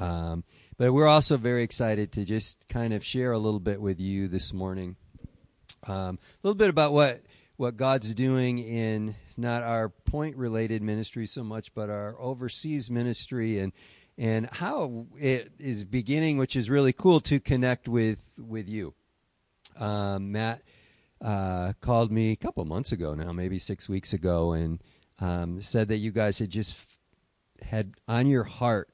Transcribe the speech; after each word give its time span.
Um, 0.00 0.44
but 0.78 0.92
we're 0.92 1.06
also 1.06 1.36
very 1.36 1.62
excited 1.62 2.12
to 2.12 2.24
just 2.24 2.66
kind 2.68 2.94
of 2.94 3.04
share 3.04 3.32
a 3.32 3.38
little 3.38 3.60
bit 3.60 3.80
with 3.80 4.00
you 4.00 4.28
this 4.28 4.52
morning, 4.52 4.96
um, 5.86 6.18
a 6.42 6.46
little 6.46 6.56
bit 6.56 6.70
about 6.70 6.92
what 6.92 7.20
what 7.56 7.76
God's 7.76 8.14
doing 8.14 8.58
in 8.58 9.14
not 9.36 9.62
our 9.62 9.90
point 9.90 10.36
related 10.36 10.82
ministry 10.82 11.26
so 11.26 11.44
much, 11.44 11.74
but 11.74 11.90
our 11.90 12.18
overseas 12.18 12.90
ministry 12.90 13.58
and 13.58 13.72
and 14.16 14.48
how 14.50 15.06
it 15.18 15.52
is 15.58 15.84
beginning, 15.84 16.38
which 16.38 16.56
is 16.56 16.70
really 16.70 16.94
cool 16.94 17.20
to 17.20 17.38
connect 17.38 17.86
with 17.86 18.32
with 18.38 18.68
you. 18.68 18.94
Um, 19.76 20.32
Matt 20.32 20.62
uh, 21.20 21.74
called 21.82 22.10
me 22.10 22.32
a 22.32 22.36
couple 22.36 22.64
months 22.64 22.92
ago 22.92 23.14
now, 23.14 23.32
maybe 23.32 23.58
six 23.58 23.88
weeks 23.88 24.14
ago, 24.14 24.52
and 24.52 24.82
um, 25.18 25.60
said 25.60 25.88
that 25.88 25.98
you 25.98 26.10
guys 26.10 26.38
had 26.38 26.48
just 26.48 26.74
had 27.60 27.92
on 28.08 28.26
your 28.26 28.44
heart 28.44 28.88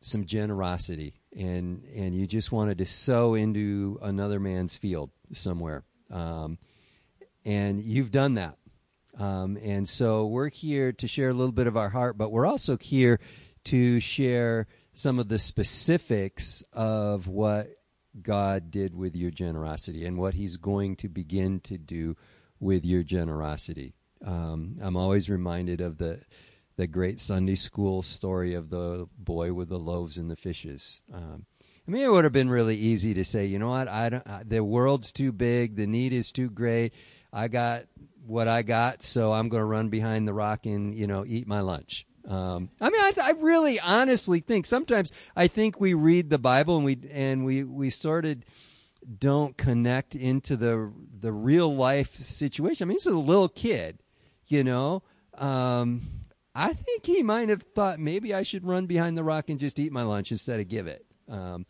some 0.00 0.24
generosity, 0.24 1.14
and 1.36 1.84
and 1.94 2.14
you 2.14 2.26
just 2.26 2.52
wanted 2.52 2.78
to 2.78 2.86
sow 2.86 3.34
into 3.34 3.98
another 4.02 4.38
man's 4.38 4.76
field 4.76 5.10
somewhere, 5.32 5.84
um, 6.10 6.58
and 7.44 7.82
you've 7.82 8.10
done 8.10 8.34
that. 8.34 8.56
Um, 9.18 9.58
and 9.62 9.88
so 9.88 10.26
we're 10.26 10.48
here 10.48 10.92
to 10.92 11.08
share 11.08 11.30
a 11.30 11.34
little 11.34 11.52
bit 11.52 11.66
of 11.66 11.76
our 11.76 11.88
heart, 11.88 12.16
but 12.16 12.30
we're 12.30 12.46
also 12.46 12.76
here 12.76 13.18
to 13.64 13.98
share 13.98 14.68
some 14.92 15.18
of 15.18 15.28
the 15.28 15.38
specifics 15.38 16.62
of 16.72 17.26
what 17.26 17.68
God 18.20 18.70
did 18.70 18.94
with 18.94 19.16
your 19.16 19.30
generosity 19.30 20.04
and 20.04 20.18
what 20.18 20.34
He's 20.34 20.56
going 20.56 20.96
to 20.96 21.08
begin 21.08 21.60
to 21.60 21.78
do 21.78 22.16
with 22.60 22.84
your 22.84 23.02
generosity. 23.02 23.94
Um, 24.24 24.78
I'm 24.80 24.96
always 24.96 25.30
reminded 25.30 25.80
of 25.80 25.98
the 25.98 26.20
the 26.78 26.86
great 26.86 27.18
Sunday 27.18 27.56
school 27.56 28.02
story 28.02 28.54
of 28.54 28.70
the 28.70 29.08
boy 29.18 29.52
with 29.52 29.68
the 29.68 29.78
loaves 29.78 30.16
and 30.16 30.30
the 30.30 30.36
fishes. 30.36 31.00
Um, 31.12 31.44
I 31.86 31.90
mean, 31.90 32.02
it 32.02 32.10
would 32.10 32.22
have 32.22 32.32
been 32.32 32.48
really 32.48 32.76
easy 32.76 33.14
to 33.14 33.24
say, 33.24 33.46
you 33.46 33.58
know 33.58 33.70
what, 33.70 33.88
I 33.88 34.08
don't. 34.08 34.26
I, 34.26 34.44
the 34.44 34.62
world's 34.62 35.10
too 35.10 35.32
big, 35.32 35.74
the 35.74 35.88
need 35.88 36.12
is 36.12 36.30
too 36.30 36.48
great. 36.48 36.94
I 37.32 37.48
got 37.48 37.86
what 38.24 38.46
I 38.46 38.62
got, 38.62 39.02
so 39.02 39.32
I'm 39.32 39.48
going 39.48 39.60
to 39.60 39.64
run 39.64 39.88
behind 39.88 40.28
the 40.28 40.32
rock 40.32 40.66
and 40.66 40.94
you 40.94 41.08
know 41.08 41.24
eat 41.26 41.48
my 41.48 41.60
lunch. 41.60 42.06
Um, 42.28 42.70
I 42.80 42.90
mean, 42.90 43.00
I, 43.00 43.12
I, 43.22 43.30
really 43.40 43.80
honestly 43.80 44.40
think 44.40 44.66
sometimes 44.66 45.10
I 45.34 45.48
think 45.48 45.80
we 45.80 45.94
read 45.94 46.30
the 46.30 46.38
Bible 46.38 46.76
and 46.76 46.84
we 46.84 46.98
and 47.10 47.44
we 47.44 47.64
we 47.64 47.90
sort 47.90 48.24
of 48.24 48.38
don't 49.18 49.56
connect 49.56 50.14
into 50.14 50.56
the 50.56 50.92
the 51.20 51.32
real 51.32 51.74
life 51.74 52.20
situation. 52.20 52.86
I 52.86 52.88
mean, 52.88 52.96
this 52.96 53.06
is 53.06 53.14
a 53.14 53.18
little 53.18 53.48
kid, 53.48 53.98
you 54.46 54.62
know. 54.62 55.02
Um, 55.34 56.02
I 56.58 56.72
think 56.72 57.06
he 57.06 57.22
might 57.22 57.48
have 57.50 57.62
thought 57.62 58.00
maybe 58.00 58.34
I 58.34 58.42
should 58.42 58.66
run 58.66 58.86
behind 58.86 59.16
the 59.16 59.22
rock 59.22 59.48
and 59.48 59.60
just 59.60 59.78
eat 59.78 59.92
my 59.92 60.02
lunch 60.02 60.32
instead 60.32 60.58
of 60.58 60.66
give 60.66 60.88
it. 60.88 61.06
Um, 61.28 61.66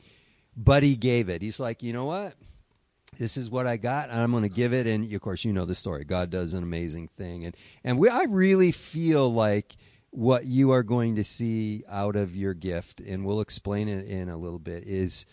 but 0.57 0.83
he 0.83 0.97
gave 0.97 1.29
it. 1.29 1.43
He's 1.43 1.61
like, 1.61 1.83
you 1.83 1.93
know 1.93 2.07
what? 2.07 2.35
This 3.19 3.37
is 3.37 3.51
what 3.51 3.67
I 3.67 3.77
got, 3.77 4.09
and 4.09 4.19
I'm 4.19 4.31
going 4.31 4.45
to 4.45 4.49
give 4.49 4.73
it. 4.73 4.87
And 4.87 5.13
of 5.13 5.21
course, 5.21 5.45
you 5.45 5.53
know 5.53 5.67
the 5.67 5.75
story. 5.75 6.05
God 6.05 6.31
does 6.31 6.55
an 6.55 6.63
amazing 6.63 7.09
thing, 7.17 7.45
and 7.45 7.57
and 7.85 7.99
we, 7.99 8.09
I 8.09 8.25
really 8.25 8.71
feel 8.73 9.33
like 9.33 9.77
what 10.11 10.47
you 10.47 10.71
are 10.71 10.83
going 10.83 11.17
to 11.17 11.25
see 11.25 11.85
out 11.89 12.17
of 12.17 12.35
your 12.35 12.55
gift, 12.55 13.01
and 13.01 13.25
we'll 13.25 13.41
explain 13.41 13.89
it 13.89 14.07
in 14.07 14.29
a 14.29 14.37
little 14.37 14.59
bit, 14.59 14.85
is 14.85 15.27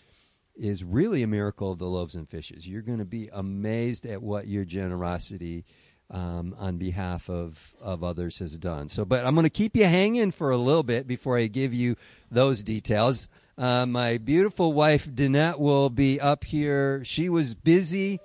is 0.54 0.82
really 0.82 1.22
a 1.22 1.26
miracle 1.26 1.72
of 1.72 1.78
the 1.78 1.86
loaves 1.86 2.14
and 2.14 2.28
fishes. 2.28 2.66
You're 2.66 2.82
going 2.82 2.98
to 2.98 3.04
be 3.04 3.28
amazed 3.32 4.06
at 4.06 4.22
what 4.22 4.48
your 4.48 4.64
generosity 4.64 5.64
um, 6.10 6.54
on 6.58 6.78
behalf 6.78 7.28
of, 7.28 7.74
of 7.80 8.04
others 8.04 8.38
has 8.38 8.58
done. 8.58 8.88
So, 8.88 9.04
but 9.04 9.24
I'm 9.24 9.34
going 9.34 9.44
to 9.44 9.50
keep 9.50 9.76
you 9.76 9.84
hanging 9.84 10.30
for 10.30 10.50
a 10.50 10.56
little 10.56 10.82
bit 10.82 11.06
before 11.06 11.38
I 11.38 11.46
give 11.46 11.74
you 11.74 11.96
those 12.30 12.62
details. 12.62 13.28
Uh, 13.58 13.86
my 13.86 14.18
beautiful 14.18 14.72
wife, 14.72 15.08
Danette, 15.08 15.58
will 15.58 15.90
be 15.90 16.20
up 16.20 16.44
here. 16.44 17.02
She 17.04 17.28
was 17.28 17.54
busy 17.54 18.20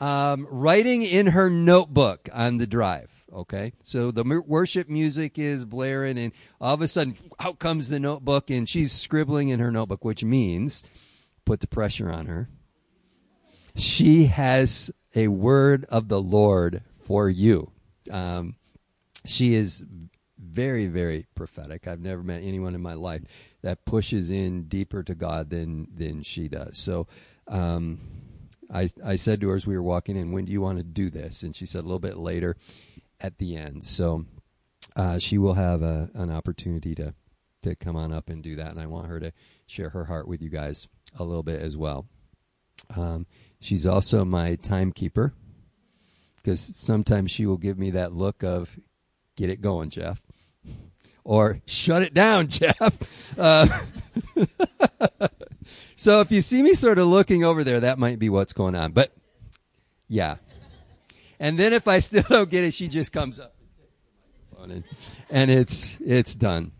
um, 0.00 0.46
writing 0.50 1.02
in 1.02 1.28
her 1.28 1.48
notebook 1.48 2.28
on 2.32 2.58
the 2.58 2.66
drive. 2.66 3.10
Okay, 3.32 3.72
so 3.82 4.10
the 4.10 4.24
worship 4.46 4.88
music 4.88 5.38
is 5.38 5.64
blaring, 5.64 6.16
and 6.16 6.32
all 6.60 6.74
of 6.74 6.80
a 6.80 6.88
sudden, 6.88 7.18
out 7.38 7.58
comes 7.58 7.88
the 7.88 8.00
notebook, 8.00 8.50
and 8.50 8.68
she's 8.68 8.92
scribbling 8.92 9.48
in 9.48 9.60
her 9.60 9.70
notebook, 9.70 10.04
which 10.04 10.24
means 10.24 10.82
put 11.44 11.60
the 11.60 11.66
pressure 11.66 12.10
on 12.10 12.26
her. 12.26 12.48
She 13.74 14.26
has 14.26 14.90
a 15.14 15.28
word 15.28 15.84
of 15.90 16.08
the 16.08 16.20
Lord 16.20 16.82
for 17.06 17.30
you. 17.30 17.70
Um, 18.10 18.56
she 19.24 19.54
is 19.54 19.84
very, 20.38 20.86
very 20.86 21.26
prophetic. 21.34 21.88
I've 21.88 22.00
never 22.00 22.22
met 22.22 22.42
anyone 22.42 22.74
in 22.74 22.82
my 22.82 22.94
life 22.94 23.22
that 23.62 23.84
pushes 23.84 24.30
in 24.30 24.64
deeper 24.64 25.02
to 25.02 25.14
God 25.14 25.50
than 25.50 25.88
than 25.94 26.22
she 26.22 26.48
does. 26.48 26.78
So. 26.78 27.06
Um, 27.48 28.00
I, 28.68 28.90
I 29.04 29.14
said 29.14 29.40
to 29.42 29.48
her 29.50 29.54
as 29.54 29.64
we 29.64 29.76
were 29.76 29.82
walking 29.82 30.16
in, 30.16 30.32
when 30.32 30.44
do 30.44 30.50
you 30.50 30.60
want 30.60 30.78
to 30.78 30.82
do 30.82 31.08
this? 31.08 31.44
And 31.44 31.54
she 31.54 31.66
said 31.66 31.82
a 31.82 31.86
little 31.86 32.00
bit 32.00 32.16
later 32.16 32.56
at 33.20 33.38
the 33.38 33.56
end. 33.56 33.84
So 33.84 34.26
uh, 34.96 35.20
she 35.20 35.38
will 35.38 35.54
have 35.54 35.82
a, 35.82 36.10
an 36.14 36.32
opportunity 36.32 36.92
to 36.96 37.14
to 37.62 37.74
come 37.74 37.96
on 37.96 38.12
up 38.12 38.28
and 38.28 38.42
do 38.42 38.54
that, 38.56 38.70
and 38.70 38.80
I 38.80 38.86
want 38.86 39.08
her 39.08 39.18
to 39.18 39.32
share 39.66 39.90
her 39.90 40.04
heart 40.04 40.28
with 40.28 40.40
you 40.40 40.48
guys 40.48 40.88
a 41.18 41.24
little 41.24 41.42
bit 41.42 41.60
as 41.60 41.76
well. 41.76 42.06
Um, 42.96 43.26
she's 43.60 43.86
also 43.86 44.24
my 44.24 44.54
timekeeper 44.54 45.34
because 46.46 46.72
sometimes 46.78 47.32
she 47.32 47.44
will 47.44 47.56
give 47.56 47.76
me 47.76 47.90
that 47.90 48.12
look 48.12 48.44
of 48.44 48.78
"Get 49.34 49.50
it 49.50 49.60
going, 49.60 49.90
Jeff," 49.90 50.22
or 51.24 51.60
"Shut 51.66 52.02
it 52.02 52.14
down, 52.14 52.46
Jeff." 52.48 53.36
Uh, 53.36 53.66
so 55.96 56.20
if 56.20 56.30
you 56.30 56.40
see 56.40 56.62
me 56.62 56.74
sort 56.74 56.98
of 56.98 57.08
looking 57.08 57.42
over 57.42 57.64
there, 57.64 57.80
that 57.80 57.98
might 57.98 58.20
be 58.20 58.28
what's 58.28 58.52
going 58.52 58.76
on. 58.76 58.92
But 58.92 59.12
yeah, 60.06 60.36
and 61.40 61.58
then 61.58 61.72
if 61.72 61.88
I 61.88 61.98
still 61.98 62.22
don't 62.28 62.48
get 62.48 62.62
it, 62.62 62.74
she 62.74 62.86
just 62.86 63.12
comes 63.12 63.40
up 63.40 63.56
and, 64.62 64.84
and 65.28 65.50
it's 65.50 65.98
it's 66.00 66.36
done. 66.36 66.70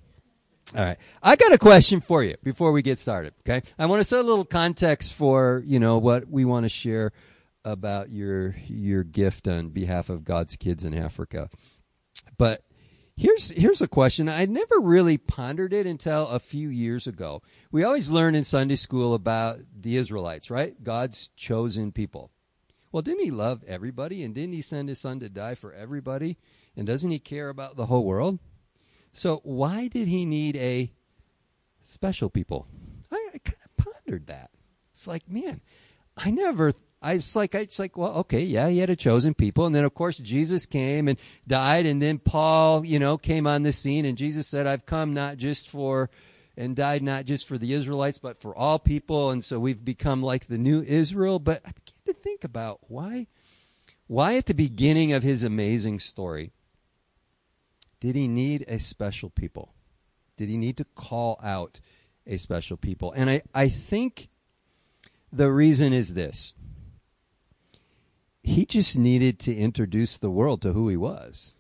All 0.77 0.84
right. 0.84 0.98
I 1.22 1.37
got 1.37 1.53
a 1.53 1.59
question 1.59 2.00
for 2.00 2.22
you 2.22 2.37
before 2.43 2.72
we 2.72 2.83
get 2.83 2.98
started, 2.98 3.34
okay? 3.48 3.62
I 3.78 3.87
want 3.87 4.00
to 4.00 4.04
set 4.04 4.19
a 4.19 4.27
little 4.27 4.44
context 4.44 5.15
for, 5.15 5.62
you 5.65 5.78
know, 5.78 5.98
what 5.98 6.28
we 6.28 6.44
want 6.44 6.65
to 6.65 6.69
share 6.69 7.12
about 7.66 8.10
your 8.10 8.54
your 8.66 9.03
gift 9.03 9.49
on 9.49 9.71
behalf 9.71 10.09
of 10.09 10.25
God's 10.25 10.56
kids 10.56 10.84
in 10.84 10.94
Africa. 10.94 11.50
But 12.38 12.62
here's 13.16 13.50
here's 13.50 13.82
a 13.82 13.88
question. 13.88 14.28
I 14.28 14.47
never 14.47 14.78
really 14.81 15.19
pondered 15.19 15.72
it 15.72 15.87
until 15.87 16.28
a 16.28 16.38
few 16.38 16.69
years 16.69 17.06
ago. 17.06 17.43
We 17.72 17.82
always 17.82 18.09
learn 18.09 18.37
in 18.37 18.44
Sunday 18.44 18.77
school 18.77 19.15
about 19.15 19.59
the 19.78 19.97
Israelites, 19.97 20.49
right? 20.49 20.82
God's 20.82 21.28
chosen 21.37 21.91
people. 21.91 22.31
Well, 22.93 23.03
didn't 23.03 23.25
he 23.25 23.31
love 23.31 23.65
everybody? 23.66 24.22
And 24.22 24.34
didn't 24.34 24.54
he 24.54 24.62
send 24.62 24.88
his 24.88 25.00
son 25.00 25.21
to 25.21 25.28
die 25.28 25.56
for 25.56 25.72
everybody? 25.72 26.38
And 26.77 26.87
doesn't 26.87 27.10
he 27.10 27.19
care 27.19 27.48
about 27.48 27.77
the 27.77 27.87
whole 27.87 28.04
world? 28.04 28.38
So 29.12 29.41
why 29.43 29.88
did 29.88 30.09
he 30.09 30.25
need 30.25 30.56
a 30.56 30.93
special 31.83 32.31
people? 32.31 32.69
I, 33.10 33.31
I 33.34 33.38
kind 33.38 33.56
of 33.65 33.77
pondered 33.77 34.28
that. 34.28 34.50
It's 34.93 35.06
like, 35.06 35.28
man, 35.28 35.60
I 36.16 36.31
never. 36.31 36.72
I 37.06 37.12
it's 37.12 37.37
like 37.37 37.55
it's 37.55 37.78
like 37.78 37.97
well, 37.97 38.12
okay, 38.15 38.43
yeah, 38.43 38.69
he 38.69 38.78
had 38.78 38.91
a 38.91 38.97
chosen 38.97 39.33
people, 39.33 39.65
and 39.65 39.75
then 39.75 39.84
of 39.84 39.94
course 39.94 40.19
Jesus 40.19 40.67
came 40.67 41.06
and 41.06 41.17
died, 41.47 41.87
and 41.87 42.03
then 42.03 42.19
Paul, 42.19 42.84
you 42.84 42.99
know, 42.99 43.17
came 43.17 43.47
on 43.47 43.62
the 43.62 43.72
scene, 43.72 44.05
and 44.05 44.19
Jesus 44.19 44.49
said, 44.49 44.67
"I've 44.67 44.87
come 44.87 45.15
not 45.15 45.37
just 45.37 45.71
for." 45.71 46.11
and 46.59 46.75
died 46.75 47.03
not 47.03 47.27
just 47.27 47.47
for 47.47 47.59
the 47.59 47.75
Israelites, 47.75 48.16
but 48.16 48.41
for 48.41 48.56
all 48.56 48.78
people. 48.78 49.31
And 49.31 49.45
so 49.45 49.61
we've 49.61 49.84
become 49.84 50.22
like 50.22 50.47
the 50.47 50.56
new 50.56 50.81
Israel. 50.81 51.39
But 51.39 51.61
I 51.66 51.72
began 51.72 51.95
to 52.06 52.15
think 52.15 52.45
about 52.45 52.81
why, 52.89 53.27
why 54.06 54.39
at 54.39 54.47
the 54.47 54.55
beginning 54.55 55.12
of 55.12 55.22
his 55.22 55.45
amazing 55.45 55.99
story 56.00 56.53
did 58.00 58.16
he 58.16 58.27
need 58.27 58.65
a 58.69 58.78
special 58.78 59.28
people? 59.28 59.75
Did 60.39 60.49
he 60.49 60.56
need 60.56 60.78
to 60.78 60.87
call 60.95 61.39
out 61.43 61.81
a 62.27 62.39
special 62.39 62.78
people? 62.78 63.12
And 63.12 63.28
I, 63.28 63.42
I 63.54 63.69
think 63.69 64.30
the 65.30 65.53
reason 65.53 65.92
is 65.92 66.15
this 66.15 66.54
he 68.47 68.65
just 68.65 68.97
needed 68.97 69.41
to 69.41 69.53
introduce 69.53 70.16
the 70.16 70.31
world 70.31 70.63
to 70.63 70.72
who 70.72 70.89
he 70.89 70.97
was. 70.97 71.53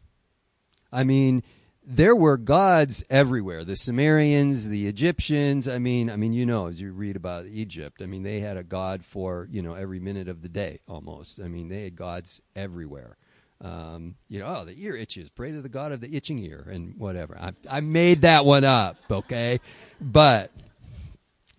I 0.92 1.02
mean, 1.02 1.42
there 1.84 2.14
were 2.14 2.36
gods 2.36 3.04
everywhere. 3.10 3.64
The 3.64 3.74
sumerians 3.74 4.68
the 4.68 4.86
egyptians. 4.86 5.66
I 5.66 5.78
mean 5.78 6.08
i 6.08 6.16
mean 6.16 6.32
you 6.32 6.46
know 6.46 6.68
as 6.68 6.80
you 6.80 6.92
read 6.92 7.16
about 7.16 7.46
egypt 7.46 8.00
i 8.02 8.06
mean 8.06 8.22
they 8.22 8.40
had 8.40 8.56
a 8.56 8.62
god 8.62 9.04
for 9.04 9.48
you 9.50 9.62
know 9.62 9.74
every 9.74 9.98
minute 9.98 10.28
of 10.28 10.42
the 10.42 10.48
day 10.48 10.78
almost. 10.88 11.40
I 11.40 11.48
mean 11.48 11.68
they 11.68 11.82
had 11.84 11.96
gods 11.96 12.40
everywhere. 12.54 13.16
Um, 13.60 14.14
you 14.28 14.38
know 14.38 14.46
oh 14.46 14.64
the 14.64 14.80
ear 14.80 14.96
itches. 14.96 15.28
Pray 15.28 15.50
to 15.50 15.60
the 15.60 15.68
god 15.68 15.90
of 15.90 16.00
the 16.00 16.14
itching 16.14 16.38
ear 16.38 16.68
and 16.70 16.94
whatever. 16.96 17.36
I, 17.36 17.52
I 17.68 17.80
made 17.80 18.20
that 18.20 18.44
one 18.44 18.64
up 18.64 18.96
okay? 19.10 19.58
But 20.00 20.52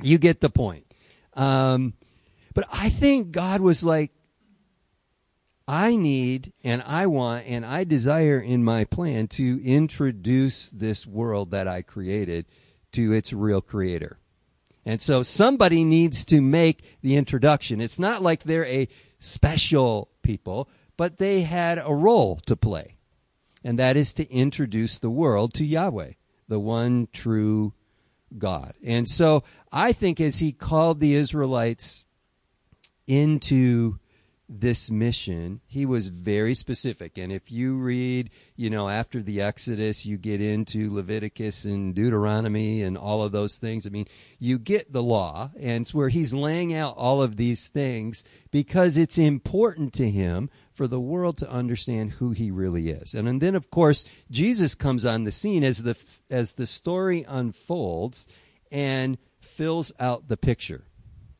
you 0.02 0.18
get 0.20 0.40
the 0.40 0.50
point. 0.50 0.86
Um, 1.34 1.94
but 2.54 2.66
i 2.74 2.90
think 2.90 3.30
god 3.30 3.62
was 3.62 3.84
like 3.84 4.12
I 5.68 5.96
need 5.96 6.54
and 6.64 6.82
I 6.84 7.08
want 7.08 7.46
and 7.46 7.66
I 7.66 7.84
desire 7.84 8.40
in 8.40 8.64
my 8.64 8.86
plan 8.86 9.28
to 9.30 9.62
introduce 9.64 10.70
this 10.70 11.06
world 11.06 11.52
that 11.52 11.68
I 11.68 11.82
created 11.82 12.46
to 12.94 13.12
its 13.12 13.34
real 13.34 13.62
creator. 13.62 14.18
And 14.86 15.02
so 15.02 15.22
somebody 15.24 15.84
needs 15.84 16.24
to 16.26 16.42
make 16.42 16.84
the 17.02 17.18
introduction. 17.18 17.82
It's 17.82 18.00
not 18.00 18.24
like 18.24 18.44
they're 18.44 18.66
a 18.66 18.88
special 19.20 20.10
people, 20.22 20.70
but 20.96 21.18
they 21.18 21.42
had 21.42 21.78
a 21.78 21.94
role 21.94 22.38
to 22.46 22.56
play. 22.56 22.96
And 23.64 23.78
that 23.78 23.98
is 23.98 24.14
to 24.14 24.32
introduce 24.32 24.98
the 24.98 25.10
world 25.10 25.54
to 25.56 25.66
Yahweh, 25.66 26.14
the 26.48 26.60
one 26.60 27.10
true 27.12 27.74
God. 28.38 28.76
And 28.82 29.10
so 29.10 29.44
I 29.72 29.92
think 29.92 30.22
as 30.22 30.40
he 30.40 30.54
called 30.54 31.02
the 31.02 31.16
Israelites 31.16 32.06
into 33.08 34.00
this 34.50 34.90
mission, 34.90 35.60
he 35.68 35.86
was 35.86 36.08
very 36.08 36.54
specific. 36.54 37.18
And 37.18 37.32
if 37.34 37.52
you 37.52 37.78
read, 37.78 38.30
you 38.56 38.70
know, 38.70 38.88
after 38.88 39.22
the 39.22 39.42
Exodus, 39.42 40.06
you 40.06 40.18
get 40.18 40.40
into 40.40 40.94
Leviticus 40.94 41.66
and 41.66 41.94
Deuteronomy 41.94 42.82
and 42.82 42.98
all 42.98 43.24
of 43.24 43.34
those 43.34 43.58
things. 43.58 43.86
I 43.86 43.90
mean, 43.90 44.08
you 44.40 44.58
get 44.58 44.94
the 44.94 45.04
law, 45.04 45.52
and 45.60 45.82
it's 45.82 45.94
where 45.94 46.10
he's 46.10 46.34
laying 46.34 46.74
out 46.74 46.96
all 46.96 47.22
of 47.22 47.36
these 47.36 47.68
things 47.68 48.24
because 48.50 48.98
it's 48.98 49.18
important 49.18 49.94
to 49.94 50.10
him 50.10 50.50
for 50.74 50.88
the 50.88 51.00
world 51.00 51.38
to 51.40 51.50
understand 51.50 52.14
who 52.14 52.32
he 52.32 52.50
really 52.50 52.90
is. 52.90 53.14
And, 53.14 53.28
and 53.28 53.42
then, 53.42 53.56
of 53.56 53.70
course, 53.70 54.06
Jesus 54.32 54.76
comes 54.76 55.06
on 55.06 55.26
the 55.26 55.32
scene 55.32 55.64
as 55.64 55.84
the, 55.84 55.98
as 56.30 56.54
the 56.54 56.68
story 56.68 57.26
unfolds 57.28 58.28
and 58.72 59.18
fills 59.42 59.92
out 60.00 60.30
the 60.30 60.38
picture. 60.38 60.87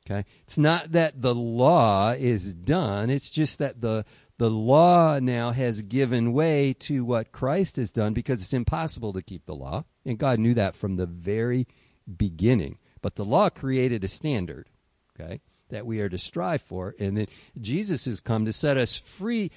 Okay? 0.10 0.26
It's 0.44 0.58
not 0.58 0.94
that 0.94 1.22
the 1.22 1.36
law 1.36 2.12
is 2.12 2.54
done, 2.54 3.10
it's 3.10 3.30
just 3.30 3.60
that 3.60 3.82
the 3.82 4.06
the 4.38 4.50
law 4.52 5.18
now 5.20 5.52
has 5.52 5.82
given 5.82 6.32
way 6.32 6.74
to 6.82 7.04
what 7.04 7.32
Christ 7.32 7.78
has 7.78 7.92
done 7.92 8.14
because 8.14 8.44
it's 8.44 8.54
impossible 8.54 9.14
to 9.14 9.22
keep 9.24 9.48
the 9.48 9.56
law. 9.56 9.84
And 10.06 10.20
God 10.20 10.40
knew 10.40 10.54
that 10.54 10.76
from 10.76 10.96
the 10.96 11.08
very 11.08 11.68
beginning. 12.18 12.78
But 13.02 13.16
the 13.16 13.26
law 13.26 13.50
created 13.50 14.04
a 14.04 14.08
standard, 14.08 14.70
okay, 15.20 15.42
that 15.70 15.88
we 15.88 16.02
are 16.02 16.10
to 16.10 16.20
strive 16.20 16.62
for. 16.62 16.94
And 17.00 17.18
then 17.18 17.28
Jesus 17.60 18.06
has 18.06 18.20
come 18.20 18.46
to 18.46 18.54
set 18.54 18.78
us 18.78 18.96
free 18.96 19.50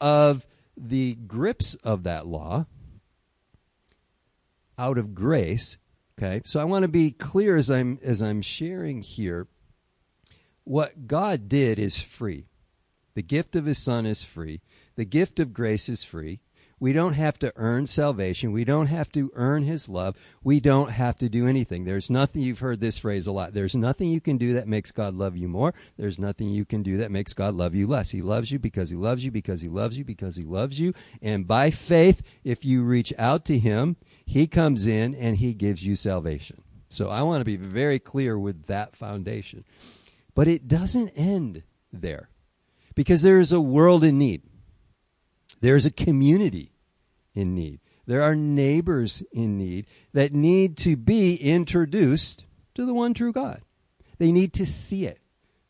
of 0.00 0.46
the 0.76 1.16
grips 1.16 1.74
of 1.74 2.04
that 2.04 2.26
law 2.26 2.66
out 4.78 4.98
of 4.98 5.14
grace. 5.14 5.78
Okay. 6.16 6.42
So 6.44 6.60
I 6.60 6.64
want 6.64 6.84
to 6.84 6.88
be 6.88 7.10
clear 7.10 7.56
as 7.56 7.70
I'm 7.70 7.98
as 8.02 8.22
I'm 8.22 8.42
sharing 8.42 9.02
here 9.02 9.48
what 10.68 11.06
God 11.06 11.48
did 11.48 11.78
is 11.78 11.98
free. 11.98 12.44
The 13.14 13.22
gift 13.22 13.56
of 13.56 13.64
His 13.64 13.78
Son 13.78 14.04
is 14.04 14.22
free. 14.22 14.60
The 14.96 15.06
gift 15.06 15.40
of 15.40 15.54
grace 15.54 15.88
is 15.88 16.02
free. 16.02 16.40
We 16.78 16.92
don't 16.92 17.14
have 17.14 17.38
to 17.40 17.52
earn 17.56 17.86
salvation. 17.86 18.52
We 18.52 18.64
don't 18.64 18.86
have 18.86 19.10
to 19.12 19.32
earn 19.34 19.64
His 19.64 19.88
love. 19.88 20.16
We 20.44 20.60
don't 20.60 20.90
have 20.90 21.16
to 21.16 21.28
do 21.28 21.46
anything. 21.46 21.84
There's 21.84 22.10
nothing, 22.10 22.42
you've 22.42 22.60
heard 22.60 22.80
this 22.80 22.98
phrase 22.98 23.26
a 23.26 23.32
lot. 23.32 23.54
There's 23.54 23.74
nothing 23.74 24.10
you 24.10 24.20
can 24.20 24.36
do 24.36 24.52
that 24.52 24.68
makes 24.68 24.92
God 24.92 25.14
love 25.14 25.36
you 25.36 25.48
more. 25.48 25.72
There's 25.96 26.18
nothing 26.18 26.50
you 26.50 26.64
can 26.64 26.82
do 26.82 26.98
that 26.98 27.10
makes 27.10 27.32
God 27.32 27.54
love 27.54 27.74
you 27.74 27.86
less. 27.86 28.10
He 28.10 28.22
loves 28.22 28.52
you 28.52 28.58
because 28.58 28.90
He 28.90 28.96
loves 28.96 29.24
you, 29.24 29.30
because 29.30 29.62
He 29.62 29.68
loves 29.68 29.98
you, 29.98 30.04
because 30.04 30.36
He 30.36 30.44
loves 30.44 30.78
you. 30.78 30.92
And 31.22 31.48
by 31.48 31.70
faith, 31.70 32.22
if 32.44 32.64
you 32.64 32.84
reach 32.84 33.12
out 33.18 33.44
to 33.46 33.58
Him, 33.58 33.96
He 34.24 34.46
comes 34.46 34.86
in 34.86 35.14
and 35.14 35.38
He 35.38 35.54
gives 35.54 35.84
you 35.84 35.96
salvation. 35.96 36.62
So 36.90 37.08
I 37.08 37.22
want 37.22 37.40
to 37.40 37.44
be 37.44 37.56
very 37.56 37.98
clear 37.98 38.38
with 38.38 38.66
that 38.66 38.94
foundation. 38.94 39.64
But 40.38 40.46
it 40.46 40.68
doesn't 40.68 41.08
end 41.16 41.64
there 41.92 42.30
because 42.94 43.22
there 43.22 43.40
is 43.40 43.50
a 43.50 43.60
world 43.60 44.04
in 44.04 44.18
need. 44.18 44.42
There 45.60 45.74
is 45.74 45.84
a 45.84 45.90
community 45.90 46.70
in 47.34 47.56
need. 47.56 47.80
There 48.06 48.22
are 48.22 48.36
neighbors 48.36 49.20
in 49.32 49.58
need 49.58 49.86
that 50.12 50.32
need 50.32 50.76
to 50.76 50.94
be 50.94 51.34
introduced 51.34 52.44
to 52.76 52.86
the 52.86 52.94
one 52.94 53.14
true 53.14 53.32
God. 53.32 53.62
They 54.18 54.30
need 54.30 54.52
to 54.52 54.64
see 54.64 55.06
it. 55.06 55.18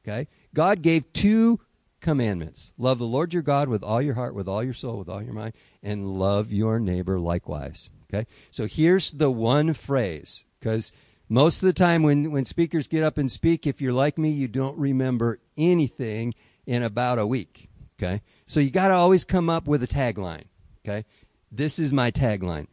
Okay? 0.06 0.28
God 0.52 0.82
gave 0.82 1.14
two 1.14 1.60
commandments 2.02 2.74
love 2.76 2.98
the 2.98 3.06
Lord 3.06 3.32
your 3.32 3.42
God 3.42 3.70
with 3.70 3.82
all 3.82 4.02
your 4.02 4.16
heart, 4.16 4.34
with 4.34 4.48
all 4.48 4.62
your 4.62 4.74
soul, 4.74 4.98
with 4.98 5.08
all 5.08 5.22
your 5.22 5.32
mind, 5.32 5.54
and 5.82 6.18
love 6.18 6.52
your 6.52 6.78
neighbor 6.78 7.18
likewise. 7.18 7.88
Okay? 8.12 8.26
So 8.50 8.66
here's 8.66 9.12
the 9.12 9.30
one 9.30 9.72
phrase 9.72 10.44
because 10.60 10.92
most 11.28 11.62
of 11.62 11.66
the 11.66 11.72
time, 11.72 12.02
when, 12.02 12.30
when 12.30 12.44
speakers 12.44 12.88
get 12.88 13.02
up 13.02 13.18
and 13.18 13.30
speak, 13.30 13.66
if 13.66 13.80
you're 13.80 13.92
like 13.92 14.16
me, 14.16 14.30
you 14.30 14.48
don't 14.48 14.78
remember 14.78 15.40
anything 15.56 16.32
in 16.66 16.82
about 16.82 17.18
a 17.18 17.26
week. 17.26 17.68
Okay? 18.00 18.22
So 18.46 18.60
you 18.60 18.70
got 18.70 18.88
to 18.88 18.94
always 18.94 19.24
come 19.24 19.50
up 19.50 19.66
with 19.66 19.82
a 19.82 19.88
tagline. 19.88 20.44
Okay? 20.86 21.04
This 21.50 21.78
is 21.78 21.92
my 21.92 22.10
tagline 22.10 22.66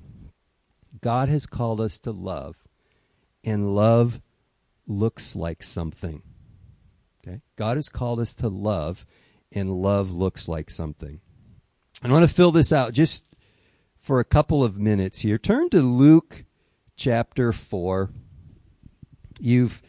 God 1.02 1.30
has 1.30 1.46
called 1.46 1.82
us 1.82 2.00
to 2.00 2.12
love, 2.12 2.56
and 3.44 3.76
love 3.76 4.22
looks 4.88 5.36
like 5.36 5.62
something. 5.62 6.22
Okay? 7.26 7.42
God 7.56 7.78
has 7.78 7.90
called 7.90 8.20
us 8.20 8.34
to 8.36 8.48
love, 8.48 9.06
and 9.52 9.72
love 9.72 10.12
looks 10.12 10.48
like 10.48 10.70
something. 10.70 11.20
I 12.02 12.08
want 12.10 12.28
to 12.28 12.34
fill 12.34 12.52
this 12.52 12.72
out 12.72 12.94
just 12.94 13.26
for 13.98 14.20
a 14.20 14.26
couple 14.26 14.64
of 14.64 14.78
minutes 14.78 15.22
here. 15.22 15.38
Turn 15.38 15.70
to 15.72 15.82
Luke 15.82 16.46
chapter 16.96 17.52
4 17.52 18.12
you've 19.40 19.82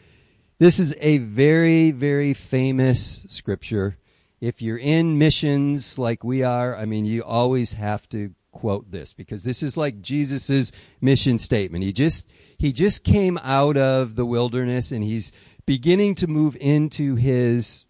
this 0.59 0.79
is 0.79 0.95
a 1.01 1.19
very 1.19 1.91
very 1.91 2.35
famous 2.35 3.25
scripture. 3.29 3.99
If 4.41 4.61
you're 4.61 4.79
in 4.79 5.19
missions 5.19 5.99
like 5.99 6.23
we 6.23 6.43
are 6.43 6.77
i 6.77 6.85
mean 6.85 7.05
you 7.05 7.23
always 7.23 7.73
have 7.73 8.09
to 8.11 8.35
quote 8.53 8.91
this 8.91 9.13
because 9.13 9.43
this 9.45 9.63
is 9.63 9.77
like 9.77 10.01
jesus's 10.01 10.73
mission 11.01 11.39
statement. 11.39 11.85
He 11.85 11.93
just 11.93 12.29
he 12.59 12.73
just 12.73 13.05
came 13.05 13.39
out 13.43 13.77
of 13.77 14.17
the 14.17 14.27
wilderness 14.27 14.93
and 14.93 15.05
he's 15.05 15.33
beginning 15.67 16.15
to 16.17 16.27
move 16.27 16.57
into 16.61 17.17
his 17.17 17.85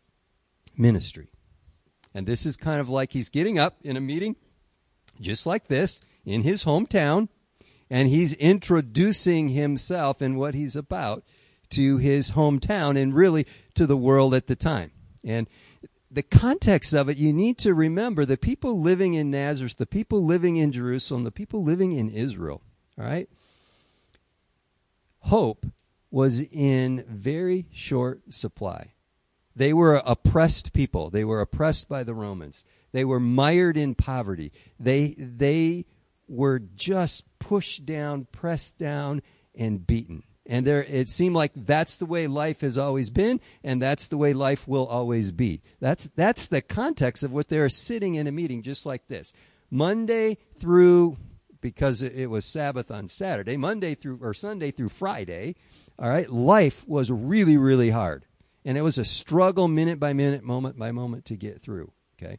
ministry. 0.76 1.28
And 2.14 2.26
this 2.26 2.46
is 2.46 2.56
kind 2.56 2.80
of 2.80 2.88
like 2.88 3.12
he's 3.12 3.28
getting 3.28 3.58
up 3.58 3.76
in 3.82 3.96
a 3.96 4.00
meeting 4.00 4.36
just 5.20 5.46
like 5.46 5.68
this 5.68 6.00
in 6.24 6.42
his 6.42 6.64
hometown 6.64 7.28
and 7.88 8.08
he's 8.08 8.32
introducing 8.34 9.50
himself 9.50 10.20
and 10.20 10.36
what 10.36 10.54
he's 10.54 10.76
about 10.76 11.24
to 11.70 11.98
his 11.98 12.32
hometown 12.32 13.00
and 13.00 13.14
really 13.14 13.46
to 13.74 13.86
the 13.86 13.96
world 13.96 14.34
at 14.34 14.46
the 14.46 14.56
time. 14.56 14.92
And 15.24 15.46
the 16.10 16.22
context 16.22 16.94
of 16.94 17.08
it, 17.08 17.16
you 17.16 17.32
need 17.32 17.58
to 17.58 17.74
remember 17.74 18.24
the 18.24 18.36
people 18.36 18.80
living 18.80 19.14
in 19.14 19.30
Nazareth, 19.30 19.76
the 19.76 19.86
people 19.86 20.24
living 20.24 20.56
in 20.56 20.72
Jerusalem, 20.72 21.24
the 21.24 21.30
people 21.30 21.62
living 21.62 21.92
in 21.92 22.08
Israel, 22.08 22.62
all 22.98 23.04
right? 23.04 23.28
Hope 25.20 25.66
was 26.10 26.40
in 26.40 27.04
very 27.08 27.66
short 27.72 28.32
supply. 28.32 28.92
They 29.54 29.72
were 29.72 30.00
oppressed 30.04 30.72
people. 30.72 31.10
They 31.10 31.24
were 31.24 31.40
oppressed 31.40 31.88
by 31.88 32.04
the 32.04 32.14
Romans. 32.14 32.64
They 32.92 33.04
were 33.04 33.20
mired 33.20 33.76
in 33.76 33.94
poverty. 33.94 34.52
They, 34.78 35.14
they 35.18 35.86
were 36.28 36.58
just 36.58 37.24
pushed 37.38 37.84
down, 37.84 38.26
pressed 38.30 38.78
down, 38.78 39.22
and 39.54 39.86
beaten. 39.86 40.22
And 40.48 40.66
there, 40.66 40.84
it 40.84 41.08
seemed 41.08 41.34
like 41.34 41.52
that's 41.54 41.96
the 41.96 42.06
way 42.06 42.26
life 42.26 42.60
has 42.60 42.78
always 42.78 43.10
been, 43.10 43.40
and 43.64 43.82
that's 43.82 44.08
the 44.08 44.16
way 44.16 44.32
life 44.32 44.68
will 44.68 44.86
always 44.86 45.32
be. 45.32 45.62
That's, 45.80 46.08
that's 46.14 46.46
the 46.46 46.62
context 46.62 47.22
of 47.22 47.32
what 47.32 47.48
they're 47.48 47.68
sitting 47.68 48.14
in 48.14 48.26
a 48.26 48.32
meeting 48.32 48.62
just 48.62 48.86
like 48.86 49.08
this. 49.08 49.32
Monday 49.70 50.38
through, 50.58 51.16
because 51.60 52.02
it 52.02 52.30
was 52.30 52.44
Sabbath 52.44 52.90
on 52.90 53.08
Saturday, 53.08 53.56
Monday 53.56 53.94
through, 53.94 54.20
or 54.22 54.34
Sunday 54.34 54.70
through 54.70 54.90
Friday, 54.90 55.56
all 55.98 56.08
right, 56.08 56.30
life 56.30 56.86
was 56.86 57.10
really, 57.10 57.56
really 57.56 57.90
hard. 57.90 58.24
And 58.64 58.78
it 58.78 58.82
was 58.82 58.98
a 58.98 59.04
struggle 59.04 59.68
minute 59.68 59.98
by 59.98 60.12
minute, 60.12 60.44
moment 60.44 60.78
by 60.78 60.92
moment 60.92 61.24
to 61.26 61.36
get 61.36 61.62
through. 61.62 61.92
Okay? 62.20 62.38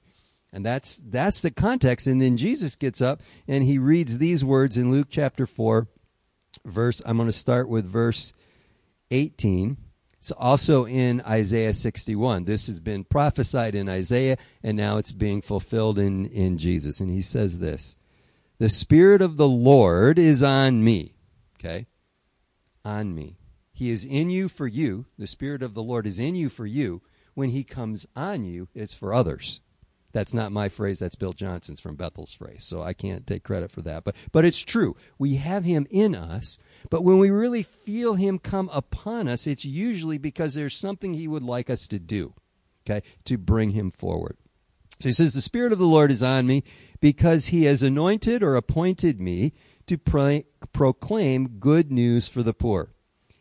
And 0.54 0.66
that's, 0.66 1.00
that's 1.04 1.42
the 1.42 1.52
context. 1.52 2.08
And 2.08 2.22
then 2.22 2.38
Jesus 2.38 2.76
gets 2.76 3.02
up 3.02 3.22
and 3.48 3.64
he 3.64 3.78
reads 3.78 4.18
these 4.18 4.46
words 4.46 4.78
in 4.78 4.92
Luke 4.92 5.08
chapter 5.10 5.46
4 5.46 5.88
verse, 6.66 7.02
I'm 7.06 7.18
going 7.18 7.30
to 7.30 7.34
start 7.34 7.70
with 7.70 7.86
verse 7.86 8.34
18. 9.12 9.78
It's 10.18 10.32
also 10.32 10.86
in 10.86 11.22
Isaiah 11.22 11.74
61. 11.74 12.46
This 12.46 12.68
has 12.68 12.80
been 12.80 13.04
prophesied 13.04 13.76
in 13.76 13.88
Isaiah, 13.88 14.38
and 14.64 14.76
now 14.76 14.98
it's 14.98 15.12
being 15.12 15.42
fulfilled 15.42 16.00
in, 16.00 16.26
in 16.26 16.58
Jesus. 16.58 17.00
And 17.00 17.10
he 17.10 17.22
says 17.22 17.60
this 17.60 17.98
The 18.58 18.70
Spirit 18.70 19.22
of 19.22 19.38
the 19.38 19.48
Lord 19.48 20.20
is 20.20 20.42
on 20.44 20.84
me. 20.84 21.16
Okay? 21.60 21.88
On 22.84 23.14
me. 23.14 23.38
He 23.72 23.92
is 23.92 24.04
in 24.04 24.30
you 24.30 24.50
for 24.50 24.68
you. 24.68 25.06
The 25.18 25.28
Spirit 25.28 25.62
of 25.62 25.76
the 25.76 25.84
Lord 25.84 26.08
is 26.08 26.20
in 26.20 26.36
you 26.36 26.50
for 26.50 26.66
you. 26.66 27.02
When 27.36 27.52
he 27.52 27.64
comes 27.64 28.08
on 28.16 28.44
you, 28.44 28.70
it's 28.74 28.96
for 28.96 29.14
others. 29.14 29.62
That's 30.18 30.34
not 30.34 30.52
my 30.52 30.68
phrase. 30.68 30.98
That's 30.98 31.14
Bill 31.14 31.32
Johnson's 31.32 31.80
from 31.80 31.96
Bethel's 31.96 32.34
phrase. 32.34 32.64
So 32.64 32.82
I 32.82 32.94
can't 32.94 33.28
take 33.28 33.44
credit 33.44 33.70
for 33.70 33.84
that. 33.84 34.04
But, 34.04 34.16
but 34.32 34.46
it's 34.46 34.58
true. 34.58 34.96
We 35.20 35.36
have 35.36 35.64
him 35.64 35.86
in 35.92 36.16
us. 36.16 36.58
But 36.90 37.04
when 37.04 37.20
we 37.20 37.30
really 37.30 37.62
feel 37.62 38.16
him 38.16 38.40
come 38.40 38.68
upon 38.74 39.28
us, 39.28 39.46
it's 39.46 39.64
usually 39.64 40.18
because 40.18 40.56
there's 40.56 40.76
something 40.76 41.14
he 41.14 41.28
would 41.28 41.44
like 41.44 41.70
us 41.70 41.86
to 41.90 42.00
do, 42.00 42.34
okay, 42.84 43.06
to 43.26 43.38
bring 43.38 43.70
him 43.70 43.92
forward. 43.92 44.38
So 45.00 45.10
he 45.10 45.14
says, 45.14 45.36
The 45.36 45.42
Spirit 45.42 45.72
of 45.72 45.78
the 45.78 45.86
Lord 45.86 46.10
is 46.10 46.24
on 46.24 46.48
me 46.48 46.64
because 47.00 47.48
he 47.48 47.66
has 47.66 47.84
anointed 47.84 48.42
or 48.42 48.56
appointed 48.56 49.22
me 49.22 49.54
to 49.86 50.00
pro- 50.00 50.42
proclaim 50.74 51.60
good 51.60 51.92
news 51.92 52.28
for 52.28 52.42
the 52.42 52.56
poor. 52.56 52.90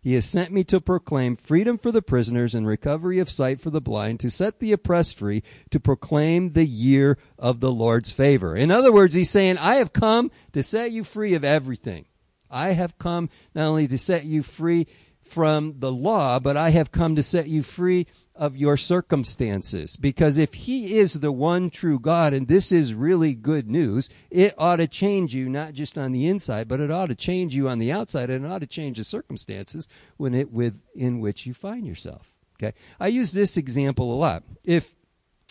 He 0.07 0.15
has 0.15 0.25
sent 0.25 0.53
me 0.53 0.63
to 0.63 0.81
proclaim 0.81 1.35
freedom 1.35 1.79
for 1.79 1.91
the 1.91 2.01
prisoners 2.01 2.55
and 2.55 2.65
recovery 2.65 3.19
of 3.19 3.29
sight 3.29 3.61
for 3.61 3.71
the 3.71 3.81
blind, 3.81 4.21
to 4.21 4.31
set 4.31 4.61
the 4.61 4.71
oppressed 4.71 5.19
free, 5.19 5.43
to 5.71 5.81
proclaim 5.81 6.53
the 6.53 6.65
year 6.65 7.19
of 7.41 7.59
the 7.59 7.73
Lord's 7.73 8.13
favor. 8.13 8.55
In 8.55 8.71
other 8.71 8.93
words, 8.93 9.15
he's 9.15 9.31
saying, 9.31 9.59
I 9.59 9.79
have 9.79 9.93
come 9.93 10.31
to 10.53 10.63
set 10.63 10.93
you 10.93 11.03
free 11.03 11.35
of 11.35 11.43
everything. 11.43 12.05
I 12.49 12.69
have 12.69 12.97
come 12.99 13.31
not 13.53 13.67
only 13.67 13.89
to 13.89 13.99
set 13.99 14.25
you 14.25 14.45
free 14.45 14.87
from 15.27 15.75
the 15.79 15.93
law, 15.93 16.39
but 16.39 16.57
I 16.57 16.71
have 16.71 16.93
come 16.93 17.17
to 17.17 17.23
set 17.23 17.49
you 17.49 17.63
free 17.63 18.07
of 18.35 18.57
your 18.57 18.77
circumstances. 18.77 19.97
Because 19.97 20.37
if 20.37 20.55
He 20.55 20.97
is 20.97 21.15
the 21.15 21.33
one 21.33 21.71
true 21.71 21.99
God, 21.99 22.33
and 22.33 22.49
this 22.49 22.73
is 22.73 22.95
really 22.95 23.35
good 23.35 23.71
news, 23.71 24.09
it 24.31 24.55
ought 24.57 24.77
to 24.77 24.87
change 24.87 25.35
you 25.35 25.49
not 25.49 25.73
just 25.73 25.99
on 25.99 26.13
the 26.13 26.27
inside, 26.27 26.69
but 26.69 26.81
it 26.81 26.91
ought 26.91 27.07
to 27.07 27.15
change 27.15 27.55
you 27.55 27.69
on 27.69 27.79
the 27.79 27.93
outside, 27.93 28.31
and 28.31 28.45
it 28.45 28.49
ought 28.49 28.61
to 28.61 28.67
change 28.67 28.99
the 28.99 29.05
circumstances 29.05 29.89
when 30.17 30.35
it 30.35 30.53
within 30.53 31.21
which 31.21 31.47
you 31.47 31.55
find 31.55 31.87
yourself. 31.87 32.33
Okay, 32.59 32.75
I 32.99 33.09
use 33.09 33.33
this 33.33 33.57
example 33.57 34.15
a 34.15 34.17
lot. 34.17 34.43
If 34.65 34.95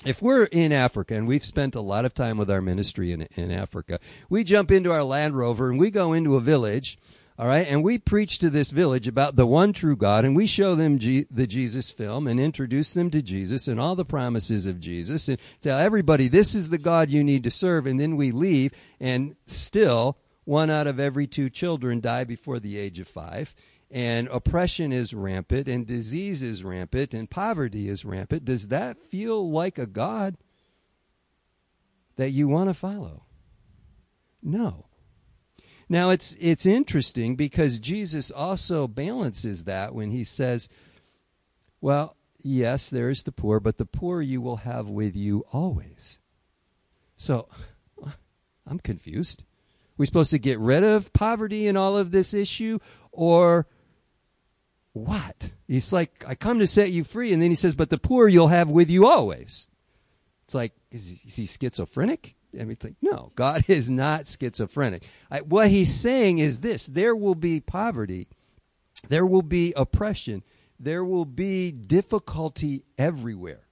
if 0.06 0.22
we're 0.22 0.46
in 0.46 0.72
Africa 0.72 1.16
and 1.16 1.28
we've 1.28 1.46
spent 1.46 1.74
a 1.76 1.82
lot 1.82 2.04
of 2.04 2.14
time 2.14 2.38
with 2.38 2.52
our 2.52 2.62
ministry 2.62 3.12
in, 3.12 3.24
in 3.36 3.52
Africa, 3.52 4.00
we 4.30 4.44
jump 4.44 4.72
into 4.72 4.92
our 4.92 5.04
Land 5.04 5.38
Rover 5.38 5.70
and 5.70 5.80
we 5.80 5.90
go 5.90 6.14
into 6.14 6.36
a 6.36 6.42
village 6.42 6.98
all 7.38 7.48
right, 7.48 7.68
and 7.68 7.84
we 7.84 7.98
preach 7.98 8.40
to 8.40 8.50
this 8.50 8.72
village 8.72 9.10
about 9.10 9.36
the 9.36 9.46
one 9.46 9.74
true 9.74 9.98
God, 9.98 10.24
and 10.24 10.36
we 10.36 10.48
show 10.48 10.74
them 10.74 11.00
G- 11.00 11.26
the 11.30 11.46
Jesus 11.46 11.92
film 11.92 12.28
and 12.28 12.40
introduce 12.40 12.94
them 12.94 13.10
to 13.12 13.22
Jesus 13.22 13.68
and 13.68 13.78
all 13.78 13.96
the 13.96 14.06
promises 14.06 14.66
of 14.66 14.80
Jesus, 14.80 15.28
and 15.28 15.38
tell 15.62 15.78
everybody 15.78 16.30
this 16.30 16.56
is 16.56 16.70
the 16.70 16.78
God 16.78 17.10
you 17.10 17.26
need 17.26 17.44
to 17.44 17.52
serve. 17.52 17.88
And 17.88 18.00
then 18.00 18.16
we 18.16 18.32
leave, 18.32 18.72
and 19.02 19.36
still 19.48 20.18
one 20.46 20.70
out 20.70 20.88
of 20.88 20.98
every 20.98 21.28
two 21.28 21.50
children 21.50 22.00
die 22.00 22.24
before 22.24 22.60
the 22.60 22.78
age 22.78 23.00
of 23.02 23.08
five, 23.08 23.54
and 23.92 24.30
oppression 24.30 24.94
is 24.94 25.14
rampant, 25.14 25.68
and 25.68 25.86
disease 25.86 26.42
is 26.42 26.64
rampant, 26.64 27.14
and 27.14 27.30
poverty 27.30 27.90
is 27.90 28.06
rampant. 28.06 28.46
Does 28.46 28.70
that 28.70 28.98
feel 28.98 29.52
like 29.52 29.78
a 29.78 29.86
God 29.86 30.38
that 32.16 32.30
you 32.30 32.48
want 32.48 32.70
to 32.70 32.74
follow? 32.74 33.24
No. 34.42 34.86
Now 35.88 36.10
it's 36.10 36.36
it's 36.40 36.66
interesting 36.66 37.36
because 37.36 37.80
Jesus 37.80 38.32
also 38.32 38.88
balances 38.88 39.66
that 39.66 39.94
when 39.94 40.12
he 40.12 40.24
says, 40.24 40.68
well, 41.82 42.16
yes, 42.42 42.90
there 42.90 43.10
is 43.10 43.24
the 43.24 43.32
poor, 43.32 43.60
but 43.60 43.78
the 43.78 43.86
poor 43.86 44.22
you 44.22 44.42
will 44.42 44.58
have 44.58 44.88
with 44.88 45.16
you 45.16 45.46
always. 45.52 46.20
So 47.16 47.48
I'm 48.68 48.80
confused. 48.80 49.44
We're 49.98 50.08
supposed 50.08 50.32
to 50.32 50.40
get 50.40 50.60
rid 50.60 50.84
of 50.84 51.14
poverty 51.14 51.68
and 51.68 51.78
all 51.78 51.98
of 51.98 52.12
this 52.12 52.34
issue 52.34 52.80
or 53.12 53.68
what? 54.94 55.52
He's 55.68 55.92
like, 55.92 56.24
I 56.28 56.36
come 56.36 56.60
to 56.60 56.68
set 56.68 56.92
you 56.92 57.04
free. 57.04 57.34
And 57.34 57.42
then 57.42 57.50
he 57.50 57.56
says, 57.56 57.76
but 57.76 57.90
the 57.90 57.98
poor 57.98 58.28
you'll 58.28 58.48
have 58.48 58.70
with 58.70 58.90
you 58.90 59.08
always. 59.08 59.68
It's 60.46 60.54
like, 60.54 60.74
is 60.92 61.08
he, 61.08 61.28
is 61.28 61.36
he 61.36 61.46
schizophrenic? 61.46 62.35
Like, 62.58 62.96
no, 63.02 63.32
God 63.36 63.66
is 63.70 63.90
not 63.90 64.28
schizophrenic. 64.28 65.04
I, 65.30 65.42
what 65.42 65.70
he's 65.70 65.94
saying 65.94 66.40
is 66.40 66.60
this 66.60 66.86
there 66.86 67.16
will 67.16 67.36
be 67.36 67.60
poverty, 67.60 68.28
there 69.08 69.26
will 69.26 69.42
be 69.42 69.74
oppression, 69.76 70.44
there 70.80 71.04
will 71.04 71.26
be 71.26 71.72
difficulty 71.72 72.86
everywhere. 72.98 73.68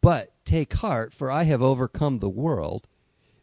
But 0.00 0.32
take 0.44 0.74
heart, 0.74 1.14
for 1.14 1.30
I 1.30 1.44
have 1.44 1.62
overcome 1.62 2.18
the 2.18 2.28
world. 2.28 2.86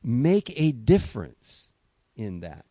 Make 0.03 0.53
a 0.55 0.71
difference 0.71 1.69
in 2.15 2.41
that. 2.41 2.65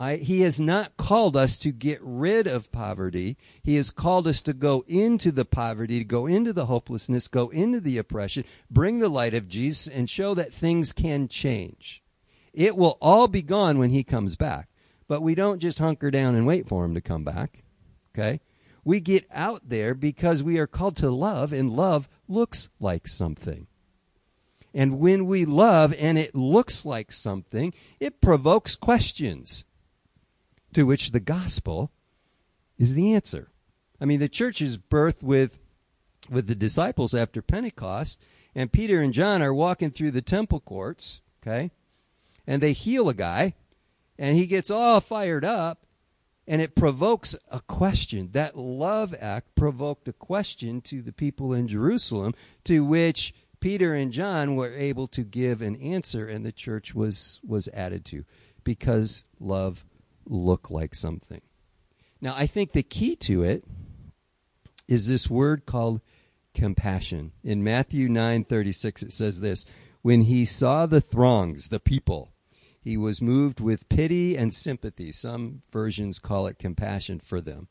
I, 0.00 0.16
he 0.16 0.40
has 0.40 0.58
not 0.58 0.96
called 0.96 1.36
us 1.36 1.58
to 1.58 1.72
get 1.72 2.00
rid 2.02 2.46
of 2.46 2.72
poverty. 2.72 3.36
He 3.62 3.76
has 3.76 3.90
called 3.90 4.26
us 4.26 4.40
to 4.42 4.54
go 4.54 4.82
into 4.88 5.30
the 5.30 5.44
poverty, 5.44 5.98
to 5.98 6.06
go 6.06 6.26
into 6.26 6.54
the 6.54 6.64
hopelessness, 6.64 7.28
go 7.28 7.50
into 7.50 7.80
the 7.80 7.98
oppression, 7.98 8.44
bring 8.70 8.98
the 8.98 9.10
light 9.10 9.34
of 9.34 9.46
Jesus, 9.46 9.86
and 9.86 10.08
show 10.08 10.32
that 10.34 10.54
things 10.54 10.92
can 10.92 11.28
change. 11.28 12.02
It 12.54 12.76
will 12.76 12.96
all 13.02 13.28
be 13.28 13.42
gone 13.42 13.76
when 13.76 13.90
he 13.90 14.02
comes 14.02 14.36
back. 14.36 14.70
But 15.06 15.20
we 15.20 15.34
don't 15.34 15.60
just 15.60 15.78
hunker 15.78 16.10
down 16.10 16.34
and 16.34 16.46
wait 16.46 16.66
for 16.66 16.86
him 16.86 16.94
to 16.94 17.02
come 17.02 17.22
back. 17.22 17.62
Okay? 18.14 18.40
We 18.82 19.00
get 19.00 19.26
out 19.30 19.68
there 19.68 19.94
because 19.94 20.42
we 20.42 20.58
are 20.58 20.66
called 20.66 20.96
to 20.98 21.10
love, 21.10 21.52
and 21.52 21.76
love 21.76 22.08
looks 22.26 22.70
like 22.80 23.06
something. 23.06 23.66
And 24.72 24.98
when 24.98 25.26
we 25.26 25.44
love 25.44 25.94
and 25.98 26.16
it 26.16 26.34
looks 26.34 26.86
like 26.86 27.12
something, 27.12 27.74
it 27.98 28.22
provokes 28.22 28.76
questions 28.76 29.66
to 30.72 30.84
which 30.84 31.12
the 31.12 31.20
gospel 31.20 31.90
is 32.78 32.94
the 32.94 33.14
answer. 33.14 33.50
I 34.00 34.04
mean, 34.04 34.20
the 34.20 34.28
church 34.28 34.62
is 34.62 34.78
birthed 34.78 35.22
with, 35.22 35.58
with 36.30 36.46
the 36.46 36.54
disciples 36.54 37.14
after 37.14 37.42
Pentecost, 37.42 38.20
and 38.54 38.72
Peter 38.72 39.00
and 39.02 39.12
John 39.12 39.42
are 39.42 39.54
walking 39.54 39.90
through 39.90 40.12
the 40.12 40.22
temple 40.22 40.60
courts, 40.60 41.20
okay? 41.42 41.70
And 42.46 42.62
they 42.62 42.72
heal 42.72 43.08
a 43.08 43.14
guy, 43.14 43.54
and 44.18 44.36
he 44.36 44.46
gets 44.46 44.70
all 44.70 45.00
fired 45.00 45.44
up, 45.44 45.86
and 46.46 46.60
it 46.60 46.74
provokes 46.74 47.36
a 47.50 47.60
question. 47.60 48.30
That 48.32 48.56
love 48.56 49.14
act 49.20 49.54
provoked 49.54 50.08
a 50.08 50.12
question 50.12 50.80
to 50.82 51.02
the 51.02 51.12
people 51.12 51.52
in 51.52 51.68
Jerusalem, 51.68 52.34
to 52.64 52.84
which 52.84 53.34
Peter 53.60 53.94
and 53.94 54.10
John 54.10 54.56
were 54.56 54.72
able 54.72 55.06
to 55.08 55.22
give 55.22 55.60
an 55.60 55.76
answer, 55.76 56.26
and 56.26 56.44
the 56.44 56.52
church 56.52 56.94
was, 56.94 57.40
was 57.46 57.68
added 57.68 58.04
to 58.06 58.24
because 58.64 59.24
love 59.38 59.84
look 60.30 60.70
like 60.70 60.94
something. 60.94 61.42
Now, 62.20 62.34
I 62.36 62.46
think 62.46 62.72
the 62.72 62.82
key 62.82 63.16
to 63.16 63.42
it 63.42 63.64
is 64.88 65.08
this 65.08 65.28
word 65.28 65.66
called 65.66 66.00
compassion. 66.54 67.32
In 67.42 67.64
Matthew 67.64 68.08
9:36 68.08 69.02
it 69.02 69.12
says 69.12 69.40
this, 69.40 69.66
when 70.02 70.22
he 70.22 70.44
saw 70.44 70.86
the 70.86 71.00
throngs, 71.00 71.68
the 71.68 71.80
people, 71.80 72.32
he 72.80 72.96
was 72.96 73.20
moved 73.20 73.60
with 73.60 73.88
pity 73.88 74.36
and 74.36 74.54
sympathy. 74.54 75.12
Some 75.12 75.60
versions 75.70 76.18
call 76.18 76.46
it 76.46 76.58
compassion 76.58 77.20
for 77.20 77.40
them 77.40 77.68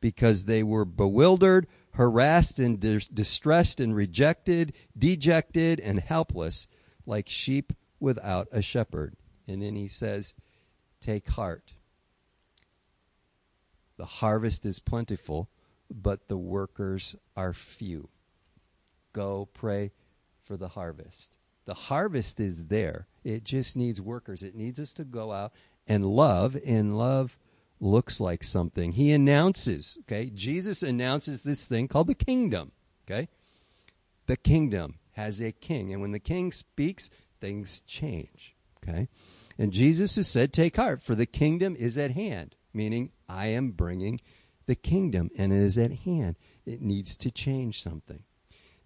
because 0.00 0.44
they 0.44 0.62
were 0.62 0.84
bewildered, 0.84 1.66
harassed 1.92 2.58
and 2.58 2.78
dis- 2.78 3.08
distressed 3.08 3.80
and 3.80 3.94
rejected, 3.94 4.74
dejected 4.96 5.80
and 5.80 6.00
helpless 6.00 6.68
like 7.06 7.28
sheep 7.28 7.72
without 7.98 8.48
a 8.52 8.62
shepherd. 8.62 9.16
And 9.48 9.62
then 9.62 9.76
he 9.76 9.88
says, 9.88 10.34
"Take 11.00 11.28
heart." 11.30 11.72
The 14.00 14.06
harvest 14.06 14.64
is 14.64 14.78
plentiful, 14.78 15.50
but 15.90 16.28
the 16.28 16.38
workers 16.38 17.14
are 17.36 17.52
few. 17.52 18.08
Go 19.12 19.50
pray 19.52 19.92
for 20.42 20.56
the 20.56 20.68
harvest. 20.68 21.36
The 21.66 21.74
harvest 21.74 22.40
is 22.40 22.68
there. 22.68 23.08
It 23.24 23.44
just 23.44 23.76
needs 23.76 24.00
workers. 24.00 24.42
It 24.42 24.54
needs 24.54 24.80
us 24.80 24.94
to 24.94 25.04
go 25.04 25.32
out 25.32 25.52
and 25.86 26.06
love, 26.06 26.56
and 26.64 26.96
love 26.96 27.36
looks 27.78 28.20
like 28.20 28.42
something. 28.42 28.92
He 28.92 29.12
announces, 29.12 29.98
okay? 30.04 30.30
Jesus 30.30 30.82
announces 30.82 31.42
this 31.42 31.66
thing 31.66 31.86
called 31.86 32.06
the 32.06 32.14
kingdom, 32.14 32.72
okay? 33.04 33.28
The 34.24 34.38
kingdom 34.38 34.94
has 35.12 35.42
a 35.42 35.52
king, 35.52 35.92
and 35.92 36.00
when 36.00 36.12
the 36.12 36.18
king 36.18 36.52
speaks, 36.52 37.10
things 37.38 37.82
change, 37.86 38.56
okay? 38.82 39.08
And 39.58 39.74
Jesus 39.74 40.16
has 40.16 40.26
said, 40.26 40.54
Take 40.54 40.76
heart, 40.76 41.02
for 41.02 41.14
the 41.14 41.26
kingdom 41.26 41.76
is 41.78 41.98
at 41.98 42.12
hand 42.12 42.56
meaning 42.72 43.10
I 43.30 43.46
am 43.46 43.70
bringing 43.70 44.20
the 44.66 44.74
kingdom 44.74 45.30
and 45.36 45.52
it 45.52 45.60
is 45.60 45.78
at 45.78 45.92
hand. 45.92 46.36
It 46.66 46.82
needs 46.82 47.16
to 47.18 47.30
change 47.30 47.82
something. 47.82 48.24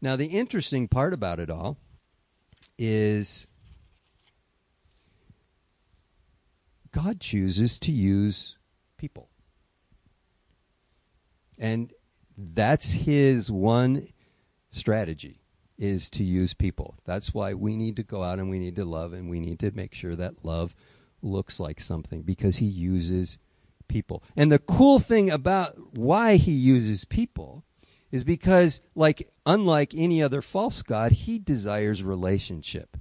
Now, 0.01 0.17
the 0.17 0.27
interesting 0.27 0.87
part 0.87 1.15
about 1.15 1.41
it 1.41 1.51
all 1.51 1.79
is 2.79 3.47
God 6.93 7.21
chooses 7.21 7.79
to 7.81 7.93
use 7.93 8.57
people. 8.99 9.29
And 11.59 11.93
that's 12.37 12.93
his 12.93 13.51
one 13.51 14.09
strategy 14.71 15.41
is 15.79 16.11
to 16.11 16.23
use 16.23 16.55
people. 16.55 16.97
That's 17.05 17.33
why 17.33 17.55
we 17.55 17.77
need 17.77 17.97
to 17.97 18.03
go 18.03 18.23
out 18.23 18.39
and 18.39 18.51
we 18.51 18.59
need 18.59 18.77
to 18.77 18.85
love 18.85 19.13
and 19.13 19.29
we 19.29 19.41
need 19.41 19.59
to 19.61 19.71
make 19.73 19.95
sure 19.95 20.15
that 20.17 20.45
love 20.45 20.75
looks 21.23 21.59
like 21.59 21.81
something 21.81 22.23
because 22.23 22.57
he 22.57 22.67
uses 22.67 23.39
people. 23.89 24.23
And 24.37 24.51
the 24.51 24.59
cool 24.59 24.99
thing 24.99 25.31
about 25.31 25.97
why 25.97 26.37
he 26.37 26.53
uses 26.53 27.05
people 27.05 27.65
is 28.11 28.25
because, 28.25 28.81
like, 28.95 29.29
unlike 29.45 29.93
any 29.95 30.23
other 30.23 30.41
false 30.41 30.83
god, 30.83 31.13
he 31.13 31.39
desires 31.39 32.03
relationship. 32.03 32.97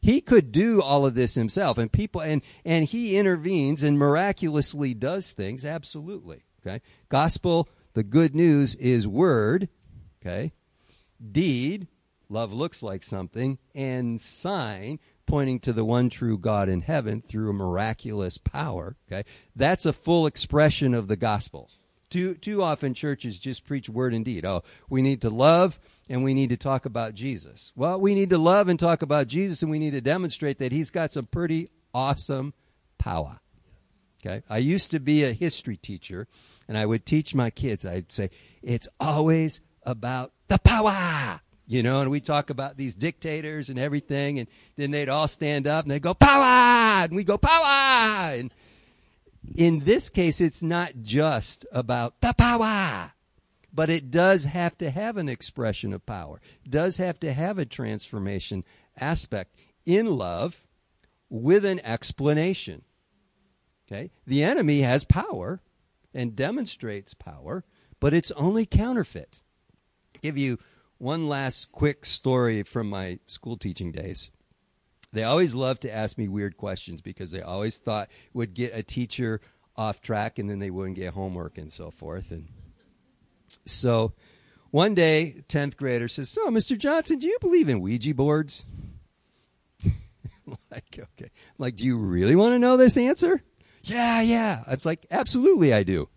He 0.00 0.20
could 0.20 0.52
do 0.52 0.82
all 0.82 1.06
of 1.06 1.14
this 1.14 1.34
himself, 1.34 1.78
and 1.78 1.90
people, 1.90 2.20
and 2.20 2.42
and 2.64 2.84
he 2.84 3.16
intervenes 3.16 3.82
and 3.82 3.98
miraculously 3.98 4.92
does 4.92 5.32
things. 5.32 5.64
Absolutely, 5.64 6.44
okay. 6.60 6.82
Gospel, 7.08 7.68
the 7.94 8.04
good 8.04 8.34
news 8.34 8.74
is 8.74 9.08
word, 9.08 9.68
okay. 10.20 10.52
Deed, 11.32 11.88
love 12.28 12.52
looks 12.52 12.82
like 12.82 13.02
something, 13.02 13.58
and 13.74 14.20
sign, 14.20 14.98
pointing 15.26 15.60
to 15.60 15.72
the 15.72 15.84
one 15.84 16.10
true 16.10 16.38
God 16.38 16.68
in 16.68 16.82
heaven 16.82 17.22
through 17.22 17.50
a 17.50 17.54
miraculous 17.54 18.38
power. 18.38 18.96
Okay, 19.08 19.28
that's 19.54 19.86
a 19.86 19.92
full 19.92 20.26
expression 20.26 20.94
of 20.94 21.08
the 21.08 21.16
gospel. 21.16 21.70
Too 22.10 22.34
too 22.34 22.62
often 22.62 22.94
churches 22.94 23.38
just 23.38 23.64
preach 23.64 23.88
word 23.88 24.14
and 24.14 24.24
deed. 24.24 24.44
Oh, 24.44 24.62
we 24.88 25.02
need 25.02 25.20
to 25.22 25.30
love 25.30 25.78
and 26.08 26.22
we 26.22 26.34
need 26.34 26.50
to 26.50 26.56
talk 26.56 26.86
about 26.86 27.14
Jesus. 27.14 27.72
Well, 27.74 28.00
we 28.00 28.14
need 28.14 28.30
to 28.30 28.38
love 28.38 28.68
and 28.68 28.78
talk 28.78 29.02
about 29.02 29.26
Jesus, 29.26 29.62
and 29.62 29.70
we 29.70 29.78
need 29.78 29.92
to 29.92 30.00
demonstrate 30.00 30.58
that 30.58 30.72
He's 30.72 30.90
got 30.90 31.12
some 31.12 31.26
pretty 31.26 31.70
awesome 31.92 32.54
power. 32.98 33.40
Okay, 34.24 34.42
I 34.48 34.58
used 34.58 34.90
to 34.92 35.00
be 35.00 35.24
a 35.24 35.32
history 35.32 35.76
teacher, 35.76 36.28
and 36.66 36.78
I 36.78 36.86
would 36.86 37.04
teach 37.04 37.34
my 37.34 37.50
kids. 37.50 37.84
I'd 37.84 38.12
say 38.12 38.30
it's 38.62 38.88
always 38.98 39.60
about 39.82 40.32
the 40.48 40.58
power 40.58 41.40
you 41.66 41.82
know, 41.82 42.00
and 42.00 42.10
we 42.10 42.20
talk 42.20 42.50
about 42.50 42.76
these 42.76 42.96
dictators 42.96 43.70
and 43.70 43.78
everything, 43.78 44.38
and 44.38 44.48
then 44.76 44.90
they'd 44.90 45.08
all 45.08 45.28
stand 45.28 45.66
up 45.66 45.84
and 45.84 45.90
they'd 45.90 46.02
go, 46.02 46.14
power! 46.14 47.04
And 47.04 47.16
we 47.16 47.24
go, 47.24 47.38
power! 47.38 48.34
And 48.34 48.52
in 49.54 49.80
this 49.80 50.08
case, 50.08 50.40
it's 50.40 50.62
not 50.62 50.92
just 51.02 51.66
about 51.72 52.20
the 52.20 52.34
power, 52.34 53.12
but 53.72 53.88
it 53.88 54.10
does 54.10 54.44
have 54.44 54.76
to 54.78 54.90
have 54.90 55.16
an 55.16 55.28
expression 55.28 55.92
of 55.92 56.04
power, 56.04 56.40
it 56.64 56.70
does 56.70 56.98
have 56.98 57.18
to 57.20 57.32
have 57.32 57.58
a 57.58 57.64
transformation 57.64 58.64
aspect 58.98 59.56
in 59.86 60.06
love 60.06 60.60
with 61.30 61.64
an 61.64 61.80
explanation. 61.80 62.82
Okay? 63.86 64.10
The 64.26 64.44
enemy 64.44 64.80
has 64.80 65.04
power 65.04 65.60
and 66.14 66.36
demonstrates 66.36 67.14
power, 67.14 67.64
but 68.00 68.14
it's 68.14 68.30
only 68.32 68.66
counterfeit. 68.66 69.42
Give 70.22 70.38
you 70.38 70.58
one 71.04 71.28
last 71.28 71.70
quick 71.70 72.06
story 72.06 72.62
from 72.62 72.88
my 72.88 73.18
school 73.26 73.58
teaching 73.58 73.92
days. 73.92 74.30
They 75.12 75.22
always 75.22 75.54
loved 75.54 75.82
to 75.82 75.94
ask 75.94 76.16
me 76.16 76.28
weird 76.28 76.56
questions 76.56 77.02
because 77.02 77.30
they 77.30 77.42
always 77.42 77.76
thought 77.76 78.08
would 78.32 78.54
get 78.54 78.74
a 78.74 78.82
teacher 78.82 79.42
off 79.76 80.00
track 80.00 80.38
and 80.38 80.48
then 80.48 80.60
they 80.60 80.70
wouldn't 80.70 80.96
get 80.96 81.12
homework 81.12 81.58
and 81.58 81.70
so 81.70 81.90
forth. 81.90 82.30
And 82.30 82.48
so 83.66 84.14
one 84.70 84.94
day, 84.94 85.44
10th 85.48 85.76
grader 85.76 86.08
says, 86.08 86.30
So, 86.30 86.48
Mr. 86.48 86.76
Johnson, 86.76 87.18
do 87.18 87.26
you 87.26 87.36
believe 87.38 87.68
in 87.68 87.80
Ouija 87.80 88.14
boards? 88.14 88.64
like, 89.84 90.98
okay. 90.98 91.26
I'm 91.26 91.58
like, 91.58 91.76
do 91.76 91.84
you 91.84 91.98
really 91.98 92.34
want 92.34 92.54
to 92.54 92.58
know 92.58 92.78
this 92.78 92.96
answer? 92.96 93.42
Yeah, 93.82 94.22
yeah. 94.22 94.64
I 94.66 94.70
was 94.70 94.86
like, 94.86 95.04
absolutely 95.10 95.74
I 95.74 95.82
do. 95.82 96.08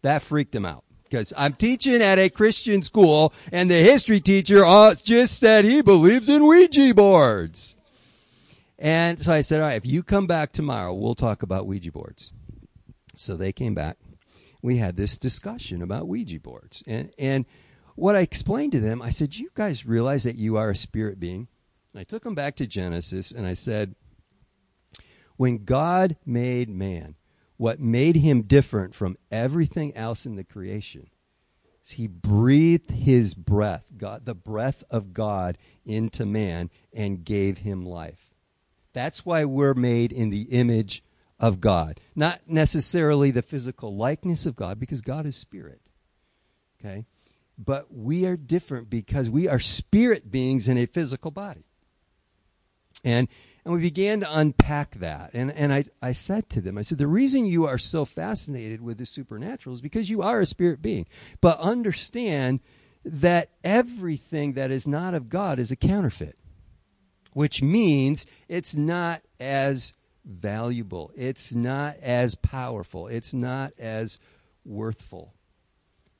That 0.00 0.22
freaked 0.22 0.54
him 0.54 0.64
out 0.64 0.84
because 1.10 1.32
I'm 1.36 1.54
teaching 1.54 2.00
at 2.00 2.18
a 2.18 2.30
Christian 2.30 2.82
school, 2.82 3.32
and 3.50 3.70
the 3.70 3.82
history 3.82 4.20
teacher 4.20 4.64
uh, 4.64 4.94
just 4.94 5.38
said 5.38 5.64
he 5.64 5.82
believes 5.82 6.28
in 6.28 6.44
Ouija 6.44 6.94
boards. 6.94 7.74
And 8.78 9.20
so 9.20 9.32
I 9.32 9.40
said, 9.40 9.60
all 9.60 9.66
right, 9.66 9.76
if 9.76 9.84
you 9.84 10.02
come 10.02 10.26
back 10.26 10.52
tomorrow, 10.52 10.94
we'll 10.94 11.14
talk 11.14 11.42
about 11.42 11.66
Ouija 11.66 11.92
boards. 11.92 12.32
So 13.16 13.36
they 13.36 13.52
came 13.52 13.74
back. 13.74 13.98
We 14.62 14.78
had 14.78 14.96
this 14.96 15.18
discussion 15.18 15.82
about 15.82 16.06
Ouija 16.06 16.38
boards. 16.38 16.82
And, 16.86 17.12
and 17.18 17.44
what 17.96 18.16
I 18.16 18.20
explained 18.20 18.72
to 18.72 18.80
them, 18.80 19.02
I 19.02 19.10
said, 19.10 19.36
you 19.36 19.50
guys 19.54 19.84
realize 19.84 20.22
that 20.22 20.36
you 20.36 20.56
are 20.56 20.70
a 20.70 20.76
spirit 20.76 21.18
being? 21.18 21.48
And 21.92 22.00
I 22.00 22.04
took 22.04 22.22
them 22.22 22.34
back 22.34 22.56
to 22.56 22.66
Genesis 22.66 23.32
and 23.32 23.46
I 23.46 23.54
said, 23.54 23.94
when 25.36 25.64
God 25.64 26.16
made 26.24 26.68
man, 26.68 27.16
what 27.60 27.78
made 27.78 28.16
him 28.16 28.40
different 28.40 28.94
from 28.94 29.18
everything 29.30 29.94
else 29.94 30.24
in 30.24 30.34
the 30.34 30.42
creation 30.42 31.06
is 31.84 31.90
he 31.90 32.06
breathed 32.06 32.90
his 32.90 33.34
breath, 33.34 33.84
God, 33.98 34.24
the 34.24 34.34
breath 34.34 34.82
of 34.90 35.12
God 35.12 35.58
into 35.84 36.24
man 36.24 36.70
and 36.90 37.22
gave 37.22 37.58
him 37.58 37.84
life. 37.84 38.32
That's 38.94 39.26
why 39.26 39.44
we're 39.44 39.74
made 39.74 40.10
in 40.10 40.30
the 40.30 40.44
image 40.44 41.04
of 41.38 41.60
God. 41.60 42.00
Not 42.16 42.40
necessarily 42.46 43.30
the 43.30 43.42
physical 43.42 43.94
likeness 43.94 44.46
of 44.46 44.56
God 44.56 44.80
because 44.80 45.02
God 45.02 45.26
is 45.26 45.36
spirit. 45.36 45.82
Okay? 46.80 47.04
But 47.58 47.92
we 47.92 48.24
are 48.24 48.38
different 48.38 48.88
because 48.88 49.28
we 49.28 49.48
are 49.48 49.60
spirit 49.60 50.30
beings 50.30 50.66
in 50.66 50.78
a 50.78 50.86
physical 50.86 51.30
body. 51.30 51.66
And 53.04 53.28
and 53.70 53.80
we 53.80 53.86
began 53.86 54.18
to 54.18 54.38
unpack 54.38 54.96
that. 54.96 55.30
And, 55.32 55.52
and 55.52 55.72
I, 55.72 55.84
I 56.02 56.12
said 56.12 56.50
to 56.50 56.60
them, 56.60 56.76
I 56.76 56.82
said, 56.82 56.98
the 56.98 57.06
reason 57.06 57.46
you 57.46 57.66
are 57.66 57.78
so 57.78 58.04
fascinated 58.04 58.80
with 58.80 58.98
the 58.98 59.06
supernatural 59.06 59.76
is 59.76 59.80
because 59.80 60.10
you 60.10 60.22
are 60.22 60.40
a 60.40 60.46
spirit 60.46 60.82
being. 60.82 61.06
But 61.40 61.60
understand 61.60 62.58
that 63.04 63.50
everything 63.62 64.54
that 64.54 64.72
is 64.72 64.88
not 64.88 65.14
of 65.14 65.28
God 65.28 65.60
is 65.60 65.70
a 65.70 65.76
counterfeit, 65.76 66.36
which 67.32 67.62
means 67.62 68.26
it's 68.48 68.74
not 68.74 69.22
as 69.38 69.94
valuable, 70.24 71.12
it's 71.14 71.54
not 71.54 71.96
as 72.02 72.34
powerful, 72.34 73.06
it's 73.06 73.32
not 73.32 73.72
as 73.78 74.18
worthful 74.64 75.34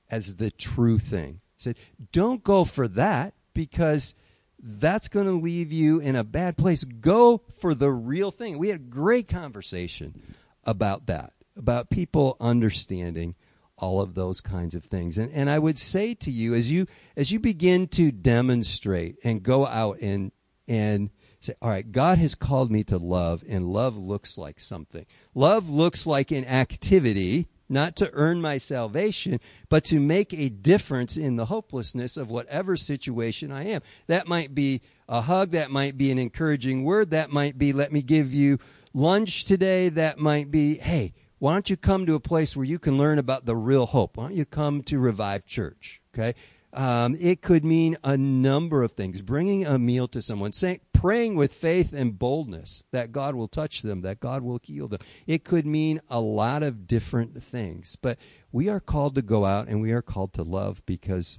as 0.09 0.37
the 0.37 0.53
true 0.53 1.01
thing. 1.01 1.41
I 1.43 1.59
said, 1.59 1.79
don't 2.13 2.45
go 2.45 2.65
for 2.65 2.87
that 2.87 3.35
because 3.55 4.15
that's 4.63 5.09
going 5.09 5.27
to 5.27 5.33
leave 5.33 5.73
you 5.73 5.99
in 6.01 6.17
a 6.17 6.25
bad 6.25 6.57
place. 6.57 6.85
Go 6.85 7.43
for 7.59 7.75
the 7.75 7.91
real 7.91 8.31
thing. 8.31 8.59
We 8.59 8.69
had 8.69 8.81
a 8.81 8.83
great 8.83 9.29
conversation 9.29 10.23
about 10.65 11.07
that, 11.07 11.33
about 11.57 11.91
people 11.91 12.37
understanding 12.41 13.35
all 13.79 14.01
of 14.01 14.15
those 14.15 14.41
kinds 14.41 14.75
of 14.75 14.85
things. 14.85 15.17
And, 15.17 15.33
and 15.33 15.49
I 15.49 15.59
would 15.59 15.79
say 15.79 16.15
to 16.15 16.31
you, 16.31 16.55
as 16.55 16.71
you 16.71 16.87
as 17.17 17.33
you 17.33 17.41
begin 17.41 17.89
to 17.89 18.13
demonstrate 18.13 19.17
and 19.25 19.43
go 19.43 19.67
out 19.67 20.01
and 20.01 20.33
and 20.69 21.11
say, 21.41 21.55
all 21.63 21.71
right, 21.71 21.91
God 21.91 22.19
has 22.19 22.35
called 22.35 22.71
me 22.71 22.85
to 22.85 22.99
love, 22.99 23.43
and 23.49 23.67
love 23.67 23.97
looks 23.97 24.37
like 24.37 24.61
something. 24.61 25.07
Love 25.35 25.71
looks 25.71 26.07
like 26.07 26.31
an 26.31 26.45
activity 26.45 27.49
not 27.71 27.97
to 27.97 28.11
earn 28.13 28.41
my 28.41 28.59
salvation, 28.59 29.41
but 29.69 29.85
to 29.85 30.01
make 30.01 30.35
a 30.35 30.49
difference 30.49 31.17
in 31.17 31.37
the 31.37 31.47
hopelessness 31.47 32.17
of 32.17 32.31
whatever 32.31 32.77
situation 32.77 33.53
I 33.53 33.65
am. 33.67 33.81
That 34.09 34.27
might 34.27 34.55
be 34.55 34.83
a 35.09 35.23
hug, 35.23 35.53
that 35.53 35.71
might 35.71 35.97
be 35.97 36.11
an 36.11 36.19
encouraging 36.19 36.85
word, 36.85 37.11
that 37.11 37.31
might 37.31 37.57
be, 37.57 37.73
let 37.73 37.93
me 37.93 38.03
give 38.03 38.35
you 38.35 38.59
lunch 38.93 39.45
today, 39.45 39.89
that 39.89 40.19
might 40.19 40.51
be, 40.51 40.77
hey, 40.77 41.15
why 41.39 41.53
don't 41.55 41.71
you 41.71 41.77
come 41.77 42.05
to 42.07 42.15
a 42.15 42.21
place 42.21 42.55
where 42.55 42.67
you 42.67 42.79
can 42.79 42.99
learn 42.99 43.19
about 43.19 43.47
the 43.47 43.57
real 43.57 43.87
hope? 43.87 44.17
Why 44.17 44.25
don't 44.25 44.35
you 44.35 44.45
come 44.45 44.83
to 44.83 44.99
Revive 44.99 45.47
Church? 45.47 46.03
Okay? 46.15 46.35
Um, 46.73 47.17
it 47.19 47.41
could 47.41 47.65
mean 47.65 47.97
a 48.05 48.17
number 48.17 48.83
of 48.83 48.93
things. 48.93 49.23
Bringing 49.23 49.67
a 49.67 49.79
meal 49.79 50.07
to 50.09 50.21
someone, 50.21 50.53
saying, 50.53 50.81
praying 51.01 51.35
with 51.35 51.55
faith 51.55 51.95
and 51.95 52.19
boldness 52.19 52.85
that 52.91 53.11
God 53.11 53.35
will 53.35 53.49
touch 53.49 53.81
them, 53.81 54.03
that 54.03 54.21
God 54.21 54.43
will 54.43 54.61
heal 54.63 54.87
them. 54.87 55.01
It 55.27 55.45
could 55.45 55.65
mean 55.65 55.99
a 56.11 56.21
lot 56.21 56.63
of 56.63 56.87
different 56.87 57.43
things. 57.43 57.97
But 57.97 58.19
we 58.53 58.69
are 58.69 58.81
called 58.81 59.15
to 59.15 59.23
go 59.23 59.47
out 59.47 59.67
and 59.69 59.81
we 59.81 59.93
are 59.93 60.03
called 60.03 60.35
to 60.35 60.43
love 60.43 60.85
because 60.85 61.39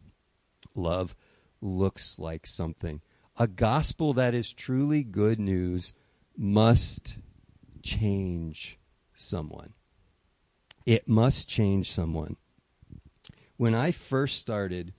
love 0.74 1.15
looks 1.62 2.17
like 2.17 2.47
something. 2.47 3.02
A 3.38 3.47
gospel 3.47 4.13
that 4.13 4.34
is 4.34 4.52
truly 4.52 5.04
good 5.04 5.39
news 5.39 5.93
must 6.36 7.19
change 7.84 8.80
someone. 9.15 9.74
It 10.88 11.08
must 11.08 11.47
change 11.47 11.91
someone. 11.91 12.36
When 13.58 13.76
I 13.76 13.91
first 13.91 14.39
started, 14.39 14.93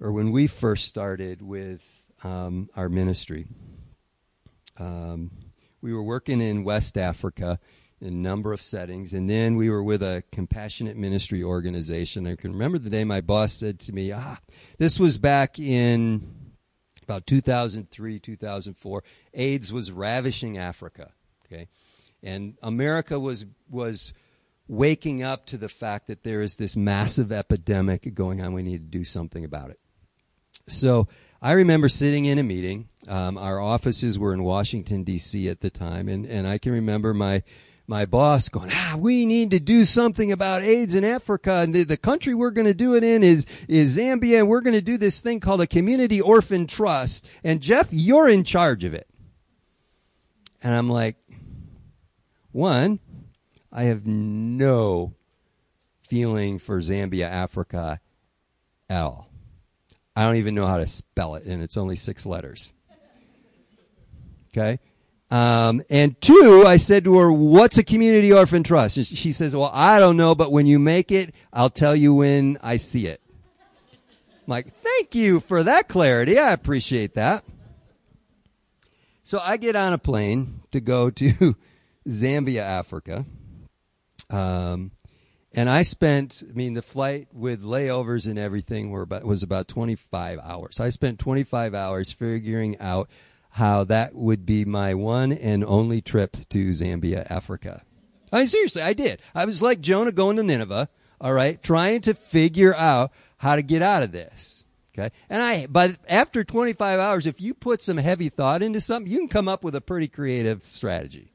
or 0.00 0.10
when 0.10 0.30
we 0.32 0.46
first 0.46 0.88
started 0.88 1.42
with 1.42 1.82
um, 2.26 2.68
our 2.76 2.88
ministry. 2.88 3.46
Um, 4.78 5.30
we 5.80 5.92
were 5.94 6.02
working 6.02 6.40
in 6.40 6.64
West 6.64 6.98
Africa 6.98 7.58
in 8.00 8.08
a 8.08 8.10
number 8.10 8.52
of 8.52 8.60
settings, 8.60 9.12
and 9.12 9.30
then 9.30 9.56
we 9.56 9.70
were 9.70 9.82
with 9.82 10.02
a 10.02 10.22
compassionate 10.32 10.96
ministry 10.96 11.42
organization. 11.42 12.26
I 12.26 12.36
can 12.36 12.52
remember 12.52 12.78
the 12.78 12.90
day 12.90 13.04
my 13.04 13.20
boss 13.20 13.52
said 13.52 13.78
to 13.80 13.92
me, 13.92 14.12
"Ah, 14.12 14.38
this 14.78 14.98
was 14.98 15.18
back 15.18 15.58
in 15.58 16.52
about 17.04 17.26
2003, 17.26 18.18
2004. 18.18 19.04
AIDS 19.34 19.72
was 19.72 19.92
ravishing 19.92 20.58
Africa. 20.58 21.12
Okay, 21.44 21.68
and 22.22 22.56
America 22.62 23.18
was 23.18 23.46
was." 23.70 24.12
waking 24.68 25.22
up 25.22 25.46
to 25.46 25.56
the 25.56 25.68
fact 25.68 26.08
that 26.08 26.24
there 26.24 26.42
is 26.42 26.56
this 26.56 26.76
massive 26.76 27.30
epidemic 27.30 28.12
going 28.14 28.40
on. 28.40 28.52
We 28.52 28.64
need 28.64 28.90
to 28.90 28.98
do 28.98 29.04
something 29.04 29.44
about 29.44 29.70
it. 29.70 29.78
So 30.66 31.06
I 31.40 31.52
remember 31.52 31.88
sitting 31.88 32.24
in 32.24 32.38
a 32.38 32.42
meeting. 32.42 32.88
Um, 33.08 33.38
our 33.38 33.60
offices 33.60 34.18
were 34.18 34.32
in 34.32 34.42
Washington 34.42 35.04
D.C. 35.04 35.48
at 35.48 35.60
the 35.60 35.70
time, 35.70 36.08
and, 36.08 36.26
and 36.26 36.46
I 36.46 36.58
can 36.58 36.72
remember 36.72 37.14
my 37.14 37.42
my 37.88 38.04
boss 38.04 38.48
going, 38.48 38.70
ah, 38.72 38.96
we 38.98 39.26
need 39.26 39.50
to 39.52 39.60
do 39.60 39.84
something 39.84 40.32
about 40.32 40.62
AIDS 40.62 40.94
in 40.94 41.04
Africa. 41.04 41.58
And 41.58 41.74
the, 41.74 41.84
the 41.84 41.96
country 41.96 42.34
we're 42.34 42.50
going 42.50 42.66
to 42.66 42.74
do 42.74 42.94
it 42.96 43.04
in 43.04 43.22
is, 43.22 43.46
is 43.68 43.96
Zambia. 43.96 44.40
And 44.40 44.48
we're 44.48 44.60
going 44.60 44.74
to 44.74 44.82
do 44.82 44.98
this 44.98 45.20
thing 45.20 45.40
called 45.40 45.60
a 45.60 45.66
community 45.66 46.20
orphan 46.20 46.66
trust. 46.66 47.28
And 47.44 47.60
Jeff, 47.60 47.88
you're 47.90 48.28
in 48.28 48.44
charge 48.44 48.84
of 48.84 48.92
it. 48.92 49.06
And 50.62 50.74
I'm 50.74 50.90
like, 50.90 51.16
one, 52.50 52.98
I 53.72 53.84
have 53.84 54.06
no 54.06 55.14
feeling 56.00 56.58
for 56.58 56.80
Zambia, 56.80 57.28
Africa 57.28 58.00
at 58.88 59.02
all. 59.02 59.30
I 60.16 60.24
don't 60.24 60.36
even 60.36 60.54
know 60.54 60.66
how 60.66 60.78
to 60.78 60.86
spell 60.86 61.34
it, 61.34 61.44
and 61.44 61.62
it's 61.62 61.76
only 61.76 61.94
six 61.94 62.24
letters. 62.24 62.72
Okay. 64.50 64.80
Um, 65.30 65.82
and 65.90 66.18
two, 66.22 66.64
I 66.66 66.78
said 66.78 67.04
to 67.04 67.18
her, 67.18 67.30
what's 67.30 67.76
a 67.76 67.84
community 67.84 68.32
orphan 68.32 68.62
trust? 68.62 68.96
And 68.96 69.06
she 69.06 69.32
says, 69.32 69.54
well, 69.54 69.70
I 69.74 69.98
don't 69.98 70.16
know, 70.16 70.34
but 70.34 70.52
when 70.52 70.66
you 70.66 70.78
make 70.78 71.12
it, 71.12 71.34
I'll 71.52 71.68
tell 71.68 71.94
you 71.94 72.14
when 72.14 72.58
I 72.62 72.78
see 72.78 73.06
it. 73.06 73.20
I'm 73.28 74.46
like, 74.46 74.72
thank 74.72 75.14
you 75.14 75.40
for 75.40 75.64
that 75.64 75.88
clarity. 75.88 76.38
I 76.38 76.52
appreciate 76.52 77.14
that. 77.14 77.44
So 79.24 79.40
I 79.42 79.56
get 79.56 79.74
on 79.76 79.92
a 79.92 79.98
plane 79.98 80.62
to 80.70 80.80
go 80.80 81.10
to 81.10 81.56
Zambia, 82.08 82.60
Africa. 82.60 83.26
Um, 84.30 84.92
and 85.56 85.70
I 85.70 85.82
spent, 85.82 86.44
I 86.48 86.52
mean, 86.52 86.74
the 86.74 86.82
flight 86.82 87.28
with 87.32 87.62
layovers 87.62 88.28
and 88.28 88.38
everything 88.38 88.90
were 88.90 89.02
about, 89.02 89.24
was 89.24 89.42
about 89.42 89.68
25 89.68 90.38
hours. 90.42 90.78
I 90.78 90.90
spent 90.90 91.18
25 91.18 91.74
hours 91.74 92.12
figuring 92.12 92.78
out 92.78 93.08
how 93.52 93.84
that 93.84 94.14
would 94.14 94.44
be 94.44 94.66
my 94.66 94.92
one 94.92 95.32
and 95.32 95.64
only 95.64 96.02
trip 96.02 96.36
to 96.50 96.70
Zambia, 96.72 97.26
Africa. 97.30 97.82
I 98.30 98.40
mean, 98.40 98.46
seriously, 98.48 98.82
I 98.82 98.92
did. 98.92 99.22
I 99.34 99.46
was 99.46 99.62
like 99.62 99.80
Jonah 99.80 100.12
going 100.12 100.36
to 100.36 100.42
Nineveh, 100.42 100.90
all 101.22 101.32
right, 101.32 101.62
trying 101.62 102.02
to 102.02 102.12
figure 102.12 102.74
out 102.74 103.12
how 103.38 103.56
to 103.56 103.62
get 103.62 103.80
out 103.80 104.02
of 104.02 104.12
this. 104.12 104.64
Okay. 104.92 105.10
And 105.30 105.42
I, 105.42 105.66
but 105.66 105.96
after 106.06 106.44
25 106.44 107.00
hours, 107.00 107.26
if 107.26 107.40
you 107.40 107.54
put 107.54 107.80
some 107.80 107.96
heavy 107.96 108.28
thought 108.28 108.62
into 108.62 108.80
something, 108.80 109.10
you 109.10 109.20
can 109.20 109.28
come 109.28 109.48
up 109.48 109.64
with 109.64 109.74
a 109.74 109.80
pretty 109.80 110.08
creative 110.08 110.62
strategy 110.62 111.32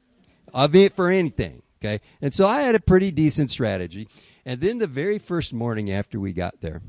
of 0.53 0.75
it 0.75 0.95
for 0.95 1.09
anything. 1.09 1.63
Okay. 1.83 1.99
And 2.21 2.33
so 2.33 2.47
I 2.47 2.61
had 2.61 2.75
a 2.75 2.79
pretty 2.79 3.11
decent 3.11 3.49
strategy. 3.49 4.07
And 4.45 4.61
then 4.61 4.77
the 4.77 4.87
very 4.87 5.17
first 5.17 5.53
morning 5.53 5.89
after 5.91 6.19
we 6.19 6.31
got 6.31 6.61
there, 6.61 6.81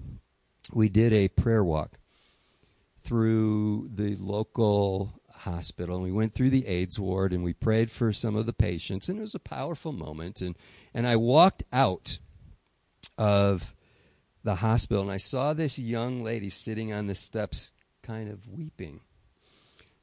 we 0.73 0.89
did 0.89 1.13
a 1.13 1.29
prayer 1.29 1.65
walk 1.65 1.99
through 3.03 3.91
the 3.95 4.17
local 4.17 5.13
hospital 5.35 5.97
and 5.97 6.05
we 6.05 6.13
went 6.13 6.35
through 6.35 6.51
the 6.51 6.67
AIDS 6.67 7.01
ward 7.01 7.33
and 7.33 7.43
we 7.43 7.53
prayed 7.53 7.91
for 7.91 8.13
some 8.13 8.37
of 8.37 8.47
the 8.47 8.53
patients 8.53 9.09
and 9.09 9.19
it 9.19 9.23
was 9.23 9.35
a 9.35 9.41
powerful 9.41 9.91
moment 9.91 10.41
and 10.41 10.57
and 10.95 11.05
I 11.05 11.17
walked 11.17 11.65
out 11.73 12.21
of 13.19 13.75
the 14.45 14.57
hospital 14.57 15.03
and 15.03 15.11
I 15.11 15.17
saw 15.17 15.53
this 15.53 15.79
young 15.79 16.23
lady 16.23 16.49
sitting 16.49 16.93
on 16.93 17.09
the 17.09 17.17
steps 17.17 17.73
kind 18.03 18.31
of 18.31 18.47
weeping. 18.49 19.01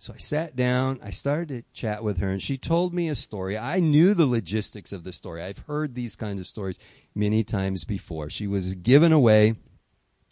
So 0.01 0.13
I 0.13 0.17
sat 0.17 0.55
down, 0.55 1.01
I 1.03 1.11
started 1.11 1.49
to 1.49 1.73
chat 1.73 2.05
with 2.05 2.19
her 2.19 2.29
and 2.29 2.41
she 2.41 2.57
told 2.57 2.93
me 2.93 3.09
a 3.09 3.15
story. 3.15 3.57
I 3.57 3.81
knew 3.81 4.13
the 4.13 4.25
logistics 4.25 4.93
of 4.93 5.03
the 5.03 5.11
story. 5.11 5.43
I've 5.43 5.59
heard 5.59 5.93
these 5.93 6.15
kinds 6.15 6.39
of 6.39 6.47
stories 6.47 6.79
many 7.13 7.43
times 7.43 7.83
before. 7.83 8.29
She 8.29 8.47
was 8.47 8.75
given 8.75 9.11
away 9.11 9.55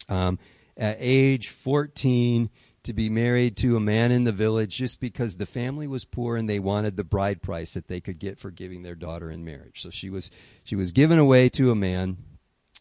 um, 0.08 0.38
at 0.74 0.96
age 0.98 1.48
14 1.48 2.48
to 2.84 2.92
be 2.94 3.10
married 3.10 3.58
to 3.58 3.76
a 3.76 3.80
man 3.80 4.10
in 4.10 4.24
the 4.24 4.32
village 4.32 4.74
just 4.74 5.00
because 5.00 5.36
the 5.36 5.44
family 5.44 5.86
was 5.86 6.06
poor 6.06 6.36
and 6.38 6.48
they 6.48 6.58
wanted 6.58 6.96
the 6.96 7.04
bride 7.04 7.42
price 7.42 7.74
that 7.74 7.88
they 7.88 8.00
could 8.00 8.18
get 8.18 8.38
for 8.38 8.50
giving 8.50 8.82
their 8.82 8.94
daughter 8.94 9.30
in 9.30 9.44
marriage. 9.44 9.82
So 9.82 9.90
she 9.90 10.08
was 10.08 10.30
she 10.64 10.76
was 10.76 10.92
given 10.92 11.18
away 11.18 11.50
to 11.50 11.70
a 11.70 11.74
man. 11.74 12.16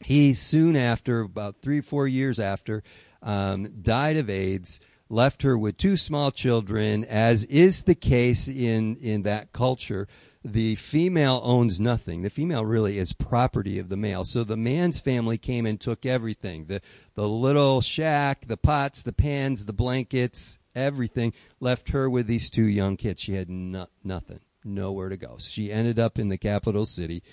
He 0.05 0.33
soon 0.35 0.77
after, 0.77 1.19
about 1.19 1.61
three 1.61 1.81
four 1.81 2.07
years 2.07 2.39
after, 2.39 2.81
um, 3.21 3.81
died 3.81 4.15
of 4.15 4.29
AIDS. 4.29 4.79
Left 5.09 5.41
her 5.43 5.57
with 5.57 5.77
two 5.77 5.97
small 5.97 6.31
children, 6.31 7.05
as 7.05 7.43
is 7.45 7.83
the 7.83 7.95
case 7.95 8.47
in 8.47 8.97
in 8.97 9.23
that 9.23 9.53
culture 9.53 10.07
the 10.47 10.75
female 10.75 11.41
owns 11.43 11.79
nothing. 11.79 12.21
The 12.21 12.29
female 12.29 12.65
really 12.65 12.97
is 12.97 13.11
property 13.11 13.79
of 13.79 13.89
the 13.89 13.97
male. 13.97 14.23
So 14.23 14.43
the 14.43 14.55
man's 14.55 14.99
family 14.99 15.37
came 15.37 15.65
and 15.65 15.79
took 15.79 16.05
everything 16.05 16.65
the, 16.65 16.81
the 17.15 17.27
little 17.27 17.81
shack, 17.81 18.47
the 18.47 18.57
pots, 18.57 19.01
the 19.01 19.13
pans, 19.13 19.65
the 19.65 19.73
blankets, 19.73 20.59
everything. 20.73 21.33
Left 21.59 21.89
her 21.89 22.09
with 22.09 22.27
these 22.27 22.49
two 22.49 22.63
young 22.63 22.95
kids. 22.97 23.21
She 23.21 23.33
had 23.33 23.49
no, 23.49 23.87
nothing, 24.03 24.39
nowhere 24.63 25.09
to 25.09 25.17
go. 25.17 25.35
So 25.37 25.49
she 25.49 25.71
ended 25.71 25.99
up 25.99 26.17
in 26.17 26.29
the 26.29 26.37
capital 26.37 26.85
city. 26.85 27.23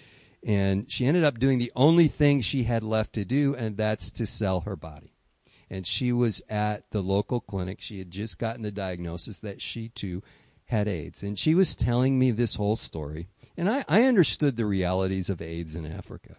And 0.47 0.91
she 0.91 1.07
ended 1.07 1.25
up 1.25 1.39
doing 1.39 1.59
the 1.59 1.73
only 1.75 2.09
thing 2.09 2.41
she 2.41 2.65
had 2.65 2.83
left 2.83 3.15
to 3.15 3.25
do, 3.25 3.55
and 3.55 3.79
that's 3.79 4.11
to 4.11 4.27
sell 4.27 4.61
her 4.61 4.77
body. 4.77 5.14
And 5.71 5.87
she 5.87 6.13
was 6.13 6.43
at 6.49 6.91
the 6.91 7.01
local 7.01 7.41
clinic. 7.41 7.81
She 7.81 7.99
had 7.99 8.11
just 8.11 8.39
gotten 8.39 8.63
the 8.63 8.71
diagnosis 8.71 9.39
that 9.39 9.61
she 9.61 9.89
too 9.89 10.23
had 10.67 10.89
AIDS. 10.89 11.23
And 11.23 11.39
she 11.39 11.55
was 11.55 11.75
telling 11.75 12.19
me 12.19 12.31
this 12.31 12.57
whole 12.57 12.77
story. 12.77 13.29
And 13.57 13.69
I, 13.69 13.85
I 13.89 14.03
understood 14.05 14.57
the 14.57 14.67
realities 14.67 15.31
of 15.31 15.41
AIDS 15.41 15.75
in 15.75 15.87
Africa. 15.87 16.37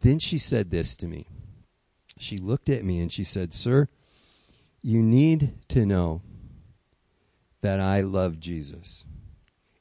Then 0.00 0.18
she 0.18 0.38
said 0.38 0.70
this 0.70 0.96
to 0.96 1.06
me. 1.06 1.26
She 2.18 2.38
looked 2.38 2.68
at 2.68 2.84
me 2.84 3.00
and 3.00 3.12
she 3.12 3.24
said, 3.24 3.54
Sir, 3.54 3.88
you 4.82 5.02
need 5.02 5.54
to 5.68 5.86
know 5.86 6.22
that 7.62 7.80
I 7.80 8.02
love 8.02 8.38
Jesus. 8.38 9.04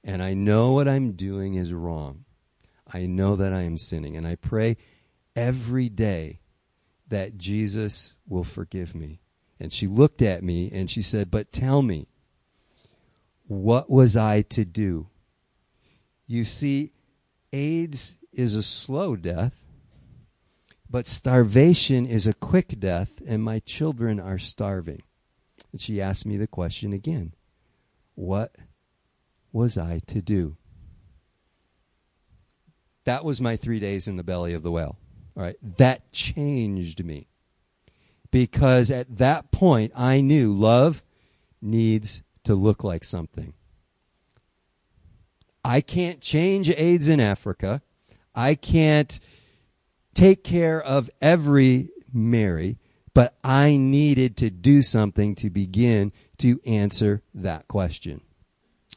And 0.04 0.24
I 0.24 0.34
know 0.34 0.72
what 0.72 0.88
I'm 0.88 1.14
doing 1.14 1.56
is 1.56 1.74
wrong. 1.74 2.26
I 2.92 3.06
know 3.06 3.36
that 3.36 3.54
I 3.54 3.64
am 3.64 3.78
sinning. 3.78 4.16
And 4.16 4.28
I 4.28 4.36
pray 4.36 4.78
every 5.36 5.90
day 5.90 6.40
that 7.14 7.38
Jesus 7.38 8.16
will 8.28 8.44
forgive 8.44 8.96
me. 8.96 9.20
And 9.60 9.72
she 9.72 9.86
looked 9.86 10.24
at 10.24 10.44
me 10.44 10.72
and 10.74 10.90
she 10.90 11.04
said, 11.04 11.30
But 11.30 11.52
tell 11.52 11.84
me, 11.84 12.08
what 13.46 13.88
was 13.88 14.18
I 14.18 14.42
to 14.42 14.66
do? 14.66 15.10
You 16.26 16.44
see, 16.44 16.92
AIDS 17.52 18.16
is 18.32 18.56
a 18.56 18.64
slow 18.64 19.16
death, 19.16 19.54
but 20.90 21.06
starvation 21.06 22.08
is 22.08 22.26
a 22.26 22.34
quick 22.34 22.80
death, 22.80 23.22
and 23.28 23.44
my 23.44 23.60
children 23.60 24.20
are 24.20 24.40
starving. 24.40 25.04
And 25.72 25.80
she 25.80 26.02
asked 26.02 26.26
me 26.26 26.38
the 26.38 26.48
question 26.48 26.94
again 26.94 27.36
What 28.16 28.56
was 29.52 29.78
I 29.78 30.00
to 30.08 30.20
do? 30.20 30.58
That 33.04 33.24
was 33.24 33.40
my 33.40 33.56
three 33.56 33.80
days 33.80 34.08
in 34.08 34.18
the 34.18 34.24
belly 34.24 34.56
of 34.56 34.64
the 34.64 34.72
whale. 34.72 34.98
All 35.36 35.44
right. 35.44 35.56
That 35.78 36.12
changed 36.12 37.04
me. 37.04 37.28
Because 38.32 38.90
at 38.90 39.18
that 39.18 39.52
point, 39.52 39.92
I 39.96 40.22
knew 40.22 40.52
love 40.54 41.04
needs 41.62 42.24
to 42.44 42.56
look 42.56 42.84
like 42.84 43.04
something. 43.04 43.54
I 45.64 45.82
can't 45.82 46.20
change 46.20 46.70
AIDS 46.72 47.08
in 47.08 47.20
Africa. 47.20 47.82
I 48.36 48.56
can't 48.56 49.20
take 50.14 50.44
care 50.44 50.82
of 50.82 51.10
every 51.22 51.90
Mary, 52.12 52.78
but 53.14 53.38
I 53.44 53.78
needed 53.78 54.36
to 54.38 54.50
do 54.50 54.82
something 54.82 55.36
to 55.36 55.50
begin 55.50 56.12
to 56.40 56.60
answer 56.66 57.22
that 57.34 57.68
question. 57.68 58.22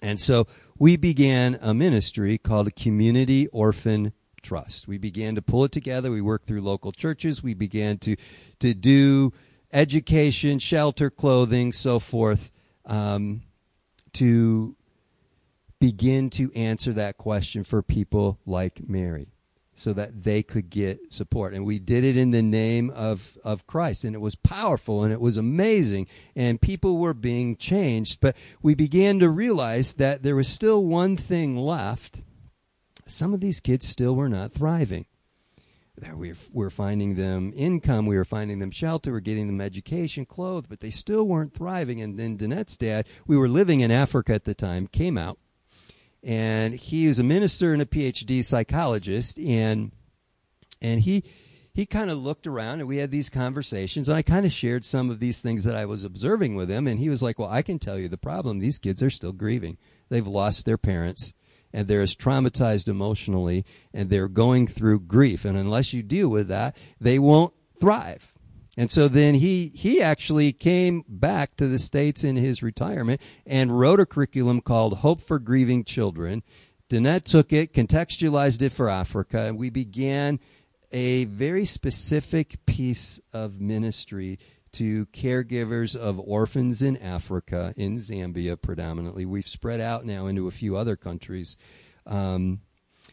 And 0.02 0.18
so 0.18 0.46
we 0.78 0.96
began 0.96 1.58
a 1.60 1.72
ministry 1.72 2.38
called 2.38 2.74
Community 2.74 3.46
Orphan 3.48 4.12
Trust. 4.46 4.86
We 4.86 4.96
began 4.96 5.34
to 5.34 5.42
pull 5.42 5.64
it 5.64 5.72
together. 5.72 6.08
We 6.08 6.20
worked 6.20 6.46
through 6.46 6.60
local 6.60 6.92
churches. 6.92 7.42
We 7.42 7.54
began 7.54 7.98
to, 7.98 8.14
to 8.60 8.74
do 8.74 9.32
education, 9.72 10.60
shelter, 10.60 11.10
clothing, 11.10 11.72
so 11.72 11.98
forth 11.98 12.52
um, 12.84 13.42
to 14.12 14.76
begin 15.80 16.30
to 16.30 16.52
answer 16.54 16.92
that 16.92 17.18
question 17.18 17.64
for 17.64 17.82
people 17.82 18.38
like 18.46 18.88
Mary 18.88 19.32
so 19.74 19.92
that 19.92 20.22
they 20.22 20.44
could 20.44 20.70
get 20.70 21.12
support. 21.12 21.52
And 21.52 21.66
we 21.66 21.80
did 21.80 22.04
it 22.04 22.16
in 22.16 22.30
the 22.30 22.40
name 22.40 22.90
of, 22.90 23.36
of 23.42 23.66
Christ. 23.66 24.04
And 24.04 24.14
it 24.14 24.20
was 24.20 24.36
powerful 24.36 25.02
and 25.02 25.12
it 25.12 25.20
was 25.20 25.36
amazing. 25.36 26.06
And 26.36 26.60
people 26.60 26.98
were 26.98 27.14
being 27.14 27.56
changed. 27.56 28.20
But 28.20 28.36
we 28.62 28.76
began 28.76 29.18
to 29.18 29.28
realize 29.28 29.94
that 29.94 30.22
there 30.22 30.36
was 30.36 30.46
still 30.46 30.84
one 30.84 31.16
thing 31.16 31.56
left. 31.56 32.20
Some 33.06 33.32
of 33.32 33.40
these 33.40 33.60
kids 33.60 33.88
still 33.88 34.16
were 34.16 34.28
not 34.28 34.52
thriving 34.52 35.06
we 36.14 36.34
were 36.52 36.70
finding 36.70 37.14
them 37.14 37.52
income, 37.56 38.06
we 38.06 38.16
were 38.16 38.24
finding 38.24 38.58
them 38.58 38.70
shelter, 38.70 39.10
we 39.10 39.14
were 39.14 39.20
getting 39.20 39.46
them 39.46 39.60
education, 39.60 40.26
clothes, 40.26 40.66
but 40.68 40.80
they 40.80 40.90
still 40.90 41.26
weren't 41.26 41.54
thriving. 41.54 42.00
And 42.00 42.18
then 42.18 42.36
Danette's 42.36 42.76
dad, 42.76 43.06
we 43.26 43.36
were 43.36 43.48
living 43.48 43.80
in 43.80 43.90
Africa 43.90 44.34
at 44.34 44.44
the 44.44 44.54
time, 44.54 44.86
came 44.86 45.16
out, 45.16 45.38
and 46.22 46.74
he 46.74 47.08
was 47.08 47.18
a 47.18 47.24
minister 47.24 47.72
and 47.72 47.80
a 47.80 47.86
PhD 47.86 48.44
psychologist, 48.44 49.38
and 49.38 49.92
and 50.82 51.00
he 51.00 51.24
he 51.72 51.86
kind 51.86 52.10
of 52.10 52.18
looked 52.18 52.46
around 52.46 52.80
and 52.80 52.88
we 52.88 52.98
had 52.98 53.10
these 53.10 53.28
conversations 53.28 54.08
and 54.08 54.16
I 54.16 54.22
kind 54.22 54.46
of 54.46 54.52
shared 54.52 54.84
some 54.84 55.10
of 55.10 55.20
these 55.20 55.40
things 55.40 55.64
that 55.64 55.76
I 55.76 55.84
was 55.84 56.04
observing 56.04 56.54
with 56.54 56.70
him 56.70 56.86
and 56.86 56.98
he 56.98 57.10
was 57.10 57.22
like, 57.22 57.38
"Well, 57.38 57.50
I 57.50 57.60
can 57.62 57.78
tell 57.78 57.98
you 57.98 58.08
the 58.08 58.16
problem. 58.16 58.58
These 58.58 58.78
kids 58.78 59.02
are 59.02 59.10
still 59.10 59.32
grieving. 59.32 59.76
They've 60.08 60.26
lost 60.26 60.64
their 60.64 60.78
parents 60.78 61.32
and 61.76 61.88
they're 61.88 62.00
as 62.00 62.16
traumatized 62.16 62.88
emotionally 62.88 63.62
and 63.92 64.08
they're 64.08 64.28
going 64.28 64.66
through 64.66 64.98
grief. 64.98 65.44
And 65.44 65.58
unless 65.58 65.92
you 65.92 66.02
deal 66.02 66.30
with 66.30 66.48
that, 66.48 66.74
they 66.98 67.18
won't 67.18 67.52
thrive. 67.78 68.32
And 68.78 68.90
so 68.90 69.08
then 69.08 69.34
he, 69.34 69.70
he 69.74 70.00
actually 70.00 70.54
came 70.54 71.04
back 71.06 71.54
to 71.56 71.68
the 71.68 71.78
States 71.78 72.24
in 72.24 72.36
his 72.36 72.62
retirement 72.62 73.20
and 73.44 73.78
wrote 73.78 74.00
a 74.00 74.06
curriculum 74.06 74.62
called 74.62 74.98
Hope 74.98 75.20
for 75.20 75.38
Grieving 75.38 75.84
Children. 75.84 76.42
Danette 76.88 77.24
took 77.24 77.52
it, 77.52 77.74
contextualized 77.74 78.62
it 78.62 78.72
for 78.72 78.88
Africa, 78.88 79.40
and 79.40 79.58
we 79.58 79.68
began 79.68 80.40
a 80.92 81.26
very 81.26 81.66
specific 81.66 82.64
piece 82.64 83.20
of 83.34 83.60
ministry 83.60 84.38
to 84.76 85.06
caregivers 85.06 85.96
of 85.96 86.20
orphans 86.20 86.82
in 86.82 86.96
Africa, 86.98 87.72
in 87.76 87.98
Zambia 87.98 88.60
predominantly. 88.60 89.24
We've 89.24 89.48
spread 89.48 89.80
out 89.80 90.04
now 90.04 90.26
into 90.26 90.46
a 90.46 90.50
few 90.50 90.76
other 90.76 90.96
countries. 90.96 91.56
Um, 92.06 92.60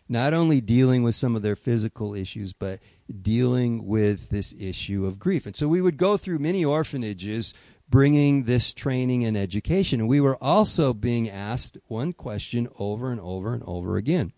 not 0.09 0.33
only 0.33 0.59
dealing 0.59 1.03
with 1.03 1.15
some 1.15 1.35
of 1.35 1.41
their 1.41 1.55
physical 1.55 2.13
issues, 2.13 2.51
but 2.51 2.81
dealing 3.21 3.85
with 3.85 4.29
this 4.29 4.53
issue 4.59 5.05
of 5.05 5.19
grief. 5.19 5.45
And 5.45 5.55
so 5.55 5.67
we 5.67 5.81
would 5.81 5.97
go 5.97 6.17
through 6.17 6.39
many 6.39 6.65
orphanages 6.65 7.53
bringing 7.87 8.43
this 8.43 8.73
training 8.73 9.23
and 9.23 9.37
education. 9.37 10.01
And 10.01 10.09
we 10.09 10.19
were 10.19 10.41
also 10.43 10.93
being 10.93 11.29
asked 11.29 11.77
one 11.85 12.11
question 12.11 12.67
over 12.77 13.11
and 13.11 13.21
over 13.21 13.53
and 13.53 13.63
over 13.65 13.95
again. 13.95 14.33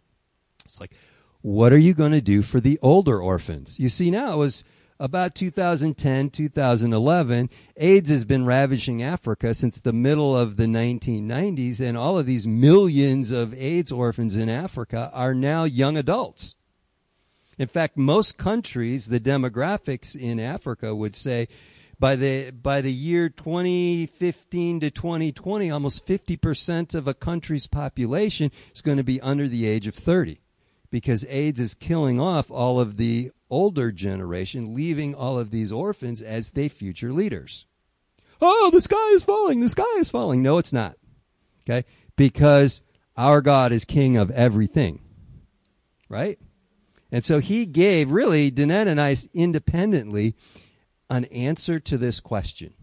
It's 0.66 0.80
like, 0.80 0.94
what 1.42 1.74
are 1.74 1.78
you 1.78 1.94
going 1.94 2.12
to 2.12 2.22
do 2.22 2.42
for 2.42 2.60
the 2.60 2.78
older 2.82 3.20
orphans? 3.20 3.80
You 3.80 3.90
see, 3.90 4.12
now 4.12 4.34
it 4.34 4.38
was 4.38 4.64
about 5.00 5.36
2010, 5.36 6.30
2011, 6.30 7.50
AIDS 7.78 8.10
has 8.10 8.26
been 8.26 8.46
ravaging 8.46 9.04
Africa 9.04 9.54
since 9.54 9.80
the 9.80 9.94
middle 9.94 10.36
of 10.36 10.58
the 10.58 10.66
1990s, 10.66 11.82
and 11.82 11.98
all 11.98 12.18
of 12.18 12.26
these 12.26 12.48
millions 12.48 13.32
of 13.32 13.54
AIDS 13.54 13.92
orphans 13.92 14.38
in 14.38 14.50
Africa 14.50 15.10
are 15.14 15.34
now 15.34 15.66
young 15.66 15.98
adults. 15.98 16.56
In 17.58 17.68
fact, 17.68 17.98
most 17.98 18.38
countries, 18.38 19.08
the 19.08 19.20
demographics 19.20 20.16
in 20.16 20.40
Africa 20.40 20.96
would 20.96 21.16
say 21.16 21.48
by 21.98 22.16
the 22.16 22.52
by 22.52 22.82
the 22.82 22.92
year 22.92 23.30
2015 23.30 24.82
to 24.82 24.92
2020, 24.92 25.72
almost 25.72 26.06
50% 26.06 26.96
of 26.96 27.08
a 27.08 27.14
country's 27.14 27.68
population 27.68 28.52
is 28.74 28.82
going 28.82 28.98
to 28.98 29.04
be 29.04 29.22
under 29.22 29.48
the 29.48 29.66
age 29.66 29.88
of 29.88 29.96
30 29.96 30.40
because 30.96 31.26
AIDS 31.28 31.60
is 31.60 31.74
killing 31.74 32.22
off 32.22 32.50
all 32.50 32.80
of 32.80 32.96
the 32.96 33.30
older 33.50 33.92
generation, 33.92 34.74
leaving 34.74 35.14
all 35.14 35.38
of 35.38 35.52
these 35.52 35.70
orphans 35.70 36.22
as 36.22 36.52
they 36.52 36.70
future 36.70 37.12
leaders. 37.12 37.66
Oh, 38.42 38.70
the 38.72 38.80
sky 38.80 39.10
is 39.10 39.26
falling, 39.26 39.60
the 39.60 39.68
sky 39.68 39.84
is 39.98 40.10
falling. 40.10 40.42
No, 40.42 40.58
it's 40.58 40.72
not. 40.72 40.96
Okay? 41.70 41.84
Because 42.16 42.82
our 43.18 43.42
God 43.42 43.74
is 43.74 43.84
king 43.84 44.16
of 44.16 44.32
everything. 44.32 45.02
Right? 46.08 46.40
And 47.12 47.26
so 47.26 47.40
he 47.40 47.66
gave, 47.66 48.10
really, 48.10 48.50
Danette 48.50 48.88
and 48.88 49.02
I 49.02 49.18
independently, 49.34 50.34
an 51.10 51.26
answer 51.26 51.78
to 51.78 51.98
this 51.98 52.22
question. 52.22 52.74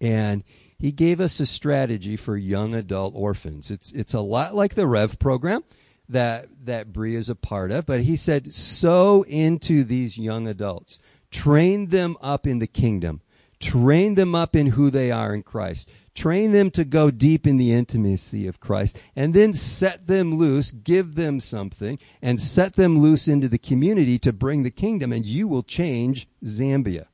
And 0.00 0.42
he 0.76 0.90
gave 0.90 1.20
us 1.20 1.38
a 1.38 1.46
strategy 1.46 2.16
for 2.16 2.36
young 2.36 2.74
adult 2.74 3.14
orphans. 3.14 3.70
It's, 3.70 3.92
it's 3.92 4.12
a 4.12 4.20
lot 4.20 4.56
like 4.56 4.74
the 4.74 4.88
Rev 4.88 5.20
program 5.20 5.62
that 6.08 6.48
that 6.64 6.92
Bree 6.92 7.14
is 7.14 7.28
a 7.28 7.34
part 7.34 7.70
of, 7.70 7.86
but 7.86 8.02
he 8.02 8.16
said 8.16 8.52
sow 8.52 9.22
into 9.22 9.84
these 9.84 10.18
young 10.18 10.46
adults. 10.46 10.98
Train 11.30 11.88
them 11.88 12.16
up 12.20 12.46
in 12.46 12.58
the 12.58 12.66
kingdom. 12.66 13.20
Train 13.58 14.14
them 14.14 14.34
up 14.34 14.54
in 14.54 14.68
who 14.68 14.90
they 14.90 15.10
are 15.10 15.34
in 15.34 15.42
Christ. 15.42 15.90
Train 16.14 16.52
them 16.52 16.70
to 16.72 16.84
go 16.84 17.10
deep 17.10 17.46
in 17.46 17.56
the 17.56 17.72
intimacy 17.72 18.46
of 18.46 18.60
Christ 18.60 18.98
and 19.14 19.34
then 19.34 19.52
set 19.52 20.06
them 20.06 20.36
loose, 20.36 20.72
give 20.72 21.14
them 21.14 21.40
something 21.40 21.98
and 22.22 22.42
set 22.42 22.74
them 22.74 22.98
loose 22.98 23.28
into 23.28 23.48
the 23.48 23.58
community 23.58 24.18
to 24.20 24.32
bring 24.32 24.62
the 24.62 24.70
kingdom 24.70 25.12
and 25.12 25.26
you 25.26 25.46
will 25.46 25.62
change 25.62 26.26
Zambia. 26.44 27.06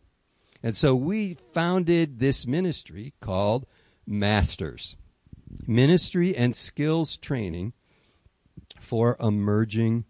And 0.62 0.76
so 0.76 0.94
we 0.94 1.36
founded 1.52 2.20
this 2.20 2.46
ministry 2.46 3.14
called 3.20 3.66
Masters. 4.06 4.96
Ministry 5.66 6.36
and 6.36 6.54
Skills 6.54 7.16
Training 7.16 7.72
for 8.82 9.16
emerging 9.20 10.04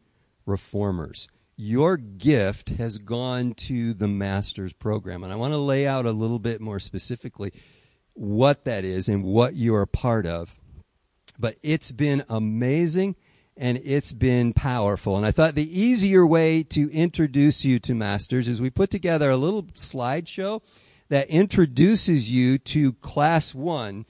reformers. 0.46 1.28
Your 1.56 1.96
gift 1.96 2.70
has 2.70 2.98
gone 2.98 3.54
to 3.54 3.94
the 3.94 4.08
master's 4.08 4.72
program. 4.72 5.22
And 5.22 5.32
I 5.32 5.36
want 5.36 5.52
to 5.52 5.58
lay 5.58 5.86
out 5.86 6.06
a 6.06 6.12
little 6.12 6.38
bit 6.38 6.60
more 6.60 6.80
specifically 6.80 7.52
what 8.14 8.64
that 8.64 8.84
is 8.84 9.08
and 9.08 9.22
what 9.22 9.54
you're 9.54 9.82
a 9.82 9.86
part 9.86 10.26
of. 10.26 10.54
But 11.38 11.56
it's 11.62 11.92
been 11.92 12.24
amazing 12.28 13.16
and 13.56 13.80
it's 13.84 14.12
been 14.12 14.52
powerful. 14.52 15.16
And 15.16 15.26
I 15.26 15.30
thought 15.30 15.54
the 15.54 15.80
easier 15.80 16.26
way 16.26 16.62
to 16.64 16.90
introduce 16.90 17.64
you 17.64 17.78
to 17.80 17.94
masters 17.94 18.48
is 18.48 18.60
we 18.60 18.70
put 18.70 18.90
together 18.90 19.30
a 19.30 19.36
little 19.36 19.62
slideshow 19.62 20.62
that 21.10 21.28
introduces 21.28 22.30
you 22.30 22.58
to 22.58 22.94
class 22.94 23.54
one 23.54 24.06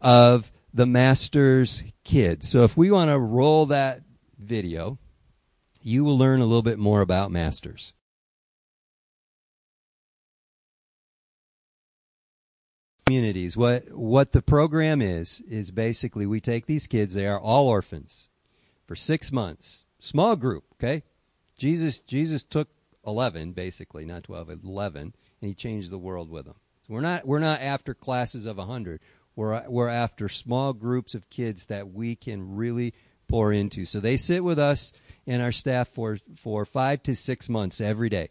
of 0.00 0.51
the 0.74 0.86
master's 0.86 1.84
kids. 2.04 2.48
So 2.48 2.64
if 2.64 2.76
we 2.76 2.90
want 2.90 3.10
to 3.10 3.18
roll 3.18 3.66
that 3.66 4.02
video, 4.38 4.98
you 5.82 6.04
will 6.04 6.16
learn 6.16 6.40
a 6.40 6.46
little 6.46 6.62
bit 6.62 6.78
more 6.78 7.00
about 7.00 7.30
masters. 7.30 7.94
Communities. 13.06 13.56
What 13.56 13.92
what 13.92 14.32
the 14.32 14.40
program 14.40 15.02
is 15.02 15.42
is 15.42 15.70
basically 15.70 16.24
we 16.24 16.40
take 16.40 16.66
these 16.66 16.86
kids. 16.86 17.14
They 17.14 17.26
are 17.26 17.38
all 17.40 17.68
orphans 17.68 18.28
for 18.86 18.96
six 18.96 19.30
months, 19.30 19.84
small 19.98 20.36
group. 20.36 20.64
Okay, 20.74 21.02
Jesus 21.58 21.98
Jesus 21.98 22.42
took 22.42 22.68
eleven 23.06 23.52
basically, 23.52 24.06
not 24.06 24.24
twelve, 24.24 24.48
eleven, 24.48 25.14
and 25.42 25.48
he 25.48 25.54
changed 25.54 25.90
the 25.90 25.98
world 25.98 26.30
with 26.30 26.46
them. 26.46 26.54
So 26.86 26.94
we're 26.94 27.00
not 27.00 27.26
we're 27.26 27.38
not 27.38 27.60
after 27.60 27.92
classes 27.92 28.46
of 28.46 28.58
a 28.58 28.64
hundred. 28.64 29.00
We're, 29.34 29.68
we're 29.68 29.88
after 29.88 30.28
small 30.28 30.72
groups 30.72 31.14
of 31.14 31.30
kids 31.30 31.66
that 31.66 31.92
we 31.92 32.16
can 32.16 32.56
really 32.56 32.94
pour 33.28 33.52
into. 33.52 33.84
So 33.84 34.00
they 34.00 34.16
sit 34.16 34.44
with 34.44 34.58
us 34.58 34.92
and 35.26 35.40
our 35.40 35.52
staff 35.52 35.88
for, 35.88 36.18
for 36.36 36.64
five 36.64 37.02
to 37.04 37.14
six 37.14 37.48
months 37.48 37.80
every 37.80 38.08
day. 38.08 38.28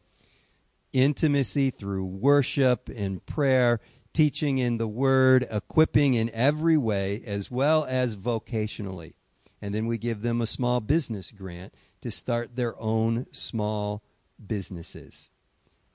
Intimacy 0.93 1.71
through 1.71 2.05
worship 2.05 2.89
and 2.93 3.25
prayer, 3.25 3.79
teaching 4.13 4.57
in 4.57 4.77
the 4.77 4.87
word, 4.87 5.47
equipping 5.49 6.13
in 6.13 6.29
every 6.31 6.77
way, 6.77 7.23
as 7.25 7.49
well 7.49 7.85
as 7.85 8.15
vocationally. 8.15 9.13
And 9.61 9.73
then 9.73 9.85
we 9.85 9.97
give 9.97 10.21
them 10.21 10.41
a 10.41 10.47
small 10.47 10.81
business 10.81 11.31
grant 11.31 11.73
to 12.01 12.11
start 12.11 12.55
their 12.55 12.79
own 12.79 13.27
small 13.31 14.03
businesses 14.45 15.29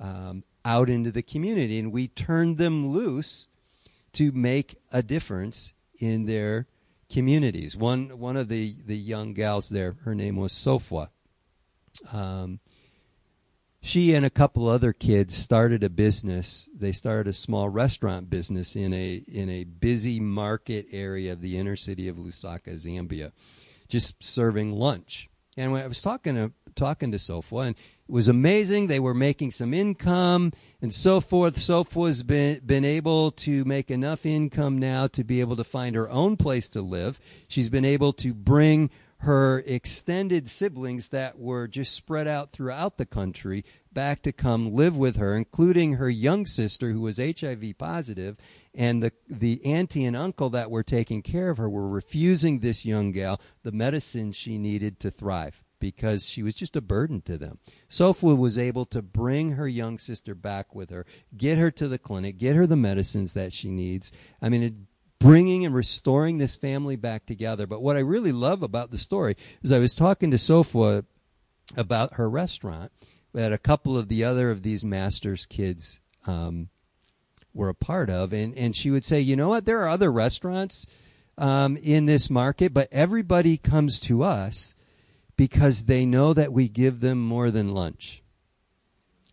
um, 0.01 0.45
out 0.65 0.89
into 0.89 1.11
the 1.11 1.23
community. 1.23 1.79
And 1.79 1.93
we 1.93 2.09
turn 2.09 2.57
them 2.57 2.89
loose 2.89 3.49
to 4.17 4.33
make 4.33 4.77
a 4.91 5.03
difference 5.03 5.75
in 5.99 6.27
their 6.27 6.67
communities. 7.11 7.77
One 7.77 8.19
one 8.19 8.37
of 8.37 8.49
the 8.49 8.75
the 8.85 8.97
young 8.97 9.35
gals 9.35 9.69
there, 9.69 9.97
her 10.05 10.15
name 10.15 10.37
was 10.37 10.53
Sofwa. 10.53 11.09
Um, 12.13 12.61
she 13.81 14.15
and 14.15 14.27
a 14.27 14.31
couple 14.31 14.69
other 14.69 14.93
kids 14.93 15.37
started 15.37 15.85
a 15.85 15.91
business. 15.91 16.69
They 16.75 16.93
started 16.93 17.29
a 17.29 17.33
small 17.33 17.69
restaurant 17.69 18.29
business 18.31 18.75
in 18.75 18.93
a 18.93 19.23
in 19.29 19.49
a 19.49 19.65
busy 19.65 20.19
market 20.19 20.87
area 20.91 21.33
of 21.33 21.41
the 21.41 21.59
inner 21.59 21.77
city 21.77 22.09
of 22.09 22.17
Lusaka, 22.17 22.75
Zambia, 22.75 23.33
just 23.89 24.23
serving 24.23 24.73
lunch. 24.73 25.29
And 25.57 25.73
when 25.73 25.85
I 25.85 25.87
was 25.87 26.03
talking 26.03 26.35
to 26.35 26.53
talking 26.75 27.13
to 27.13 27.19
Sofwa, 27.19 27.69
and 27.69 27.77
it 28.09 28.13
was 28.13 28.29
amazing. 28.29 28.87
They 28.87 29.01
were 29.01 29.15
making 29.15 29.51
some 29.51 29.75
income 29.75 30.53
and 30.81 30.93
so 30.93 31.21
forth. 31.21 31.59
Sopha's 31.59 32.23
been, 32.23 32.61
been 32.65 32.85
able 32.85 33.33
to 33.33 33.65
make 33.65 33.91
enough 33.91 34.25
income 34.25 34.79
now 34.79 35.09
to 35.09 35.25
be 35.25 35.41
able 35.41 35.57
to 35.57 35.65
find 35.65 35.97
her 35.97 36.09
own 36.09 36.37
place 36.37 36.69
to 36.71 36.83
live. 36.83 37.19
She's 37.49 37.69
been 37.69 37.85
able 37.85 38.13
to 38.15 38.33
bring 38.33 38.91
her 39.21 39.65
extended 39.67 40.49
siblings 40.51 41.09
that 41.09 41.39
were 41.39 41.67
just 41.67 41.95
spread 41.95 42.29
out 42.29 42.53
throughout 42.53 42.97
the 42.97 43.07
country 43.07 43.65
back 43.93 44.23
to 44.23 44.31
come 44.31 44.73
live 44.73 44.97
with 44.97 45.17
her, 45.17 45.35
including 45.35 45.95
her 45.95 46.11
young 46.11 46.45
sister 46.47 46.93
who 46.93 47.01
was 47.01 47.17
HIV 47.17 47.79
positive, 47.79 48.37
and 48.75 49.03
the 49.03 49.13
the 49.29 49.65
auntie 49.65 50.05
and 50.05 50.15
uncle 50.15 50.51
that 50.51 50.71
were 50.71 50.83
taking 50.83 51.23
care 51.23 51.49
of 51.49 51.57
her 51.57 51.69
were 51.69 51.89
refusing 51.89 52.61
this 52.61 52.85
young 52.85 53.11
gal 53.11 53.41
the 53.63 53.73
medicine 53.73 54.33
she 54.33 54.59
needed 54.59 55.01
to 55.01 55.11
thrive 55.11 55.65
because 55.87 56.29
she 56.29 56.43
was 56.43 56.57
just 56.57 56.75
a 56.75 56.81
burden 56.81 57.21
to 57.21 57.39
them. 57.39 57.61
Sophia 57.89 58.35
was 58.35 58.59
able 58.59 58.85
to 58.87 59.01
bring 59.01 59.53
her 59.53 59.69
young 59.69 59.99
sister 59.99 60.35
back 60.35 60.75
with 60.75 60.91
her, 60.91 61.07
get 61.37 61.59
her 61.59 61.71
to 61.71 61.87
the 61.87 61.97
clinic, 61.97 62.39
get 62.39 62.57
her 62.57 62.67
the 62.67 62.75
medicines 62.75 63.35
that 63.35 63.53
she 63.53 63.71
needs. 63.71 64.11
I 64.43 64.49
mean, 64.49 64.89
bringing 65.21 65.65
and 65.65 65.73
restoring 65.73 66.39
this 66.39 66.57
family 66.57 66.97
back 66.97 67.25
together. 67.25 67.69
But 67.69 67.83
what 67.83 67.97
I 67.97 68.01
really 68.01 68.33
love 68.33 68.65
about 68.65 68.91
the 68.91 68.99
story 68.99 69.37
is 69.63 69.71
I 69.71 69.79
was 69.79 69.95
talking 69.95 70.33
to 70.33 70.39
Sophia 70.39 71.05
about 71.77 72.15
her 72.15 72.29
restaurant 72.29 72.91
that 73.33 73.53
a 73.53 73.59
couple 73.59 73.97
of 73.97 74.09
the 74.09 74.25
other 74.25 74.51
of 74.51 74.65
these 74.65 74.85
masters' 74.85 75.47
kids 75.47 76.01
um, 76.27 76.69
were 77.55 77.69
a 77.69 77.75
part 77.75 78.11
of, 78.11 78.33
and 78.33 78.59
and 78.59 78.75
she 78.75 78.91
would 78.91 79.05
say, 79.05 79.21
you 79.21 79.37
know 79.37 79.51
what, 79.51 79.67
there 79.67 79.83
are 79.83 79.89
other 79.89 80.11
restaurants 80.11 80.85
um, 81.39 81.77
in 81.77 82.07
this 82.07 82.29
market, 82.29 82.75
but 82.75 82.89
everybody 82.91 83.57
comes 83.57 84.01
to 84.01 84.25
us 84.25 84.75
because 85.37 85.85
they 85.85 86.07
know 86.07 86.33
that 86.33 86.53
we 86.53 86.69
give 86.69 87.01
them 87.01 87.25
more 87.25 87.51
than 87.51 87.75
lunch. 87.75 88.23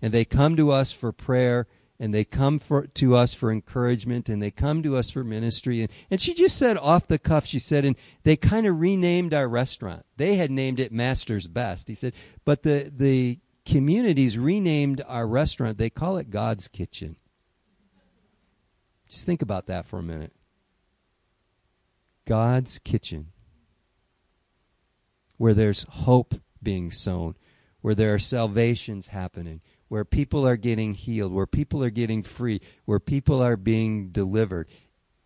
And 0.02 0.14
they 0.14 0.26
come 0.26 0.56
to 0.58 0.72
us 0.72 0.92
for 0.92 1.12
prayer 1.12 1.68
and 2.00 2.14
they 2.14 2.26
come 2.26 2.60
for, 2.60 2.88
to 2.88 3.16
us 3.16 3.34
for 3.34 3.52
encouragement 3.52 4.28
and 4.28 4.42
they 4.42 4.52
come 4.52 4.84
to 4.84 4.98
us 4.98 5.10
for 5.10 5.24
ministry. 5.24 5.82
And, 5.82 5.92
and 6.12 6.20
she 6.20 6.34
just 6.34 6.58
said 6.58 6.78
off 6.78 7.08
the 7.08 7.20
cuff, 7.20 7.46
she 7.46 7.60
said, 7.60 7.86
and 7.86 7.96
they 8.24 8.36
kind 8.36 8.68
of 8.68 8.82
renamed 8.82 9.34
our 9.34 9.48
restaurant. 9.48 10.06
They 10.18 10.36
had 10.36 10.52
named 10.52 10.80
it 10.80 10.92
Master's 10.92 11.48
Best. 11.48 11.88
He 11.88 11.96
said, 11.96 12.14
but 12.44 12.64
the, 12.64 12.92
the 12.94 13.40
communities 13.66 14.38
renamed 14.38 15.02
our 15.08 15.26
restaurant. 15.26 15.78
They 15.78 15.90
call 15.90 16.18
it 16.18 16.30
God's 16.30 16.68
Kitchen. 16.68 17.16
Just 19.08 19.26
think 19.28 19.44
about 19.44 19.68
that 19.68 19.86
for 19.86 20.00
a 20.00 20.04
minute. 20.04 20.34
God's 22.26 22.80
kitchen, 22.80 23.33
where 25.44 25.54
there's 25.54 25.84
hope 25.90 26.36
being 26.64 26.90
sown, 26.90 27.36
where 27.82 27.94
there 27.94 28.14
are 28.14 28.18
salvations 28.18 29.08
happening, 29.08 29.60
where 29.90 30.06
people 30.06 30.48
are 30.48 30.56
getting 30.56 30.94
healed, 30.94 31.34
where 31.34 31.46
people 31.46 31.84
are 31.84 31.90
getting 31.90 32.24
free, 32.24 32.62
where 32.86 32.98
people 32.98 33.44
are 33.44 33.58
being 33.58 34.08
delivered. 34.08 34.70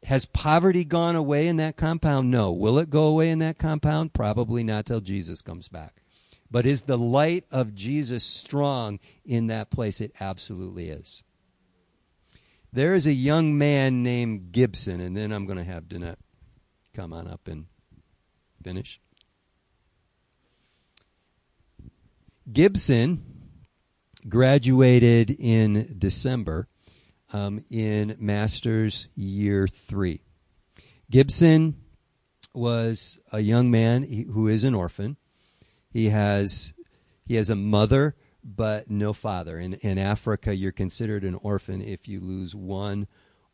Has 0.05 0.25
poverty 0.25 0.83
gone 0.83 1.15
away 1.15 1.47
in 1.47 1.57
that 1.57 1.77
compound? 1.77 2.31
No. 2.31 2.51
Will 2.51 2.79
it 2.79 2.89
go 2.89 3.03
away 3.03 3.29
in 3.29 3.37
that 3.37 3.59
compound? 3.59 4.11
Probably 4.11 4.63
not 4.63 4.87
till 4.87 5.01
Jesus 5.01 5.43
comes 5.43 5.69
back. 5.69 6.01
But 6.49 6.65
is 6.65 6.81
the 6.81 6.97
light 6.97 7.45
of 7.51 7.75
Jesus 7.75 8.23
strong 8.23 8.99
in 9.23 9.45
that 9.47 9.69
place? 9.69 10.01
It 10.01 10.15
absolutely 10.19 10.89
is. 10.89 11.21
There 12.73 12.95
is 12.95 13.05
a 13.05 13.13
young 13.13 13.55
man 13.55 14.01
named 14.01 14.51
Gibson, 14.51 14.99
and 14.99 15.15
then 15.15 15.31
I'm 15.31 15.45
going 15.45 15.59
to 15.59 15.63
have 15.63 15.83
Danette 15.83 16.17
come 16.95 17.13
on 17.13 17.27
up 17.27 17.47
and 17.47 17.67
finish. 18.63 18.99
Gibson 22.51 23.23
graduated 24.27 25.31
in 25.31 25.95
December 25.97 26.67
um, 27.33 27.63
in 27.69 28.15
master's 28.19 29.07
year 29.15 29.67
three. 29.67 30.21
Gibson 31.11 31.75
was 32.53 33.19
a 33.31 33.41
young 33.41 33.69
man 33.69 34.03
who 34.03 34.47
is 34.47 34.63
an 34.63 34.73
orphan. 34.73 35.17
He 35.89 36.09
has 36.09 36.73
he 37.25 37.35
has 37.35 37.49
a 37.49 37.55
mother 37.55 38.15
but 38.43 38.89
no 38.89 39.11
father. 39.11 39.59
In 39.59 39.73
in 39.73 39.97
Africa, 39.97 40.55
you're 40.55 40.71
considered 40.71 41.23
an 41.23 41.35
orphan 41.35 41.81
if 41.81 42.07
you 42.07 42.21
lose 42.21 42.55
one 42.55 43.07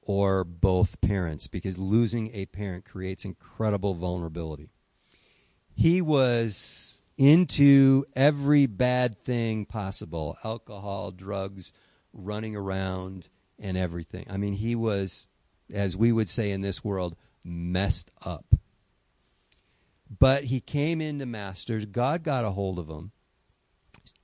or 0.04 0.44
both 0.44 1.02
parents 1.02 1.48
because 1.48 1.78
losing 1.80 2.30
a 2.34 2.46
parent 2.46 2.86
creates 2.86 3.26
incredible 3.26 3.96
vulnerability. 3.96 4.70
He 5.76 6.02
was 6.02 6.93
into 7.17 8.06
every 8.15 8.65
bad 8.65 9.23
thing 9.23 9.65
possible 9.65 10.38
alcohol, 10.43 11.12
drugs, 11.12 11.71
running 12.12 12.56
around, 12.56 13.30
and 13.60 13.78
everything. 13.78 14.26
I 14.30 14.38
mean, 14.38 14.54
he 14.54 14.76
was, 14.76 15.28
as 15.71 15.95
we 15.95 16.12
would 16.12 16.30
say 16.30 16.52
in 16.52 16.62
this 16.62 16.84
world, 16.84 17.15
messed 17.43 18.12
up. 18.23 18.56
But 20.19 20.45
he 20.45 20.60
came 20.60 21.02
into 21.02 21.26
Masters. 21.26 21.86
God 21.86 22.23
got 22.23 22.45
a 22.45 22.52
hold 22.52 22.78
of 22.78 22.89
him. 22.89 23.12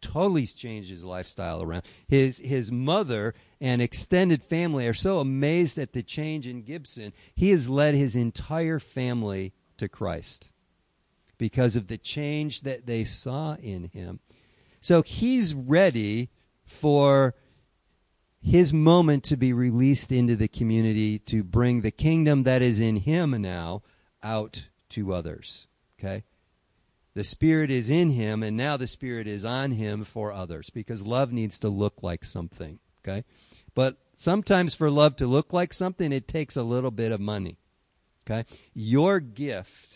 Totally 0.02 0.46
changed 0.46 0.90
his 0.90 1.04
lifestyle 1.04 1.62
around. 1.62 1.84
His 2.08 2.38
his 2.38 2.72
mother 2.72 3.34
and 3.60 3.82
extended 3.82 4.42
family 4.42 4.88
are 4.88 4.94
so 4.94 5.20
amazed 5.20 5.78
at 5.78 5.92
the 5.92 6.04
change 6.04 6.48
in 6.48 6.62
Gibson. 6.62 7.12
He 7.36 7.50
has 7.50 7.68
led 7.68 7.96
his 7.96 8.16
entire 8.16 8.80
family 8.80 9.54
to 9.78 9.90
Christ 9.90 10.54
because 11.40 11.76
of 11.76 11.88
the 11.88 11.98
change 11.98 12.62
that 12.62 12.86
they 12.86 13.04
saw 13.04 13.56
in 13.56 13.86
him. 13.86 14.20
So 14.80 15.02
he's 15.02 15.56
ready 15.56 16.30
for 16.68 17.34
his 18.42 18.72
moment 18.72 19.24
to 19.24 19.36
be 19.36 19.52
released 19.52 20.12
into 20.12 20.36
the 20.36 20.48
community 20.48 21.18
to 21.18 21.44
bring 21.44 21.82
the 21.82 21.92
kingdom 21.92 22.44
that 22.44 22.62
is 22.62 22.80
in 22.80 22.98
him 22.98 23.32
now 23.42 23.82
out 24.22 24.68
to 24.90 25.14
others. 25.14 25.66
Okay? 26.00 26.24
The 27.16 27.24
Spirit 27.24 27.72
is 27.72 27.90
in 27.90 28.12
him, 28.12 28.44
and 28.44 28.56
now 28.56 28.78
the 28.78 28.88
Spirit 28.88 29.28
is 29.28 29.44
on 29.44 29.72
him 29.72 30.04
for 30.04 30.32
others 30.32 30.70
because 30.70 31.02
love 31.02 31.34
needs 31.34 31.58
to 31.60 31.70
look 31.70 32.04
like 32.04 32.24
something. 32.24 32.80
Okay? 33.04 33.24
But 33.76 33.98
sometimes 34.16 34.76
for 34.76 34.90
love 34.90 35.16
to 35.18 35.28
look 35.28 35.52
like 35.52 35.74
something, 35.74 36.12
it 36.12 36.28
takes 36.28 36.56
a 36.56 36.64
little 36.64 36.92
bit 36.92 37.12
of 37.12 37.20
money. 37.20 37.58
Okay? 38.26 38.46
Your 38.74 39.20
gift 39.20 39.89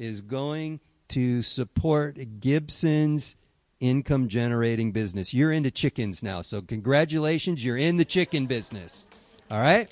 is 0.00 0.22
going 0.22 0.80
to 1.08 1.42
support 1.42 2.40
Gibson's 2.40 3.36
income 3.80 4.28
generating 4.28 4.92
business. 4.92 5.34
You're 5.34 5.52
into 5.52 5.70
chickens 5.70 6.22
now, 6.22 6.40
so 6.40 6.62
congratulations, 6.62 7.64
you're 7.64 7.76
in 7.76 7.98
the 7.98 8.04
chicken 8.04 8.46
business. 8.46 9.06
All 9.50 9.60
right? 9.60 9.90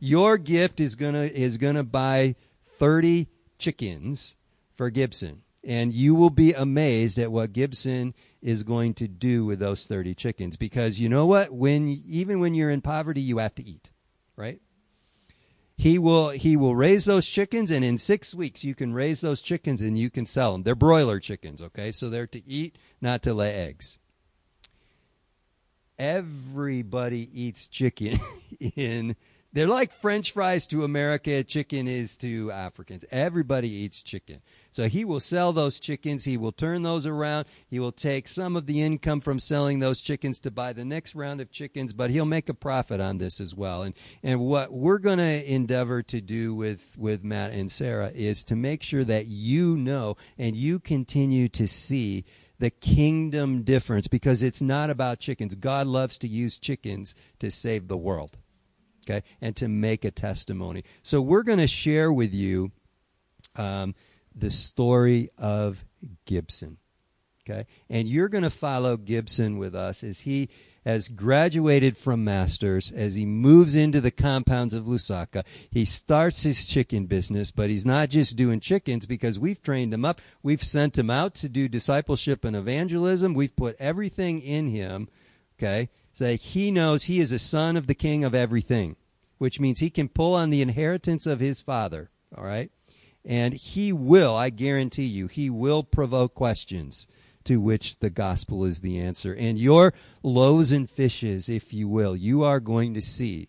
Your 0.00 0.36
gift 0.36 0.80
is 0.80 0.96
going 0.96 1.14
to 1.14 1.32
is 1.32 1.58
going 1.58 1.76
to 1.76 1.84
buy 1.84 2.34
30 2.78 3.28
chickens 3.58 4.34
for 4.76 4.90
Gibson. 4.90 5.42
And 5.62 5.92
you 5.94 6.14
will 6.14 6.30
be 6.30 6.52
amazed 6.52 7.18
at 7.18 7.32
what 7.32 7.54
Gibson 7.54 8.14
is 8.42 8.64
going 8.64 8.92
to 8.94 9.08
do 9.08 9.46
with 9.46 9.60
those 9.60 9.86
30 9.86 10.14
chickens 10.14 10.56
because 10.56 10.98
you 10.98 11.08
know 11.08 11.24
what 11.24 11.50
when 11.52 11.88
even 12.06 12.40
when 12.40 12.54
you're 12.54 12.68
in 12.68 12.82
poverty 12.82 13.22
you 13.22 13.38
have 13.38 13.54
to 13.54 13.66
eat, 13.66 13.90
right? 14.36 14.60
He 15.76 15.98
will 15.98 16.30
he 16.30 16.56
will 16.56 16.74
raise 16.74 17.04
those 17.04 17.26
chickens 17.26 17.70
and 17.70 17.84
in 17.84 17.98
six 17.98 18.34
weeks 18.34 18.64
you 18.64 18.74
can 18.74 18.92
raise 18.92 19.20
those 19.20 19.42
chickens 19.42 19.80
and 19.80 19.98
you 19.98 20.08
can 20.08 20.26
sell 20.26 20.52
them 20.52 20.62
they're 20.62 20.74
broiler 20.74 21.18
chickens 21.18 21.60
okay? 21.60 21.92
So 21.92 22.08
they're 22.08 22.26
to 22.28 22.46
eat 22.48 22.78
not 23.00 23.22
to 23.22 23.34
lay 23.34 23.54
eggs. 23.54 23.98
Everybody 25.98 27.28
eats 27.32 27.68
chicken 27.68 28.18
in 28.76 29.16
they're 29.54 29.66
like 29.66 29.90
french 29.92 30.32
fries 30.32 30.66
to 30.66 30.84
america 30.84 31.42
chicken 31.42 31.88
is 31.88 32.16
to 32.16 32.52
africans 32.52 33.04
everybody 33.10 33.70
eats 33.70 34.02
chicken 34.02 34.42
so 34.74 34.88
he 34.88 35.04
will 35.04 35.20
sell 35.20 35.52
those 35.52 35.78
chickens. 35.78 36.24
He 36.24 36.36
will 36.36 36.50
turn 36.50 36.82
those 36.82 37.06
around. 37.06 37.46
He 37.68 37.78
will 37.78 37.92
take 37.92 38.26
some 38.26 38.56
of 38.56 38.66
the 38.66 38.82
income 38.82 39.20
from 39.20 39.38
selling 39.38 39.78
those 39.78 40.02
chickens 40.02 40.40
to 40.40 40.50
buy 40.50 40.72
the 40.72 40.84
next 40.84 41.14
round 41.14 41.40
of 41.40 41.52
chickens, 41.52 41.92
but 41.92 42.10
he'll 42.10 42.24
make 42.24 42.48
a 42.48 42.54
profit 42.54 43.00
on 43.00 43.18
this 43.18 43.40
as 43.40 43.54
well. 43.54 43.84
And 43.84 43.94
and 44.24 44.40
what 44.40 44.72
we're 44.72 44.98
going 44.98 45.18
to 45.18 45.48
endeavor 45.48 46.02
to 46.02 46.20
do 46.20 46.56
with 46.56 46.82
with 46.98 47.22
Matt 47.22 47.52
and 47.52 47.70
Sarah 47.70 48.10
is 48.12 48.42
to 48.46 48.56
make 48.56 48.82
sure 48.82 49.04
that 49.04 49.28
you 49.28 49.76
know 49.76 50.16
and 50.36 50.56
you 50.56 50.80
continue 50.80 51.46
to 51.50 51.68
see 51.68 52.24
the 52.58 52.70
kingdom 52.70 53.62
difference 53.62 54.08
because 54.08 54.42
it's 54.42 54.60
not 54.60 54.90
about 54.90 55.20
chickens. 55.20 55.54
God 55.54 55.86
loves 55.86 56.18
to 56.18 56.26
use 56.26 56.58
chickens 56.58 57.14
to 57.38 57.48
save 57.48 57.86
the 57.86 57.96
world. 57.96 58.38
Okay? 59.08 59.22
And 59.40 59.54
to 59.56 59.68
make 59.68 60.04
a 60.04 60.10
testimony. 60.10 60.84
So 61.02 61.20
we're 61.20 61.42
going 61.42 61.58
to 61.58 61.66
share 61.66 62.12
with 62.12 62.34
you 62.34 62.72
um, 63.56 63.94
the 64.34 64.50
story 64.50 65.30
of 65.38 65.84
Gibson. 66.24 66.78
Okay? 67.48 67.66
And 67.90 68.08
you're 68.08 68.28
going 68.28 68.44
to 68.44 68.50
follow 68.50 68.96
Gibson 68.96 69.58
with 69.58 69.74
us 69.74 70.02
as 70.02 70.20
he 70.20 70.48
has 70.84 71.08
graduated 71.08 71.96
from 71.96 72.24
masters, 72.24 72.92
as 72.92 73.14
he 73.14 73.24
moves 73.24 73.74
into 73.74 74.00
the 74.00 74.10
compounds 74.10 74.74
of 74.74 74.84
Lusaka. 74.84 75.44
He 75.70 75.84
starts 75.84 76.42
his 76.42 76.66
chicken 76.66 77.06
business, 77.06 77.50
but 77.50 77.70
he's 77.70 77.86
not 77.86 78.10
just 78.10 78.36
doing 78.36 78.60
chickens 78.60 79.06
because 79.06 79.38
we've 79.38 79.62
trained 79.62 79.94
him 79.94 80.04
up. 80.04 80.20
We've 80.42 80.62
sent 80.62 80.98
him 80.98 81.08
out 81.08 81.34
to 81.36 81.48
do 81.48 81.68
discipleship 81.68 82.44
and 82.44 82.54
evangelism. 82.54 83.34
We've 83.34 83.56
put 83.56 83.76
everything 83.78 84.40
in 84.40 84.68
him. 84.68 85.08
Okay? 85.58 85.88
So 86.14 86.36
he 86.36 86.70
knows 86.70 87.04
he 87.04 87.20
is 87.20 87.32
a 87.32 87.40
son 87.40 87.76
of 87.76 87.88
the 87.88 87.94
king 87.94 88.24
of 88.24 88.36
everything, 88.36 88.94
which 89.38 89.58
means 89.58 89.80
he 89.80 89.90
can 89.90 90.08
pull 90.08 90.34
on 90.34 90.50
the 90.50 90.62
inheritance 90.62 91.26
of 91.26 91.40
his 91.40 91.60
father. 91.60 92.10
All 92.36 92.44
right? 92.44 92.70
And 93.24 93.52
he 93.54 93.92
will, 93.92 94.36
I 94.36 94.50
guarantee 94.50 95.06
you, 95.06 95.26
he 95.26 95.50
will 95.50 95.82
provoke 95.82 96.34
questions 96.34 97.08
to 97.44 97.60
which 97.60 97.98
the 97.98 98.10
gospel 98.10 98.64
is 98.64 98.80
the 98.80 98.98
answer. 99.00 99.34
And 99.34 99.58
your 99.58 99.92
loaves 100.22 100.70
and 100.70 100.88
fishes, 100.88 101.48
if 101.48 101.74
you 101.74 101.88
will, 101.88 102.14
you 102.14 102.44
are 102.44 102.60
going 102.60 102.94
to 102.94 103.02
see 103.02 103.48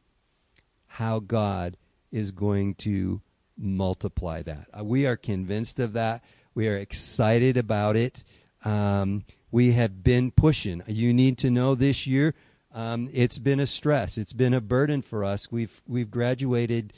how 0.88 1.20
God 1.20 1.78
is 2.12 2.32
going 2.32 2.76
to 2.76 3.22
multiply 3.58 4.42
that. 4.42 4.68
Uh, 4.78 4.84
we 4.84 5.06
are 5.06 5.18
convinced 5.18 5.80
of 5.80 5.94
that. 5.94 6.24
We 6.56 6.68
are 6.68 6.78
excited 6.78 7.58
about 7.58 7.96
it. 7.96 8.24
Um, 8.64 9.26
we 9.52 9.74
have 9.74 10.04
been 10.04 10.32
pushing. 10.32 10.84
You 10.88 11.14
need 11.14 11.38
to 11.40 11.50
know 11.50 11.76
this 11.76 12.08
year, 12.08 12.34
um, 12.76 13.10
it's 13.14 13.40
been 13.40 13.62
a 13.62 13.66
stress. 13.66 14.18
It's 14.18 14.34
been 14.34 14.54
a 14.54 14.62
burden 14.62 15.02
for 15.02 15.24
us. 15.24 15.52
We've 15.52 15.82
we've 15.88 16.12
graduated 16.12 16.94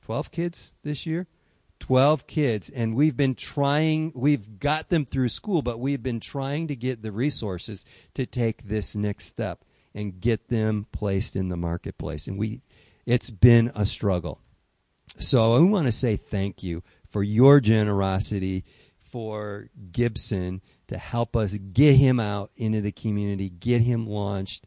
twelve 0.00 0.32
kids 0.32 0.72
this 0.82 1.06
year. 1.06 1.28
12 1.80 2.26
kids 2.26 2.70
and 2.70 2.96
we've 2.96 3.16
been 3.16 3.36
trying 3.36 4.12
we've 4.14 4.58
got 4.58 4.88
them 4.88 5.04
through 5.04 5.28
school 5.28 5.62
but 5.62 5.78
we've 5.78 6.02
been 6.02 6.18
trying 6.18 6.66
to 6.66 6.74
get 6.74 7.02
the 7.02 7.12
resources 7.12 7.86
to 8.14 8.26
take 8.26 8.64
this 8.64 8.96
next 8.96 9.26
step 9.26 9.64
and 9.94 10.20
get 10.20 10.48
them 10.48 10.86
placed 10.92 11.36
in 11.36 11.48
the 11.48 11.56
marketplace 11.56 12.26
and 12.26 12.36
we 12.36 12.60
it's 13.06 13.30
been 13.30 13.70
a 13.74 13.86
struggle 13.86 14.40
so 15.18 15.52
i 15.52 15.60
want 15.60 15.86
to 15.86 15.92
say 15.92 16.16
thank 16.16 16.64
you 16.64 16.82
for 17.08 17.22
your 17.22 17.60
generosity 17.60 18.64
for 18.98 19.68
gibson 19.92 20.60
to 20.88 20.98
help 20.98 21.36
us 21.36 21.52
get 21.72 21.94
him 21.94 22.18
out 22.18 22.50
into 22.56 22.80
the 22.80 22.92
community 22.92 23.48
get 23.48 23.80
him 23.82 24.06
launched 24.06 24.66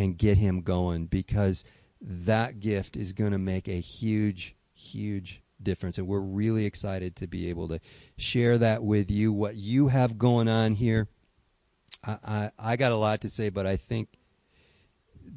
and 0.00 0.16
get 0.16 0.38
him 0.38 0.62
going 0.62 1.06
because 1.06 1.64
that 2.00 2.58
gift 2.58 2.96
is 2.96 3.12
going 3.12 3.32
to 3.32 3.38
make 3.38 3.68
a 3.68 3.80
huge 3.80 4.56
huge 4.72 5.42
difference. 5.62 5.98
And 5.98 6.06
we're 6.06 6.20
really 6.20 6.64
excited 6.64 7.16
to 7.16 7.26
be 7.26 7.50
able 7.50 7.68
to 7.68 7.80
share 8.16 8.58
that 8.58 8.82
with 8.82 9.10
you, 9.10 9.32
what 9.32 9.56
you 9.56 9.88
have 9.88 10.18
going 10.18 10.48
on 10.48 10.74
here. 10.74 11.08
I, 12.02 12.18
I, 12.24 12.50
I 12.58 12.76
got 12.76 12.92
a 12.92 12.96
lot 12.96 13.20
to 13.22 13.28
say, 13.28 13.50
but 13.50 13.66
I 13.66 13.76
think 13.76 14.08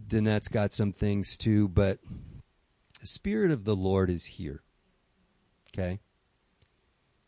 Danette's 0.08 0.48
got 0.48 0.72
some 0.72 0.94
things 0.94 1.38
too. 1.38 1.68
But 1.68 2.00
The 3.02 3.08
Spirit 3.08 3.52
of 3.52 3.66
the 3.66 3.76
Lord 3.76 4.10
is 4.10 4.26
here. 4.26 4.64
Okay? 5.70 6.00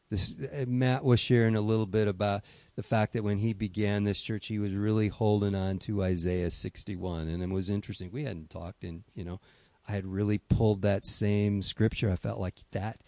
This, 0.10 0.38
uh, 0.40 0.66
Matt 0.68 1.04
was 1.04 1.20
sharing 1.20 1.56
a 1.56 1.62
little 1.62 1.88
bit 1.88 2.08
about 2.08 2.44
the 2.76 2.84
fact 2.84 3.14
that 3.14 3.24
when 3.24 3.38
he 3.38 3.54
began 3.54 4.04
this 4.04 4.22
church, 4.22 4.48
he 4.48 4.60
was 4.60 4.74
really 4.74 5.08
holding 5.08 5.56
on 5.56 5.80
to 5.80 6.04
Isaiah 6.04 6.52
61. 6.52 7.28
And 7.28 7.42
it 7.42 7.50
was 7.50 7.70
interesting. 7.70 8.10
We 8.12 8.26
hadn't 8.26 8.50
talked, 8.50 8.84
and, 8.84 9.04
you 9.14 9.24
know, 9.24 9.40
I 9.88 9.94
had 9.94 10.06
really 10.06 10.38
pulled 10.38 10.82
that 10.82 11.06
same 11.06 11.62
scripture. 11.62 12.12
I 12.12 12.16
felt 12.16 12.40
like 12.40 12.56
that, 12.72 13.02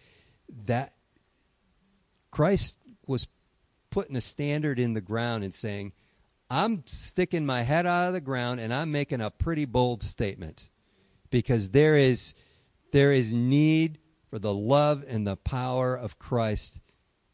that 0.65 0.93
Christ 2.31 2.77
was 3.05 3.27
putting 3.89 4.15
a 4.15 4.21
standard 4.21 4.79
in 4.79 4.93
the 4.93 5.01
ground 5.01 5.43
and 5.43 5.53
saying, 5.53 5.91
I'm 6.49 6.83
sticking 6.85 7.45
my 7.45 7.63
head 7.63 7.85
out 7.85 8.07
of 8.07 8.13
the 8.13 8.21
ground 8.21 8.59
and 8.59 8.73
I'm 8.73 8.91
making 8.91 9.21
a 9.21 9.31
pretty 9.31 9.65
bold 9.65 10.01
statement 10.01 10.69
because 11.29 11.71
there 11.71 11.97
is 11.97 12.35
there 12.93 13.11
is 13.11 13.35
need 13.35 13.99
for 14.29 14.39
the 14.39 14.53
love 14.53 15.03
and 15.07 15.27
the 15.27 15.35
power 15.35 15.93
of 15.95 16.19
Christ 16.19 16.79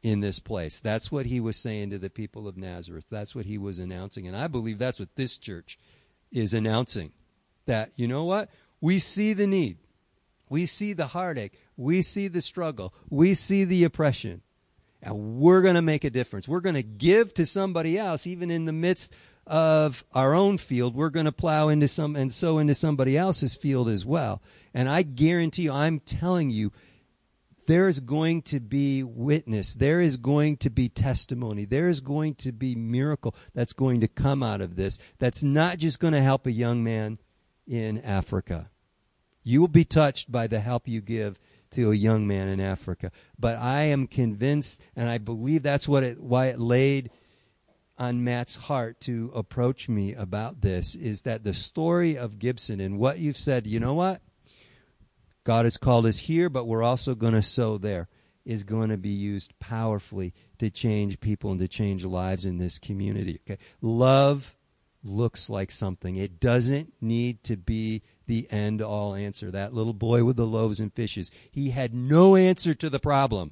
in 0.04 0.20
this 0.20 0.38
place. 0.38 0.80
That's 0.80 1.12
what 1.12 1.26
he 1.26 1.40
was 1.40 1.58
saying 1.58 1.90
to 1.90 1.98
the 1.98 2.10
people 2.10 2.48
of 2.48 2.58
Nazareth. 2.58 3.08
That's 3.10 3.34
what 3.34 3.46
he 3.46 3.58
was 3.58 3.80
announcing. 3.80 4.28
And 4.28 4.38
I 4.38 4.48
believe 4.48 4.78
that's 4.78 5.00
what 5.00 5.16
this 5.16 5.38
church 5.38 5.80
is 6.32 6.54
announcing. 6.54 7.14
That, 7.66 7.92
you 7.96 8.08
know 8.08 8.26
what? 8.26 8.50
We 8.82 9.00
see 9.00 9.34
the 9.34 9.48
need. 9.48 9.78
We 10.50 10.66
see 10.66 10.94
the 10.94 11.08
heartache. 11.08 11.58
We 11.78 12.02
see 12.02 12.28
the 12.28 12.42
struggle. 12.42 12.94
We 13.10 13.34
see 13.34 13.64
the 13.64 13.86
oppression 13.86 14.42
and 15.04 15.38
we're 15.40 15.62
going 15.62 15.76
to 15.76 15.82
make 15.82 16.04
a 16.04 16.10
difference. 16.10 16.48
We're 16.48 16.62
going 16.62 16.76
to 16.76 16.84
give 16.84 17.34
to 17.36 17.46
somebody 17.46 17.98
else, 17.98 18.26
even 18.26 18.50
in 18.50 18.66
the 18.66 18.74
midst 18.74 19.14
of 19.46 20.06
our 20.14 20.34
own 20.34 20.58
field. 20.58 20.96
We're 20.96 21.10
going 21.10 21.26
to 21.26 21.32
plow 21.34 21.68
into 21.68 21.88
some 21.90 22.16
and 22.16 22.34
sow 22.34 22.58
into 22.58 22.74
somebody 22.74 23.18
else's 23.18 23.56
field 23.56 23.90
as 23.90 24.06
well. 24.06 24.42
And 24.74 24.88
I 24.88 25.04
guarantee 25.04 25.64
you, 25.64 25.74
I'm 25.74 26.00
telling 26.00 26.50
you, 26.50 26.72
there 27.68 27.88
is 27.88 28.00
going 28.00 28.42
to 28.44 28.60
be 28.60 29.04
witness. 29.04 29.74
There 29.74 30.02
is 30.02 30.18
going 30.18 30.58
to 30.58 30.70
be 30.70 30.90
testimony. 30.90 31.66
There 31.66 31.90
is 31.90 32.02
going 32.02 32.36
to 32.36 32.52
be 32.52 32.76
miracle 32.76 33.36
that's 33.54 33.74
going 33.74 34.02
to 34.02 34.08
come 34.08 34.44
out 34.44 34.62
of 34.62 34.76
this. 34.76 35.00
That's 35.20 35.44
not 35.44 35.78
just 35.78 36.00
going 36.00 36.14
to 36.14 36.22
help 36.22 36.48
a 36.48 36.52
young 36.52 36.84
man 36.84 37.20
in 37.68 38.00
Africa. 38.00 38.70
You 39.44 39.62
will 39.62 39.68
be 39.68 39.86
touched 39.86 40.32
by 40.32 40.48
the 40.48 40.60
help 40.60 40.88
you 40.88 41.02
give 41.02 41.38
to 41.72 41.92
a 41.92 41.96
young 41.96 42.28
man 42.28 42.48
in 42.48 42.60
Africa. 42.60 43.12
But 43.38 43.58
I 43.58 43.84
am 43.84 44.08
convinced, 44.08 44.80
and 44.96 45.10
I 45.10 45.18
believe 45.18 45.64
that's 45.64 45.88
what 45.88 46.04
it, 46.04 46.22
why 46.22 46.48
it 46.48 46.60
laid 46.60 47.10
on 47.98 48.24
Matt's 48.24 48.56
heart 48.56 49.00
to 49.02 49.32
approach 49.36 49.88
me 49.88 50.14
about 50.14 50.62
this 50.62 50.96
is 50.96 51.22
that 51.22 51.44
the 51.44 51.54
story 51.54 52.18
of 52.18 52.40
Gibson 52.40 52.80
and 52.80 52.98
what 52.98 53.20
you've 53.20 53.38
said, 53.38 53.68
you 53.68 53.80
know 53.80 53.94
what? 53.94 54.22
God 55.44 55.66
has 55.66 55.78
called 55.78 56.06
us 56.06 56.20
here, 56.20 56.50
but 56.50 56.66
we're 56.66 56.84
also 56.84 57.16
going 57.16 57.34
to 57.34 57.42
sow 57.42 57.78
there, 57.78 58.08
is 58.46 58.64
going 58.64 58.90
to 58.90 58.98
be 58.98 59.10
used 59.10 59.58
powerfully 59.60 60.34
to 60.60 60.70
change 60.70 61.20
people 61.20 61.52
and 61.52 61.60
to 61.60 61.68
change 61.68 62.06
lives 62.06 62.46
in 62.46 62.58
this 62.58 62.80
community. 62.80 63.42
Okay? 63.46 63.62
Love 63.82 64.56
looks 65.04 65.50
like 65.50 65.72
something. 65.72 66.16
It 66.16 66.40
doesn't 66.40 66.94
need 67.02 67.44
to 67.44 67.58
be 67.58 68.04
the 68.26 68.48
end 68.52 68.82
all 68.82 69.16
answer. 69.16 69.52
That 69.52 69.74
little 69.74 69.94
boy 69.94 70.24
with 70.24 70.38
the 70.38 70.48
loaves 70.48 70.80
and 70.80 70.94
fishes, 70.94 71.30
he 71.52 71.72
had 71.72 71.94
no 71.94 72.36
answer 72.36 72.74
to 72.76 72.90
the 72.90 73.00
problem, 73.00 73.52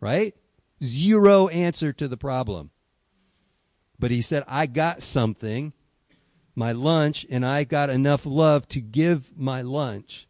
right? 0.00 0.34
Zero 0.82 1.48
answer 1.48 1.92
to 1.92 2.08
the 2.08 2.16
problem. 2.16 2.70
But 3.98 4.10
he 4.10 4.22
said, 4.22 4.44
I 4.48 4.64
got 4.64 5.02
something, 5.02 5.74
my 6.54 6.72
lunch, 6.72 7.26
and 7.30 7.44
I 7.44 7.64
got 7.64 7.90
enough 7.90 8.24
love 8.24 8.66
to 8.68 8.80
give 8.80 9.36
my 9.36 9.60
lunch. 9.60 10.26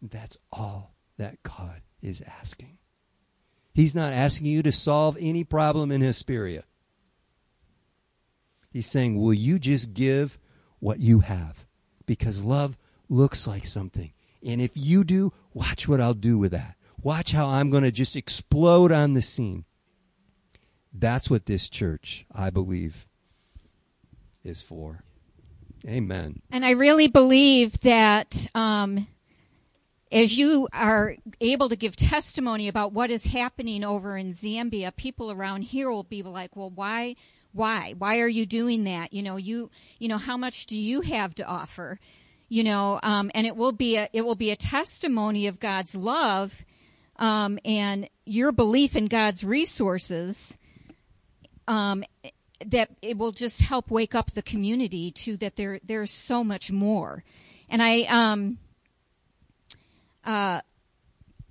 That's 0.00 0.36
all 0.52 0.94
that 1.16 1.42
God 1.42 1.82
is 2.02 2.22
asking. 2.22 2.78
He's 3.74 3.94
not 3.94 4.12
asking 4.12 4.46
you 4.46 4.62
to 4.62 4.72
solve 4.72 5.16
any 5.20 5.44
problem 5.44 5.92
in 5.92 6.00
Hesperia. 6.00 6.64
He's 8.70 8.86
saying, 8.86 9.20
Will 9.20 9.34
you 9.34 9.58
just 9.58 9.94
give 9.94 10.38
what 10.78 11.00
you 11.00 11.20
have? 11.20 11.64
Because 12.06 12.44
love 12.44 12.76
looks 13.08 13.46
like 13.46 13.66
something. 13.66 14.12
And 14.44 14.60
if 14.60 14.72
you 14.74 15.04
do, 15.04 15.32
watch 15.52 15.88
what 15.88 16.00
I'll 16.00 16.14
do 16.14 16.38
with 16.38 16.52
that. 16.52 16.76
Watch 17.02 17.32
how 17.32 17.46
I'm 17.46 17.70
going 17.70 17.84
to 17.84 17.92
just 17.92 18.16
explode 18.16 18.92
on 18.92 19.14
the 19.14 19.22
scene. 19.22 19.64
That's 20.92 21.30
what 21.30 21.46
this 21.46 21.68
church, 21.68 22.26
I 22.32 22.50
believe, 22.50 23.06
is 24.42 24.62
for. 24.62 25.00
Amen. 25.86 26.42
And 26.50 26.64
I 26.64 26.70
really 26.70 27.06
believe 27.08 27.78
that 27.80 28.48
um, 28.54 29.06
as 30.10 30.38
you 30.38 30.68
are 30.72 31.16
able 31.40 31.68
to 31.68 31.76
give 31.76 31.96
testimony 31.96 32.68
about 32.68 32.92
what 32.92 33.10
is 33.10 33.26
happening 33.26 33.84
over 33.84 34.16
in 34.16 34.32
Zambia, 34.32 34.94
people 34.94 35.30
around 35.30 35.62
here 35.62 35.90
will 35.90 36.04
be 36.04 36.22
like, 36.22 36.56
well, 36.56 36.70
why? 36.70 37.16
Why? 37.52 37.94
Why 37.98 38.20
are 38.20 38.28
you 38.28 38.46
doing 38.46 38.84
that? 38.84 39.12
You 39.12 39.22
know, 39.22 39.36
you, 39.36 39.70
you 39.98 40.08
know, 40.08 40.18
how 40.18 40.36
much 40.36 40.66
do 40.66 40.78
you 40.78 41.00
have 41.02 41.34
to 41.36 41.44
offer? 41.44 41.98
you 42.48 42.64
know, 42.64 42.98
um, 43.02 43.30
and 43.34 43.46
it 43.46 43.56
will 43.56 43.72
be 43.72 43.96
a 43.96 44.08
it 44.12 44.24
will 44.24 44.34
be 44.34 44.50
a 44.50 44.56
testimony 44.56 45.46
of 45.46 45.60
God's 45.60 45.94
love 45.94 46.64
um, 47.16 47.58
and 47.64 48.08
your 48.24 48.52
belief 48.52 48.96
in 48.96 49.06
God's 49.06 49.44
resources. 49.44 50.56
Um, 51.66 52.04
that 52.64 52.90
it 53.02 53.18
will 53.18 53.30
just 53.30 53.60
help 53.60 53.90
wake 53.90 54.14
up 54.14 54.32
the 54.32 54.42
community 54.42 55.10
to 55.12 55.36
that 55.36 55.56
there 55.56 55.78
there's 55.84 56.10
so 56.10 56.42
much 56.42 56.72
more, 56.72 57.22
and 57.68 57.82
I 57.82 58.02
um 58.02 58.58
uh 60.24 60.60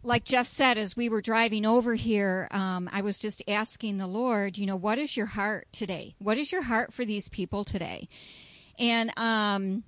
like 0.04 0.24
Jeff 0.24 0.46
said, 0.48 0.78
as 0.78 0.96
we 0.96 1.10
were 1.10 1.22
driving 1.22 1.66
over 1.66 1.94
here, 1.94 2.48
um, 2.52 2.90
I 2.94 3.02
was 3.02 3.20
just 3.20 3.44
asking 3.48 3.98
the 3.98 4.08
Lord, 4.08 4.58
you 4.58 4.66
know, 4.66 4.78
what 4.78 5.00
is 5.00 5.18
your 5.18 5.26
heart 5.26 5.68
today? 5.74 6.16
What 6.20 6.38
is 6.38 6.50
your 6.50 6.62
heart 6.62 6.94
for 6.94 7.04
these 7.04 7.28
people 7.28 7.66
today? 7.66 8.08
And 8.80 9.12
um, 9.18 9.84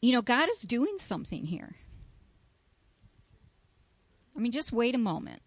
you 0.00 0.12
know, 0.12 0.22
God 0.22 0.48
is 0.48 0.60
doing 0.60 0.96
something 0.98 1.46
here. 1.46 1.76
I 4.36 4.40
mean, 4.40 4.52
just 4.52 4.72
wait 4.72 4.94
a 4.94 4.98
moment. 4.98 5.40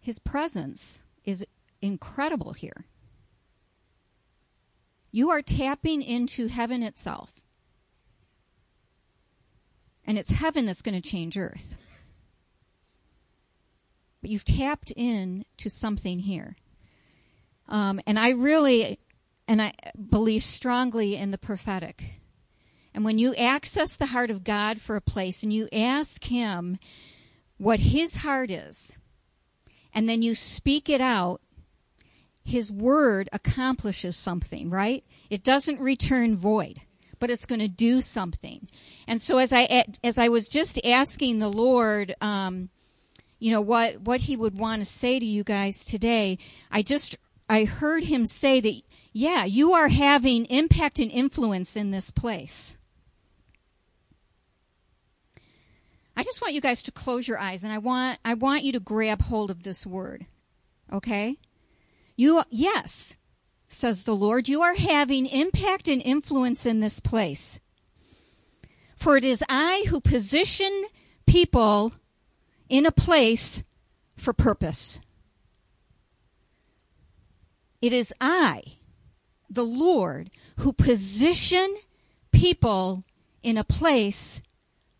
His 0.00 0.18
presence 0.18 1.02
is 1.24 1.44
incredible 1.80 2.52
here. 2.52 2.86
You 5.10 5.30
are 5.30 5.42
tapping 5.42 6.02
into 6.02 6.48
heaven 6.48 6.82
itself. 6.82 7.40
And 10.06 10.16
it's 10.18 10.30
heaven 10.30 10.66
that's 10.66 10.82
going 10.82 11.00
to 11.00 11.08
change 11.08 11.36
earth. 11.36 11.76
But 14.20 14.30
you've 14.30 14.44
tapped 14.44 14.92
in 14.96 15.44
to 15.58 15.68
something 15.68 16.20
here. 16.20 16.56
Um, 17.68 18.00
and 18.06 18.18
I 18.18 18.30
really 18.30 19.00
and 19.48 19.62
I 19.62 19.72
believe 20.10 20.42
strongly 20.42 21.16
in 21.16 21.30
the 21.30 21.38
prophetic. 21.38 22.20
And 22.94 23.04
when 23.04 23.18
you 23.18 23.34
access 23.34 23.96
the 23.96 24.06
heart 24.06 24.30
of 24.30 24.44
God 24.44 24.80
for 24.80 24.96
a 24.96 25.00
place 25.00 25.42
and 25.42 25.52
you 25.52 25.68
ask 25.72 26.24
Him 26.24 26.78
what 27.58 27.80
His 27.80 28.16
heart 28.16 28.50
is, 28.50 28.98
and 29.92 30.08
then 30.08 30.22
you 30.22 30.34
speak 30.34 30.88
it 30.88 31.00
out, 31.00 31.40
His 32.42 32.72
word 32.72 33.28
accomplishes 33.32 34.16
something, 34.16 34.70
right? 34.70 35.04
It 35.30 35.44
doesn't 35.44 35.80
return 35.80 36.36
void, 36.36 36.80
but 37.18 37.30
it's 37.30 37.46
going 37.46 37.60
to 37.60 37.68
do 37.68 38.00
something. 38.00 38.68
And 39.06 39.20
so 39.20 39.38
as 39.38 39.52
I, 39.52 39.84
as 40.02 40.18
I 40.18 40.28
was 40.28 40.48
just 40.48 40.84
asking 40.84 41.38
the 41.38 41.48
Lord, 41.48 42.14
um, 42.20 42.70
you 43.38 43.50
know, 43.52 43.60
what, 43.60 44.00
what 44.00 44.22
He 44.22 44.36
would 44.36 44.58
want 44.58 44.82
to 44.82 44.86
say 44.86 45.18
to 45.18 45.26
you 45.26 45.44
guys 45.44 45.84
today, 45.84 46.38
I 46.70 46.82
just, 46.82 47.16
I 47.48 47.64
heard 47.64 48.04
Him 48.04 48.26
say 48.26 48.60
that 48.60 48.82
yeah, 49.18 49.46
you 49.46 49.72
are 49.72 49.88
having 49.88 50.44
impact 50.44 50.98
and 50.98 51.10
influence 51.10 51.74
in 51.74 51.90
this 51.90 52.10
place. 52.10 52.76
I 56.14 56.22
just 56.22 56.42
want 56.42 56.52
you 56.52 56.60
guys 56.60 56.82
to 56.82 56.92
close 56.92 57.26
your 57.26 57.38
eyes 57.38 57.64
and 57.64 57.72
I 57.72 57.78
want 57.78 58.18
I 58.26 58.34
want 58.34 58.64
you 58.64 58.72
to 58.72 58.80
grab 58.80 59.22
hold 59.22 59.50
of 59.50 59.62
this 59.62 59.86
word. 59.86 60.26
Okay? 60.92 61.38
You 62.14 62.42
yes, 62.50 63.16
says 63.68 64.04
the 64.04 64.14
Lord, 64.14 64.48
you 64.48 64.62
are 64.62 64.74
having 64.74 65.26
impact 65.26 65.88
and 65.88 66.00
influence 66.02 66.66
in 66.66 66.80
this 66.80 67.00
place. 67.00 67.60
For 68.96 69.16
it 69.16 69.24
is 69.24 69.42
I 69.48 69.84
who 69.88 70.00
position 70.00 70.84
people 71.26 71.92
in 72.68 72.86
a 72.86 72.92
place 72.92 73.62
for 74.16 74.32
purpose. 74.32 75.00
It 77.82 77.92
is 77.92 78.12
I 78.20 78.78
the 79.50 79.64
Lord 79.64 80.30
who 80.58 80.72
position 80.72 81.76
people 82.32 83.02
in 83.42 83.56
a 83.56 83.64
place 83.64 84.40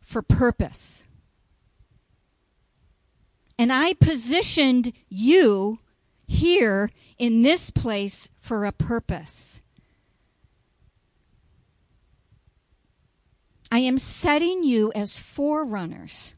for 0.01 0.23
purpose. 0.23 1.07
And 3.59 3.73
I 3.73 3.95
positioned 3.95 4.93
you 5.09 5.81
here 6.27 6.91
in 7.19 7.43
this 7.43 7.71
place 7.71 8.29
for 8.37 8.65
a 8.65 8.73
purpose. 8.73 9.61
I 13.71 13.81
am 13.81 13.99
setting 13.99 14.63
you 14.63 14.93
as 14.95 15.19
forerunners 15.19 16.35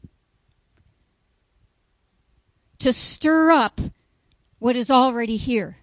to 2.79 2.93
stir 2.93 3.51
up 3.51 3.79
what 4.57 4.75
is 4.75 4.89
already 4.89 5.37
here, 5.37 5.77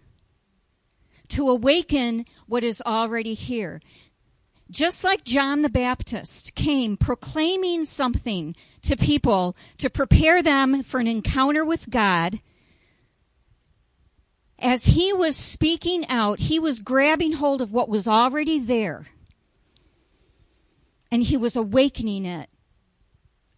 to 1.29 1.49
awaken 1.49 2.25
what 2.47 2.65
is 2.65 2.83
already 2.85 3.35
here. 3.35 3.81
Just 4.71 5.05
like 5.05 5.23
John 5.23 5.63
the 5.63 5.69
Baptist 5.69 6.55
came 6.55 6.97
proclaiming 6.97 7.85
something 7.85 8.57
to 8.83 8.97
people 8.97 9.57
to 9.79 9.89
prepare 9.89 10.43
them 10.43 10.83
for 10.83 10.99
an 10.99 11.07
encounter 11.07 11.65
with 11.65 11.91
God, 11.91 12.41
as 14.59 14.87
he 14.87 15.13
was 15.13 15.37
speaking 15.37 16.07
out, 16.09 16.41
he 16.41 16.59
was 16.59 16.81
grabbing 16.81 17.33
hold 17.33 17.61
of 17.61 17.73
what 17.73 17.89
was 17.89 18.09
already 18.09 18.59
there 18.59 19.07
and 21.11 21.23
he 21.23 21.37
was 21.37 21.57
awakening 21.57 22.25
it 22.25 22.49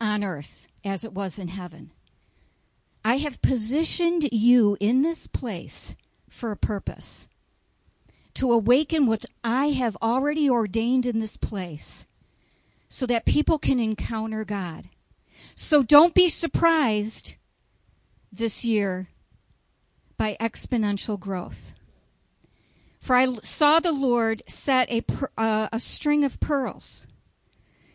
on 0.00 0.22
earth 0.22 0.66
as 0.84 1.04
it 1.04 1.12
was 1.12 1.38
in 1.38 1.48
heaven. 1.48 1.90
I 3.04 3.18
have 3.18 3.42
positioned 3.42 4.28
you 4.32 4.76
in 4.80 5.02
this 5.02 5.26
place 5.26 5.96
for 6.28 6.50
a 6.50 6.56
purpose 6.56 7.28
to 8.34 8.52
awaken 8.52 9.06
what 9.06 9.24
I 9.42 9.70
have 9.70 9.96
already 10.02 10.48
ordained 10.48 11.06
in 11.06 11.20
this 11.20 11.36
place 11.36 12.06
so 12.88 13.06
that 13.06 13.26
people 13.26 13.58
can 13.58 13.80
encounter 13.80 14.44
God. 14.44 14.88
So 15.54 15.82
don't 15.82 16.14
be 16.14 16.28
surprised 16.28 17.36
this 18.30 18.64
year 18.64 19.08
by 20.18 20.36
exponential 20.38 21.18
growth. 21.18 21.72
For 23.00 23.16
I 23.16 23.36
saw 23.36 23.80
the 23.80 23.92
Lord 23.92 24.42
set 24.46 24.90
a, 24.90 25.02
uh, 25.38 25.68
a 25.72 25.80
string 25.80 26.24
of 26.24 26.40
pearls. 26.40 27.06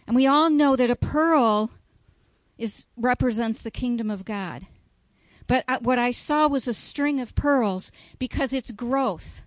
And 0.08 0.16
we 0.16 0.26
all 0.26 0.50
know 0.50 0.76
that 0.76 0.90
a 0.90 0.96
pearl 0.96 1.70
is, 2.58 2.88
represents 2.98 3.62
the 3.62 3.72
kingdom 3.72 4.10
of 4.10 4.26
God. 4.26 4.66
But 5.46 5.66
uh, 5.68 5.80
what 5.82 6.00
I 6.00 6.12
saw 6.12 6.48
was 6.48 6.68
a 6.68 6.74
string 6.74 7.20
of 7.20 7.36
pearls 7.36 7.92
because 8.18 8.54
it's 8.54 8.72
growth. 8.72 9.42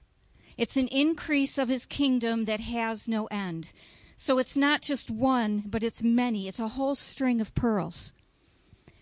It's 0.57 0.77
an 0.77 0.89
increase 0.89 1.59
of 1.59 1.69
his 1.69 1.87
kingdom 1.87 2.45
that 2.45 2.61
has 2.61 3.09
no 3.09 3.27
end. 3.27 3.73
So 4.17 4.39
it's 4.39 4.57
not 4.57 4.81
just 4.83 5.11
one, 5.11 5.65
but 5.67 5.83
it's 5.83 6.03
many. 6.03 6.49
It's 6.49 6.59
a 6.59 6.69
whole 6.69 6.95
string 6.95 7.41
of 7.41 7.55
pearls. 7.55 8.13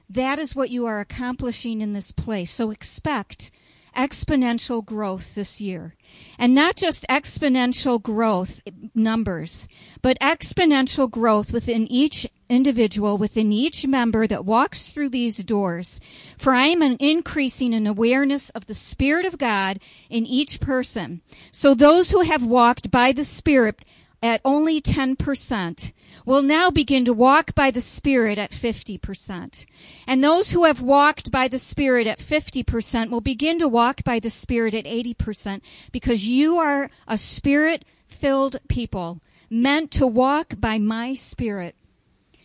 That 0.09 0.39
is 0.39 0.55
what 0.55 0.71
you 0.71 0.87
are 0.87 1.01
accomplishing 1.01 1.81
in 1.81 1.93
this 1.93 2.11
place. 2.11 2.53
So 2.53 2.71
expect 2.71 3.51
exponential 3.95 4.85
growth 4.85 5.35
this 5.35 5.61
year. 5.61 5.95
And 6.39 6.55
not 6.55 6.77
just 6.77 7.07
exponential 7.09 8.03
growth 8.03 8.63
numbers, 8.95 9.69
but 10.03 10.19
exponential 10.21 11.11
growth 11.11 11.53
within 11.53 11.87
each 11.91 12.27
individual, 12.49 13.17
within 13.17 13.53
each 13.53 13.87
member 13.87 14.27
that 14.27 14.45
walks 14.45 14.91
through 14.91 15.09
these 15.09 15.39
doors. 15.39 16.01
For 16.39 16.55
I 16.55 16.67
am 16.67 16.83
increasing 16.83 17.73
in 17.73 17.87
awareness 17.87 18.51
of 18.51 18.67
the 18.67 18.75
Spirit 18.75 19.27
of 19.27 19.39
God 19.39 19.81
in 20.11 20.27
each 20.27 20.61
person. 20.61 21.23
So 21.51 21.75
those 21.75 22.11
who 22.11 22.21
have 22.21 22.45
walked 22.45 22.91
by 22.91 23.13
the 23.13 23.25
Spirit 23.25 23.85
at 24.23 24.41
only 24.45 24.81
10% 24.81 25.93
will 26.25 26.43
now 26.43 26.71
begin 26.71 27.05
to 27.05 27.13
walk 27.13 27.55
by 27.55 27.71
the 27.71 27.81
Spirit 27.81 28.39
at 28.39 28.51
50%. 28.51 29.67
And 30.07 30.23
those 30.23 30.51
who 30.51 30.65
have 30.65 30.81
walked 30.81 31.31
by 31.31 31.49
the 31.49 31.59
Spirit 31.59 32.07
at 32.07 32.19
50% 32.19 33.11
will 33.11 33.21
begin 33.21 33.59
to 33.59 33.69
walk 33.69 34.05
by 34.05 34.19
the 34.19 34.31
Spirit 34.31 34.75
at 34.75 34.85
80% 34.85 35.61
because 35.93 36.27
you 36.27 36.59
are 36.59 36.91
a 37.07 37.19
Spirit 37.19 37.85
filled 38.07 38.57
people 38.69 39.21
meant 39.51 39.91
to 39.93 40.07
walk 40.07 40.55
by 40.59 40.79
my 40.79 41.15
Spirit 41.15 41.75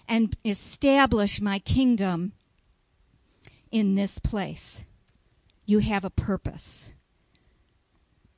and 0.08 0.36
establish 0.44 1.40
my 1.40 1.60
kingdom 1.60 2.34
in 3.72 3.96
this 3.96 4.20
place. 4.20 4.84
You 5.66 5.80
have 5.80 6.04
a 6.04 6.10
purpose 6.10 6.92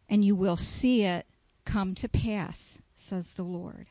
and 0.10 0.26
you 0.26 0.36
will 0.36 0.58
see 0.58 1.04
it 1.04 1.26
come 1.64 1.96
to 1.96 2.10
pass 2.10 2.82
says 3.02 3.34
the 3.34 3.44
Lord. 3.44 3.88